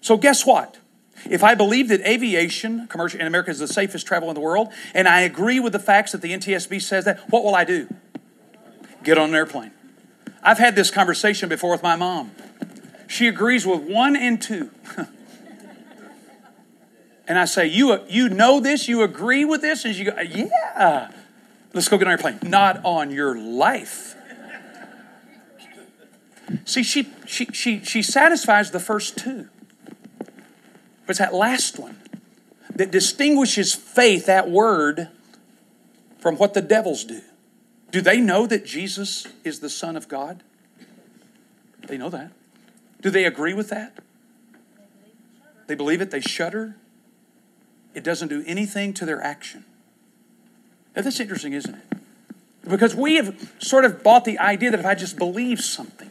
So, 0.00 0.16
guess 0.16 0.46
what? 0.46 0.78
If 1.28 1.44
I 1.44 1.54
believe 1.54 1.88
that 1.88 2.00
aviation, 2.00 2.86
commercial 2.86 3.20
in 3.20 3.26
America, 3.26 3.50
is 3.50 3.58
the 3.58 3.68
safest 3.68 4.06
travel 4.06 4.30
in 4.30 4.34
the 4.34 4.40
world, 4.40 4.68
and 4.94 5.06
I 5.06 5.20
agree 5.20 5.60
with 5.60 5.72
the 5.72 5.78
facts 5.78 6.12
that 6.12 6.22
the 6.22 6.32
NTSB 6.32 6.80
says 6.80 7.04
that, 7.04 7.20
what 7.30 7.44
will 7.44 7.54
I 7.54 7.64
do? 7.64 7.88
Get 9.04 9.18
on 9.18 9.30
an 9.30 9.34
airplane. 9.34 9.72
I've 10.42 10.58
had 10.58 10.74
this 10.74 10.90
conversation 10.90 11.48
before 11.48 11.70
with 11.70 11.82
my 11.82 11.96
mom. 11.96 12.32
She 13.06 13.26
agrees 13.26 13.66
with 13.66 13.82
one 13.82 14.16
and 14.16 14.40
two. 14.40 14.70
and 17.28 17.38
I 17.38 17.44
say, 17.44 17.66
you, 17.66 18.00
you 18.08 18.28
know 18.28 18.60
this? 18.60 18.88
You 18.88 19.02
agree 19.02 19.44
with 19.44 19.60
this? 19.60 19.84
And 19.84 19.94
she 19.94 20.04
goes, 20.04 20.14
Yeah. 20.28 21.10
Let's 21.72 21.88
go 21.88 21.98
get 21.98 22.06
on 22.06 22.12
your 22.12 22.18
plane. 22.18 22.38
Not 22.42 22.84
on 22.84 23.10
your 23.10 23.38
life. 23.38 24.16
See, 26.64 26.82
she, 26.82 27.08
she, 27.26 27.46
she, 27.46 27.84
she 27.84 28.02
satisfies 28.02 28.70
the 28.70 28.80
first 28.80 29.16
two. 29.16 29.48
But 30.18 31.10
it's 31.10 31.18
that 31.18 31.34
last 31.34 31.78
one 31.78 31.98
that 32.74 32.90
distinguishes 32.90 33.74
faith, 33.74 34.26
that 34.26 34.50
word, 34.50 35.08
from 36.18 36.36
what 36.36 36.54
the 36.54 36.62
devils 36.62 37.04
do. 37.04 37.20
Do 37.90 38.00
they 38.00 38.20
know 38.20 38.46
that 38.46 38.64
Jesus 38.64 39.26
is 39.44 39.60
the 39.60 39.70
Son 39.70 39.96
of 39.96 40.08
God? 40.08 40.42
They 41.86 41.98
know 41.98 42.10
that. 42.10 42.32
Do 43.00 43.10
they 43.10 43.24
agree 43.24 43.54
with 43.54 43.70
that? 43.70 43.98
They 45.66 45.74
believe 45.74 46.00
it, 46.00 46.10
they 46.10 46.20
shudder. 46.20 46.76
It 47.94 48.04
doesn't 48.04 48.28
do 48.28 48.44
anything 48.46 48.92
to 48.94 49.06
their 49.06 49.22
action. 49.22 49.64
Now, 50.94 51.02
that's 51.02 51.20
interesting, 51.20 51.52
isn't 51.52 51.74
it? 51.74 51.82
Because 52.68 52.94
we 52.94 53.16
have 53.16 53.54
sort 53.58 53.84
of 53.84 54.02
bought 54.02 54.24
the 54.24 54.38
idea 54.38 54.70
that 54.70 54.80
if 54.80 54.86
I 54.86 54.94
just 54.94 55.16
believe 55.16 55.60
something, 55.60 56.10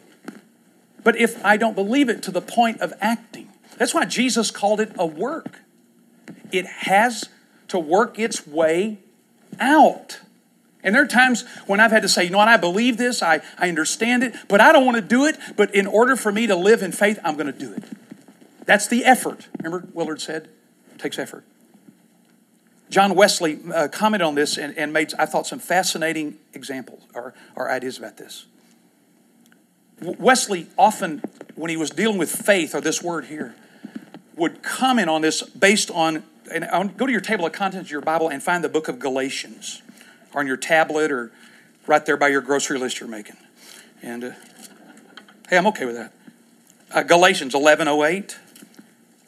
but 1.03 1.15
if 1.15 1.43
I 1.45 1.57
don't 1.57 1.75
believe 1.75 2.09
it 2.09 2.23
to 2.23 2.31
the 2.31 2.41
point 2.41 2.81
of 2.81 2.93
acting, 2.99 3.49
that's 3.77 3.93
why 3.93 4.05
Jesus 4.05 4.51
called 4.51 4.81
it 4.81 4.91
a 4.97 5.05
work. 5.05 5.59
It 6.51 6.65
has 6.65 7.29
to 7.69 7.79
work 7.79 8.19
its 8.19 8.45
way 8.45 8.99
out. 9.59 10.19
And 10.83 10.95
there 10.95 11.03
are 11.03 11.07
times 11.07 11.43
when 11.67 11.79
I've 11.79 11.91
had 11.91 12.01
to 12.03 12.09
say, 12.09 12.23
you 12.23 12.29
know 12.29 12.37
what, 12.37 12.47
I 12.47 12.57
believe 12.57 12.97
this, 12.97 13.21
I, 13.21 13.41
I 13.57 13.69
understand 13.69 14.23
it, 14.23 14.33
but 14.47 14.61
I 14.61 14.71
don't 14.71 14.85
want 14.85 14.95
to 14.95 15.01
do 15.01 15.25
it. 15.25 15.37
But 15.55 15.73
in 15.75 15.87
order 15.87 16.15
for 16.15 16.31
me 16.31 16.47
to 16.47 16.55
live 16.55 16.81
in 16.81 16.91
faith, 16.91 17.19
I'm 17.23 17.35
going 17.35 17.51
to 17.51 17.57
do 17.57 17.73
it. 17.73 17.83
That's 18.65 18.87
the 18.87 19.03
effort. 19.05 19.47
Remember, 19.57 19.87
Willard 19.93 20.21
said, 20.21 20.49
it 20.91 20.99
takes 20.99 21.19
effort. 21.19 21.43
John 22.89 23.13
Wesley 23.13 23.59
uh, 23.73 23.87
commented 23.87 24.25
on 24.25 24.35
this 24.35 24.57
and, 24.57 24.75
and, 24.77 24.91
made, 24.91 25.13
I 25.19 25.25
thought, 25.25 25.45
some 25.45 25.59
fascinating 25.59 26.37
examples 26.53 27.03
or, 27.13 27.33
or 27.55 27.69
ideas 27.69 27.97
about 27.97 28.17
this. 28.17 28.45
Wesley 30.01 30.67
often, 30.77 31.21
when 31.55 31.69
he 31.69 31.77
was 31.77 31.89
dealing 31.89 32.17
with 32.17 32.31
faith, 32.31 32.73
or 32.73 32.81
this 32.81 33.03
word 33.03 33.25
here, 33.25 33.55
would 34.35 34.63
comment 34.63 35.09
on 35.09 35.21
this 35.21 35.43
based 35.43 35.91
on, 35.91 36.23
and 36.51 36.97
go 36.97 37.05
to 37.05 37.11
your 37.11 37.21
table 37.21 37.45
of 37.45 37.51
contents 37.51 37.87
of 37.87 37.91
your 37.91 38.01
Bible 38.01 38.29
and 38.29 38.41
find 38.41 38.63
the 38.63 38.69
book 38.69 38.87
of 38.87 38.97
Galatians, 38.97 39.81
or 40.33 40.39
on 40.39 40.47
your 40.47 40.57
tablet, 40.57 41.11
or 41.11 41.31
right 41.85 42.05
there 42.05 42.17
by 42.17 42.29
your 42.29 42.41
grocery 42.41 42.79
list 42.79 42.99
you're 42.99 43.09
making. 43.09 43.35
And 44.01 44.23
uh, 44.23 44.31
hey, 45.49 45.57
I'm 45.57 45.67
okay 45.67 45.85
with 45.85 45.95
that. 45.95 46.13
Uh, 46.91 47.03
Galatians 47.03 47.53
11:08. 47.53 48.37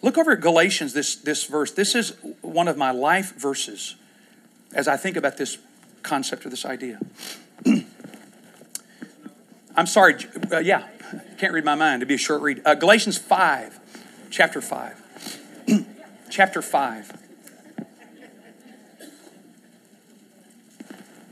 Look 0.01 0.17
over 0.17 0.31
at 0.31 0.41
Galatians, 0.41 0.93
this, 0.93 1.15
this 1.15 1.45
verse. 1.45 1.71
This 1.71 1.93
is 1.95 2.15
one 2.41 2.67
of 2.67 2.77
my 2.77 2.91
life 2.91 3.35
verses 3.35 3.95
as 4.73 4.87
I 4.87 4.97
think 4.97 5.17
about 5.17 5.37
this 5.37 5.57
concept 6.01 6.45
or 6.45 6.49
this 6.49 6.65
idea. 6.65 6.99
I'm 9.75 9.85
sorry, 9.85 10.15
uh, 10.51 10.59
yeah, 10.59 10.87
can't 11.37 11.53
read 11.53 11.65
my 11.65 11.75
mind. 11.75 11.99
It'd 11.99 12.07
be 12.07 12.15
a 12.15 12.17
short 12.17 12.41
read. 12.41 12.61
Uh, 12.65 12.75
Galatians 12.75 13.17
5, 13.17 13.79
chapter 14.29 14.61
5. 14.61 15.85
chapter 16.29 16.61
5. 16.61 17.17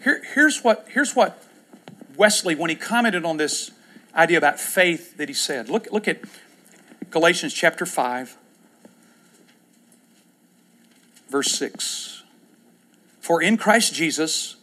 Here, 0.03 0.23
here's, 0.33 0.63
what, 0.63 0.87
here's 0.89 1.15
what 1.15 1.43
Wesley, 2.15 2.55
when 2.55 2.69
he 2.69 2.75
commented 2.75 3.25
on 3.25 3.37
this 3.37 3.71
idea 4.15 4.37
about 4.37 4.59
faith, 4.59 5.17
that 5.17 5.27
he 5.27 5.35
said. 5.35 5.69
Look, 5.69 5.87
look 5.91 6.07
at 6.07 6.21
Galatians 7.11 7.53
chapter 7.53 7.85
5, 7.85 8.37
verse 11.29 11.51
6. 11.53 12.23
For 13.19 13.41
in 13.41 13.57
Christ 13.57 13.93
Jesus, 13.93 14.55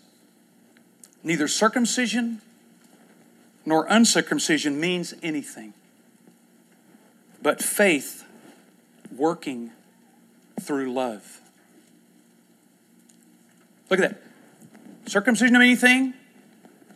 neither 1.22 1.48
circumcision 1.48 2.40
nor 3.64 3.86
uncircumcision 3.88 4.78
means 4.80 5.14
anything, 5.22 5.74
but 7.42 7.62
faith 7.62 8.24
working 9.16 9.72
through 10.60 10.92
love. 10.92 11.40
Look 13.90 14.00
at 14.00 14.10
that. 14.10 14.22
Circumcision 15.10 15.54
to 15.54 15.60
mean 15.60 15.68
anything, 15.68 16.14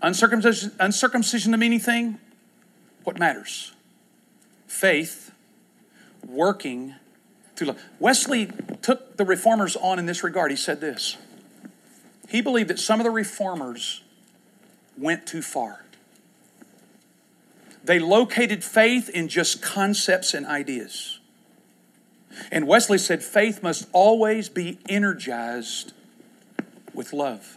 uncircumcision, 0.02 0.72
uncircumcision 0.80 1.52
to 1.52 1.58
mean 1.58 1.72
anything. 1.72 2.18
What 3.04 3.18
matters? 3.18 3.72
Faith 4.66 5.32
working 6.26 6.94
Wesley 7.98 8.50
took 8.82 9.16
the 9.16 9.24
reformers 9.24 9.76
on 9.76 9.98
in 9.98 10.06
this 10.06 10.22
regard. 10.22 10.50
He 10.50 10.56
said 10.56 10.80
this. 10.80 11.16
He 12.28 12.40
believed 12.40 12.70
that 12.70 12.78
some 12.78 13.00
of 13.00 13.04
the 13.04 13.10
reformers 13.10 14.02
went 14.96 15.26
too 15.26 15.42
far. 15.42 15.84
They 17.82 17.98
located 17.98 18.62
faith 18.62 19.08
in 19.08 19.28
just 19.28 19.62
concepts 19.62 20.34
and 20.34 20.46
ideas. 20.46 21.18
And 22.52 22.66
Wesley 22.66 22.98
said 22.98 23.22
faith 23.22 23.62
must 23.62 23.88
always 23.92 24.48
be 24.48 24.78
energized 24.88 25.92
with 26.94 27.12
love. 27.12 27.56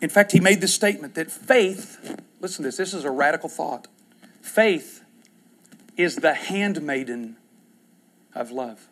In 0.00 0.10
fact, 0.10 0.32
he 0.32 0.40
made 0.40 0.60
this 0.60 0.74
statement 0.74 1.14
that 1.14 1.30
faith, 1.30 2.20
listen 2.40 2.62
to 2.62 2.68
this, 2.68 2.76
this 2.76 2.94
is 2.94 3.04
a 3.04 3.10
radical 3.10 3.48
thought. 3.48 3.88
Faith 4.42 5.02
is 5.96 6.16
the 6.16 6.34
handmaiden 6.34 7.36
of 8.34 8.50
love. 8.50 8.88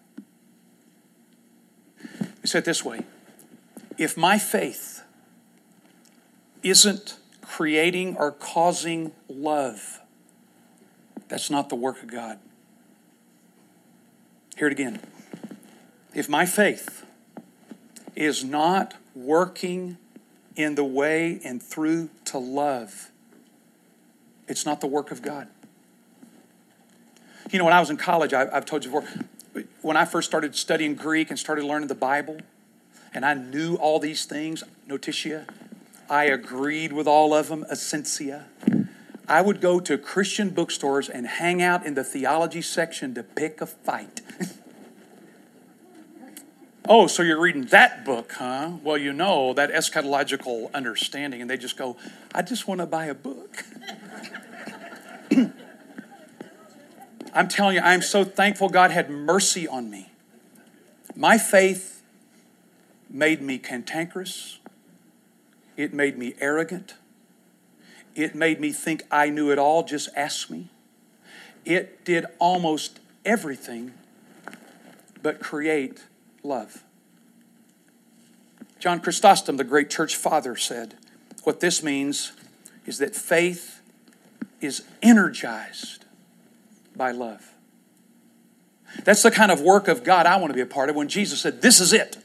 He 2.41 2.49
said 2.49 2.59
it 2.61 2.65
this 2.65 2.85
way 2.85 3.05
If 3.99 4.17
my 4.17 4.39
faith 4.39 5.03
isn't 6.63 7.17
creating 7.41 8.17
or 8.17 8.33
causing 8.33 9.13
love, 9.29 10.01
that's 11.29 11.51
not 11.51 11.69
the 11.69 11.77
work 11.77 12.03
of 12.03 12.11
God. 12.11 12.39
Hear 14.57 14.67
it 14.67 14.73
again. 14.73 15.01
If 16.15 16.29
my 16.29 16.45
faith 16.45 17.07
is 18.15 18.45
not 18.45 18.95
working 19.15 19.97
in 20.57 20.75
the 20.75 20.85
way 20.85 21.41
and 21.45 21.63
through 21.63 22.11
to 22.27 22.39
love, 22.39 23.11
it's 24.47 24.67
not 24.67 24.81
the 24.81 24.87
work 24.87 25.11
of 25.11 25.23
God. 25.23 25.49
You 27.51 27.59
know, 27.59 27.65
when 27.65 27.75
I 27.75 27.81
was 27.81 27.91
in 27.91 27.97
college, 27.97 28.33
I, 28.33 28.47
have 28.53 28.65
told 28.65 28.85
you 28.85 28.91
before, 28.91 29.09
when 29.83 29.97
I 29.97 30.05
first 30.05 30.29
started 30.29 30.55
studying 30.55 30.95
Greek 30.95 31.31
and 31.31 31.39
started 31.39 31.65
learning 31.65 31.89
the 31.89 31.95
Bible, 31.95 32.39
and 33.15 33.25
I 33.25 33.35
knew 33.35 33.77
all 33.77 33.99
these 33.99 34.25
things, 34.25 34.65
notitia, 34.87 35.47
I 36.09 36.25
agreed 36.25 36.93
with 36.93 37.07
all 37.07 37.35
of 37.35 37.49
them, 37.49 37.65
assensia. 37.71 38.45
I 39.29 39.41
would 39.41 39.61
go 39.61 39.81
to 39.81 39.97
Christian 39.97 40.51
bookstores 40.51 41.09
and 41.09 41.27
hang 41.27 41.63
out 41.63 41.87
in 41.87 41.95
the 41.95 42.05
theology 42.05 42.63
section 42.63 43.15
to 43.15 43.23
pick 43.23 43.61
a 43.61 43.67
fight. 43.67 44.21
oh, 46.89 47.07
so 47.07 47.23
you're 47.23 47.41
reading 47.41 47.67
that 47.67 48.05
book, 48.05 48.33
huh? 48.33 48.73
Well, 48.83 48.99
you 48.99 49.13
know, 49.13 49.55
that 49.55 49.71
eschatological 49.71 50.73
understanding. 50.75 51.41
And 51.41 51.49
they 51.49 51.57
just 51.57 51.77
go, 51.77 51.97
I 52.35 52.43
just 52.43 52.67
want 52.67 52.81
to 52.81 52.87
buy 52.87 53.07
a 53.07 53.15
book. 53.15 53.65
I'm 57.33 57.49
telling 57.49 57.77
you, 57.77 57.81
I'm 57.81 58.03
so 58.03 58.25
thankful 58.25 58.69
God 58.69 58.91
had 58.91 59.09
mercy 59.09 59.67
on 59.67 59.91
me. 59.91 60.11
My 61.17 61.39
faith 61.39 62.03
made 63.09 63.43
me 63.43 63.59
cantankerous, 63.59 64.59
it 65.77 65.93
made 65.93 66.19
me 66.19 66.35
arrogant, 66.41 66.95
it 68.15 68.35
made 68.35 68.61
me 68.61 68.73
think 68.73 69.05
I 69.11 69.31
knew 69.31 69.51
it 69.51 69.59
all, 69.59 69.83
just 69.83 70.09
ask 70.17 70.51
me. 70.51 70.69
It 71.65 72.05
did 72.05 72.27
almost 72.39 73.01
everything 73.25 73.93
but 75.23 75.41
create 75.41 76.05
love. 76.43 76.83
John 78.79 79.01
Chrysostom, 79.01 79.59
the 79.59 79.65
great 79.65 79.89
church 79.89 80.17
father, 80.17 80.57
said, 80.57 80.97
What 81.45 81.61
this 81.61 81.83
means 81.83 82.33
is 82.85 82.99
that 82.99 83.15
faith 83.15 83.81
is 84.61 84.83
energized 85.03 86.05
by 86.97 87.13
love. 87.13 87.53
That's 89.05 89.23
the 89.23 89.31
kind 89.31 89.51
of 89.51 89.61
work 89.61 89.89
of 89.89 90.05
God 90.05 90.27
I 90.27 90.37
want 90.37 90.51
to 90.51 90.55
be 90.55 90.61
a 90.61 90.67
part 90.67 90.91
of 90.91 90.97
when 90.97 91.09
Jesus 91.09 91.41
said, 91.41 91.63
This 91.63 91.81
is 91.81 91.93
it. 91.93 92.19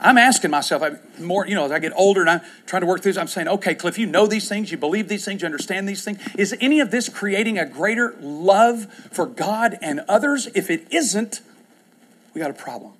I'm 0.00 0.18
asking 0.18 0.50
myself, 0.50 0.82
I, 0.82 0.92
more, 1.20 1.46
you 1.46 1.54
know, 1.54 1.64
as 1.64 1.72
I 1.72 1.78
get 1.78 1.92
older 1.96 2.20
and 2.20 2.30
I'm 2.30 2.40
trying 2.66 2.82
to 2.82 2.86
work 2.86 3.02
through 3.02 3.12
this, 3.12 3.18
I'm 3.18 3.26
saying, 3.26 3.48
okay, 3.48 3.74
Cliff, 3.74 3.98
you 3.98 4.06
know 4.06 4.26
these 4.26 4.48
things, 4.48 4.70
you 4.70 4.78
believe 4.78 5.08
these 5.08 5.24
things, 5.24 5.42
you 5.42 5.46
understand 5.46 5.88
these 5.88 6.04
things. 6.04 6.20
Is 6.36 6.54
any 6.60 6.78
of 6.78 6.90
this 6.90 7.08
creating 7.08 7.58
a 7.58 7.66
greater 7.66 8.14
love 8.20 8.92
for 9.10 9.26
God 9.26 9.76
and 9.82 10.00
others? 10.08 10.46
If 10.54 10.70
it 10.70 10.86
isn't, 10.92 11.40
we 12.32 12.40
got 12.40 12.50
a 12.50 12.54
problem. 12.54 12.92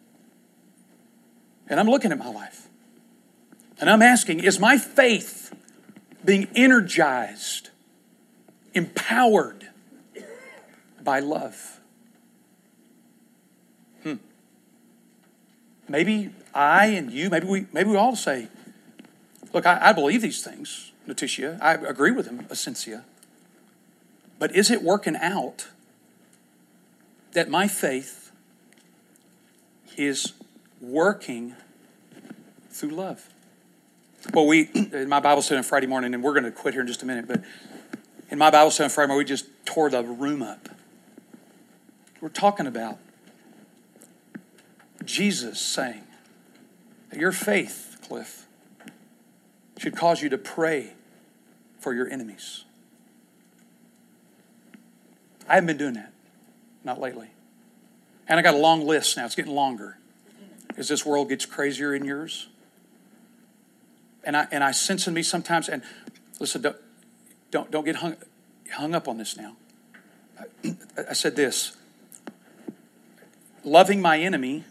And 1.69 1.79
I'm 1.79 1.87
looking 1.87 2.11
at 2.11 2.19
my 2.19 2.31
life. 2.31 2.69
And 3.81 3.89
I'm 3.89 4.03
asking, 4.03 4.41
is 4.41 4.59
my 4.59 4.77
faith 4.77 5.55
being 6.25 6.49
energized, 6.57 7.71
empowered 8.75 9.68
by 11.03 11.21
love? 11.21 11.81
Hmm. 14.03 14.15
Maybe 15.89 16.31
I 16.55 16.87
and 16.87 17.11
you, 17.11 17.31
maybe 17.31 17.47
we, 17.47 17.67
maybe 17.73 17.91
we 17.91 17.97
all 17.97 18.17
say, 18.17 18.49
look, 19.53 19.67
I, 19.67 19.91
I 19.91 19.93
believe 19.93 20.23
these 20.23 20.43
things, 20.43 20.93
Notitia. 21.07 21.59
I 21.61 21.75
agree 21.75 22.11
with 22.11 22.27
him, 22.27 22.41
Assensia. 22.51 23.05
But 24.39 24.55
is 24.55 24.71
it 24.71 24.83
working 24.83 25.17
out 25.17 25.69
that 27.33 27.49
my 27.49 27.69
faith 27.69 28.31
is 29.97 30.33
working 30.81 31.55
through 32.71 32.91
love? 32.91 33.29
Well, 34.33 34.47
we, 34.47 34.69
in 34.75 35.09
my 35.09 35.21
Bible 35.21 35.43
study 35.43 35.59
on 35.59 35.65
Friday 35.65 35.87
morning, 35.87 36.15
and 36.15 36.23
we're 36.23 36.33
going 36.33 36.45
to 36.45 36.51
quit 36.51 36.75
here 36.75 36.81
in 36.81 36.87
just 36.87 37.03
a 37.03 37.07
minute, 37.07 37.27
but 37.27 37.43
in 38.31 38.39
my 38.39 38.51
Bible 38.51 38.71
study 38.71 38.85
on 38.87 38.91
Friday 38.91 39.09
morning, 39.09 39.25
we 39.25 39.29
just 39.29 39.47
tore 39.65 39.91
the 39.91 40.03
room 40.03 40.43
up. 40.43 40.69
We're 42.21 42.29
talking 42.29 42.67
about 42.67 42.99
Jesus 45.05 45.61
saying, 45.61 46.03
that 47.11 47.19
your 47.19 47.33
faith, 47.33 47.99
Cliff, 48.07 48.47
should 49.79 49.97
cause 49.97 50.23
you 50.23 50.29
to 50.29 50.39
pray 50.39 50.93
for 51.79 51.95
your 51.95 52.09
enemies. 52.09 52.65
I 55.49 55.55
haven't 55.55 55.69
been 55.69 55.77
doing 55.79 55.95
that, 55.95 56.13
not 56.85 57.01
lately. 57.01 57.31
And 58.27 58.39
I 58.39 58.43
got 58.43 58.55
a 58.55 58.59
long 58.59 58.87
list 58.87 59.17
now, 59.17 59.25
it's 59.25 59.35
getting 59.35 59.55
longer 59.55 59.97
as 60.77 60.89
this 60.89 61.07
world 61.07 61.31
gets 61.31 61.47
crazier 61.47 61.95
in 61.95 62.05
yours. 62.05 62.49
And 64.25 64.37
I, 64.37 64.47
and 64.51 64.63
I 64.63 64.73
sense 64.73 65.09
in 65.09 65.15
me 65.15 65.23
sometimes, 65.23 65.69
and 65.69 65.83
listen, 66.39 66.61
don't, 66.61 66.77
don't, 67.51 67.71
don't 67.71 67.85
get 67.85 67.97
hung, 67.97 68.17
hung 68.73 68.95
up 68.95 69.09
on 69.09 69.17
this 69.17 69.37
now. 69.37 69.57
I, 70.39 70.75
I 71.09 71.13
said 71.15 71.35
this 71.35 71.78
loving 73.65 74.01
my 74.01 74.19
enemy 74.19 74.65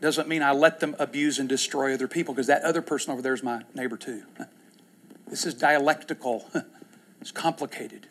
doesn't 0.00 0.28
mean 0.28 0.42
I 0.42 0.52
let 0.52 0.80
them 0.80 0.96
abuse 0.98 1.38
and 1.38 1.48
destroy 1.48 1.94
other 1.94 2.08
people 2.08 2.34
because 2.34 2.48
that 2.48 2.62
other 2.62 2.82
person 2.82 3.12
over 3.12 3.22
there 3.22 3.34
is 3.34 3.42
my 3.42 3.62
neighbor 3.74 3.96
too. 3.96 4.22
This 5.28 5.46
is 5.46 5.54
dialectical, 5.54 6.46
it's 7.22 7.30
complicated. 7.30 8.06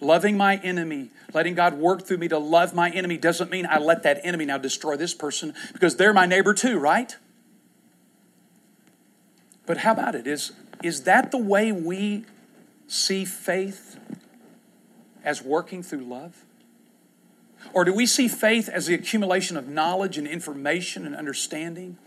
Loving 0.00 0.38
my 0.38 0.56
enemy, 0.56 1.10
letting 1.34 1.54
God 1.54 1.74
work 1.74 2.06
through 2.06 2.16
me 2.16 2.28
to 2.28 2.38
love 2.38 2.74
my 2.74 2.88
enemy 2.88 3.18
doesn't 3.18 3.50
mean 3.50 3.66
I 3.66 3.76
let 3.78 4.04
that 4.04 4.20
enemy 4.22 4.46
now 4.46 4.56
destroy 4.56 4.96
this 4.96 5.12
person 5.12 5.52
because 5.74 5.96
they're 5.96 6.14
my 6.14 6.24
neighbor 6.24 6.54
too, 6.54 6.78
right? 6.78 7.14
But 9.66 9.78
how 9.78 9.92
about 9.92 10.14
it? 10.14 10.26
Is, 10.26 10.52
is 10.82 11.02
that 11.02 11.30
the 11.30 11.38
way 11.38 11.72
we 11.72 12.24
see 12.86 13.24
faith 13.24 13.98
as 15.24 15.42
working 15.42 15.82
through 15.82 16.04
love? 16.04 16.44
Or 17.76 17.84
do 17.84 17.92
we 17.92 18.06
see 18.06 18.26
faith 18.26 18.70
as 18.70 18.86
the 18.86 18.94
accumulation 18.94 19.58
of 19.58 19.68
knowledge 19.68 20.16
and 20.16 20.26
information 20.26 21.04
and 21.04 21.14
understanding? 21.14 21.98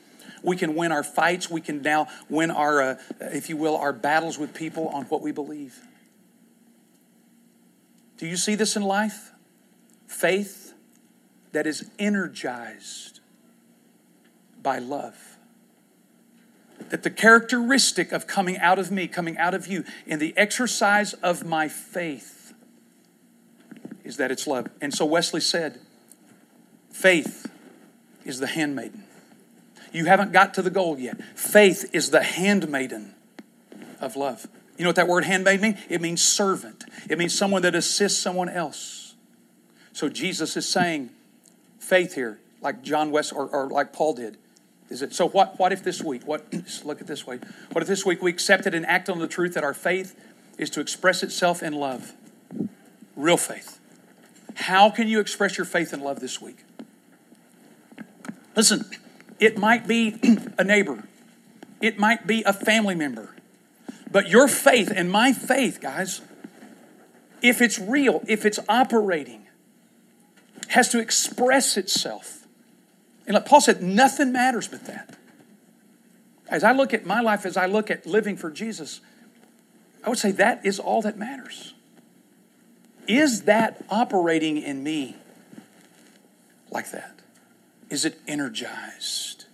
We 0.42 0.58
can 0.58 0.74
win 0.74 0.92
our 0.92 1.04
fights. 1.04 1.48
We 1.48 1.62
can 1.62 1.84
now 1.84 2.08
win 2.28 2.50
our, 2.50 2.82
uh, 2.82 2.96
if 3.20 3.50
you 3.50 3.56
will, 3.56 3.78
our 3.78 3.94
battles 3.94 4.40
with 4.40 4.56
people 4.56 4.88
on 4.88 5.04
what 5.04 5.22
we 5.22 5.32
believe. 5.32 5.78
Do 8.18 8.26
you 8.26 8.36
see 8.36 8.56
this 8.56 8.76
in 8.76 8.82
life? 8.82 9.30
Faith 10.08 10.74
that 11.52 11.68
is 11.68 11.92
energized 12.00 13.20
by 14.64 14.80
love. 14.80 15.38
That 16.90 17.04
the 17.04 17.12
characteristic 17.12 18.12
of 18.12 18.26
coming 18.26 18.58
out 18.58 18.80
of 18.80 18.90
me, 18.90 19.08
coming 19.08 19.38
out 19.38 19.54
of 19.54 19.68
you, 19.68 19.84
in 20.08 20.18
the 20.18 20.36
exercise 20.36 21.14
of 21.14 21.46
my 21.46 21.68
faith, 21.68 22.39
is 24.10 24.18
that 24.18 24.32
it's 24.32 24.48
love. 24.48 24.68
And 24.82 24.92
so 24.92 25.06
Wesley 25.06 25.40
said, 25.40 25.80
faith 26.92 27.46
is 28.26 28.40
the 28.40 28.48
handmaiden. 28.48 29.04
You 29.94 30.06
haven't 30.06 30.32
got 30.32 30.56
to 30.56 30.64
the 30.64 30.72
goal 30.72 30.98
yet. 30.98 31.22
Faith 31.36 31.88
is 31.94 32.10
the 32.10 32.24
handmaiden 32.24 33.14
of 34.02 34.16
love. 34.16 34.48
You 34.78 34.84
know 34.84 34.90
what 34.90 34.96
that 34.96 35.08
word 35.08 35.26
handmaid 35.26 35.62
means? 35.62 35.78
It 35.90 36.02
means 36.02 36.24
servant. 36.24 36.86
It 37.08 37.20
means 37.20 37.38
someone 37.38 37.62
that 37.62 37.76
assists 37.76 38.20
someone 38.20 38.50
else. 38.50 39.14
So 39.94 40.10
Jesus 40.10 40.58
is 40.58 40.68
saying, 40.68 41.12
faith 41.78 42.16
here, 42.16 42.40
like 42.62 42.82
John 42.82 43.12
West 43.12 43.32
or, 43.32 43.46
or 43.46 43.68
like 43.68 43.94
Paul 43.94 44.16
did. 44.16 44.38
Is 44.90 45.04
it 45.04 45.14
so? 45.14 45.30
What? 45.30 45.60
What 45.60 45.72
if 45.72 45.84
this 45.84 46.02
week? 46.02 46.24
What? 46.26 46.52
look 46.84 47.00
at 47.00 47.06
this 47.06 47.28
way. 47.28 47.40
What 47.74 47.84
if 47.84 47.88
this 47.88 48.08
week 48.08 48.24
we 48.24 48.32
accepted 48.32 48.74
and 48.74 48.88
acted 48.88 49.14
on 49.14 49.20
the 49.20 49.28
truth 49.28 49.54
that 49.54 49.64
our 49.64 49.76
faith 49.76 50.20
is 50.58 50.72
to 50.72 50.82
express 50.82 51.22
itself 51.22 51.62
in 51.62 51.74
love, 51.74 52.14
real 53.16 53.38
faith. 53.38 53.79
How 54.56 54.90
can 54.90 55.08
you 55.08 55.20
express 55.20 55.58
your 55.58 55.66
faith 55.66 55.94
and 55.94 56.04
love 56.04 56.20
this 56.20 56.42
week? 56.42 56.64
Listen, 58.56 58.86
it 59.40 59.58
might 59.58 59.88
be 59.88 60.18
a 60.58 60.64
neighbor, 60.64 61.04
it 61.82 61.98
might 61.98 62.28
be 62.28 62.44
a 62.44 62.54
family 62.54 62.96
member, 62.96 63.36
but 64.12 64.28
your 64.30 64.48
faith 64.48 64.92
and 64.94 65.12
my 65.12 65.34
faith, 65.34 65.80
guys, 65.82 66.22
if 67.42 67.62
it's 67.62 67.80
real, 67.80 68.22
if 68.28 68.46
it's 68.46 68.60
operating, 68.68 69.48
has 70.70 70.90
to 70.90 71.00
express 71.00 71.78
itself. 71.78 72.48
And 73.26 73.36
like 73.36 73.46
Paul 73.46 73.62
said, 73.62 73.82
nothing 73.82 74.32
matters 74.32 74.68
but 74.68 74.86
that. 74.86 75.16
As 76.48 76.64
I 76.64 76.72
look 76.72 76.94
at 76.94 77.06
my 77.06 77.22
life, 77.22 77.46
as 77.46 77.58
I 77.58 77.68
look 77.68 77.92
at 77.92 78.06
living 78.06 78.36
for 78.36 78.50
Jesus, 78.50 79.02
I 80.04 80.10
would 80.10 80.18
say 80.18 80.32
that 80.32 80.66
is 80.66 80.80
all 80.80 81.02
that 81.04 81.18
matters. 81.18 81.74
Is 83.10 83.42
that 83.42 83.84
operating 83.90 84.58
in 84.58 84.84
me 84.84 85.16
like 86.70 86.92
that? 86.92 87.16
Is 87.90 88.06
it 88.06 88.20
energized? 88.28 89.46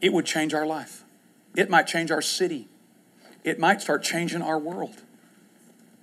It 0.00 0.12
would 0.12 0.26
change 0.26 0.52
our 0.52 0.66
life. 0.66 1.04
It 1.54 1.70
might 1.70 1.86
change 1.86 2.10
our 2.10 2.20
city. 2.20 2.66
It 3.44 3.60
might 3.60 3.80
start 3.80 4.02
changing 4.02 4.42
our 4.42 4.58
world. 4.58 5.02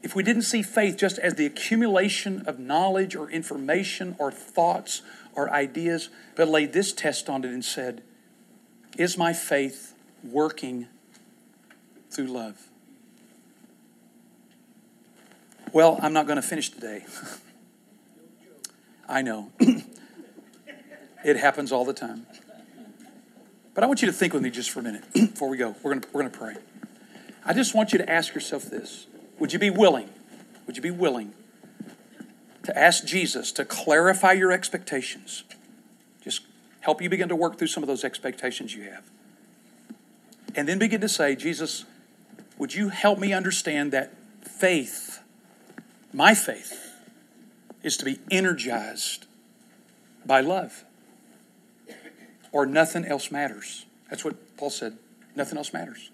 If 0.02 0.16
we 0.16 0.24
didn't 0.24 0.44
see 0.44 0.62
faith 0.62 0.96
just 0.96 1.20
as 1.20 1.36
the 1.36 1.46
accumulation 1.46 2.44
of 2.48 2.60
knowledge 2.60 3.14
or 3.14 3.30
information 3.30 4.16
or 4.18 4.32
thoughts 4.32 5.02
or 5.36 5.52
ideas, 5.52 6.08
but 6.36 6.48
laid 6.48 6.72
this 6.72 6.94
test 6.94 7.30
on 7.30 7.44
it 7.44 7.50
and 7.50 7.66
said, 7.66 8.02
Is 8.98 9.18
my 9.18 9.34
faith 9.34 9.96
working 10.24 10.88
through 12.10 12.28
love? 12.28 12.69
Well, 15.72 16.00
I'm 16.02 16.14
not 16.14 16.26
going 16.26 16.38
to 16.38 16.48
finish 16.48 16.70
today. 16.70 17.06
I 19.10 19.22
know. 19.22 19.52
it 21.24 21.38
happens 21.38 21.72
all 21.72 21.86
the 21.86 21.94
time. 21.94 22.26
But 23.74 23.84
I 23.84 23.88
want 23.88 24.02
you 24.02 24.08
to 24.08 24.14
think 24.14 24.34
with 24.34 24.42
me 24.42 24.50
just 24.50 24.72
for 24.72 24.80
a 24.80 24.84
minute 24.84 25.04
before 25.14 25.50
we 25.50 25.58
go. 25.58 25.76
We're 25.84 25.92
going 25.92 26.02
to, 26.02 26.08
we're 26.12 26.24
to 26.24 26.30
pray. 26.30 26.56
I 27.46 27.54
just 27.54 27.76
want 27.76 27.94
you 27.94 28.00
to 28.00 28.10
ask 28.10 28.34
yourself 28.34 28.64
this 28.64 29.08
Would 29.40 29.54
you 29.54 29.60
be 29.60 29.70
willing? 29.70 30.10
Would 30.66 30.76
you 30.76 30.82
be 30.82 30.92
willing 30.92 31.34
to 32.64 32.78
ask 32.78 33.06
Jesus 33.06 33.52
to 33.54 33.66
clarify 33.66 34.34
your 34.34 34.52
expectations? 34.52 35.44
Just 36.24 36.42
help 36.82 37.02
you 37.02 37.10
begin 37.10 37.30
to 37.30 37.36
work 37.36 37.58
through 37.58 37.68
some 37.68 37.84
of 37.84 37.88
those 37.88 38.04
expectations 38.04 38.76
you 38.76 38.84
have. 38.84 39.04
And 40.56 40.68
then 40.68 40.80
begin 40.80 41.02
to 41.02 41.10
say, 41.10 41.36
Jesus, 41.36 41.86
would 42.58 42.74
you 42.74 42.90
help 42.90 43.20
me 43.20 43.34
understand 43.34 43.92
that 43.94 44.14
faith 44.42 45.20
my 46.14 46.34
faith 46.34 46.96
is 47.84 47.98
to 47.98 48.06
be 48.06 48.20
energized 48.30 49.26
by 50.26 50.42
love, 50.42 50.84
or 52.52 52.66
nothing 52.66 53.06
else 53.06 53.32
matters. 53.32 53.86
That's 54.10 54.26
what 54.26 54.58
Paul 54.58 54.70
said. 54.70 54.98
Nothing 55.36 55.58
else 55.58 55.72
matters. 55.72 56.10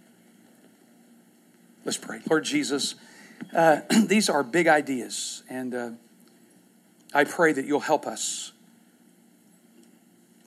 Let's 1.85 1.97
pray. 1.97 2.19
Lord 2.29 2.43
Jesus, 2.43 2.95
uh, 3.55 3.81
these 4.05 4.29
are 4.29 4.43
big 4.43 4.67
ideas, 4.67 5.43
and 5.49 5.73
uh, 5.73 5.89
I 7.13 7.23
pray 7.23 7.53
that 7.53 7.65
you'll 7.65 7.79
help 7.79 8.05
us. 8.05 8.51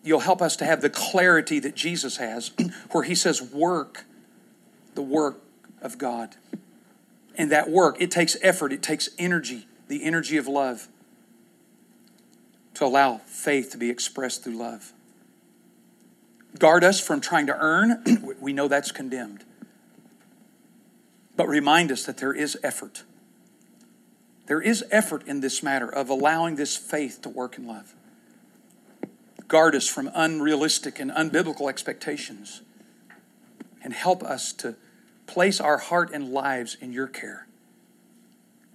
you'll 0.02 0.20
help 0.20 0.40
us 0.42 0.56
to 0.56 0.64
have 0.64 0.80
the 0.80 0.90
clarity 0.90 1.58
that 1.60 1.74
Jesus 1.74 2.18
has, 2.18 2.50
where 2.92 3.04
he 3.04 3.14
says, 3.14 3.42
work 3.42 4.04
the 4.94 5.02
work 5.02 5.40
of 5.80 5.96
God. 5.96 6.34
And 7.38 7.52
that 7.52 7.70
work, 7.70 7.96
it 8.00 8.10
takes 8.10 8.36
effort, 8.42 8.72
it 8.72 8.82
takes 8.82 9.08
energy, 9.16 9.66
the 9.86 10.04
energy 10.04 10.36
of 10.36 10.48
love, 10.48 10.88
to 12.74 12.84
allow 12.84 13.18
faith 13.18 13.70
to 13.70 13.78
be 13.78 13.88
expressed 13.88 14.44
through 14.44 14.58
love. 14.58 14.92
Guard 16.58 16.82
us 16.82 17.00
from 17.00 17.20
trying 17.20 17.46
to 17.46 17.56
earn, 17.56 18.36
we 18.40 18.52
know 18.52 18.66
that's 18.66 18.90
condemned. 18.90 19.44
But 21.36 21.48
remind 21.48 21.92
us 21.92 22.04
that 22.06 22.18
there 22.18 22.32
is 22.32 22.58
effort. 22.64 23.04
There 24.46 24.60
is 24.60 24.84
effort 24.90 25.26
in 25.26 25.40
this 25.40 25.62
matter 25.62 25.88
of 25.88 26.08
allowing 26.08 26.56
this 26.56 26.76
faith 26.76 27.22
to 27.22 27.28
work 27.28 27.56
in 27.56 27.68
love. 27.68 27.94
Guard 29.46 29.76
us 29.76 29.88
from 29.88 30.10
unrealistic 30.14 30.98
and 30.98 31.10
unbiblical 31.12 31.68
expectations 31.68 32.62
and 33.82 33.94
help 33.94 34.22
us 34.22 34.52
to 34.54 34.74
place 35.28 35.60
our 35.60 35.78
heart 35.78 36.10
and 36.12 36.30
lives 36.30 36.76
in 36.80 36.92
your 36.92 37.06
care. 37.06 37.46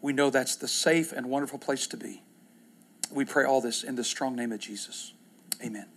We 0.01 0.13
know 0.13 0.29
that's 0.29 0.55
the 0.55 0.67
safe 0.67 1.11
and 1.11 1.25
wonderful 1.25 1.59
place 1.59 1.87
to 1.87 1.97
be. 1.97 2.21
We 3.11 3.25
pray 3.25 3.43
all 3.43 3.59
this 3.59 3.83
in 3.83 3.95
the 3.95 4.03
strong 4.03 4.35
name 4.35 4.51
of 4.53 4.59
Jesus. 4.59 5.13
Amen. 5.61 5.87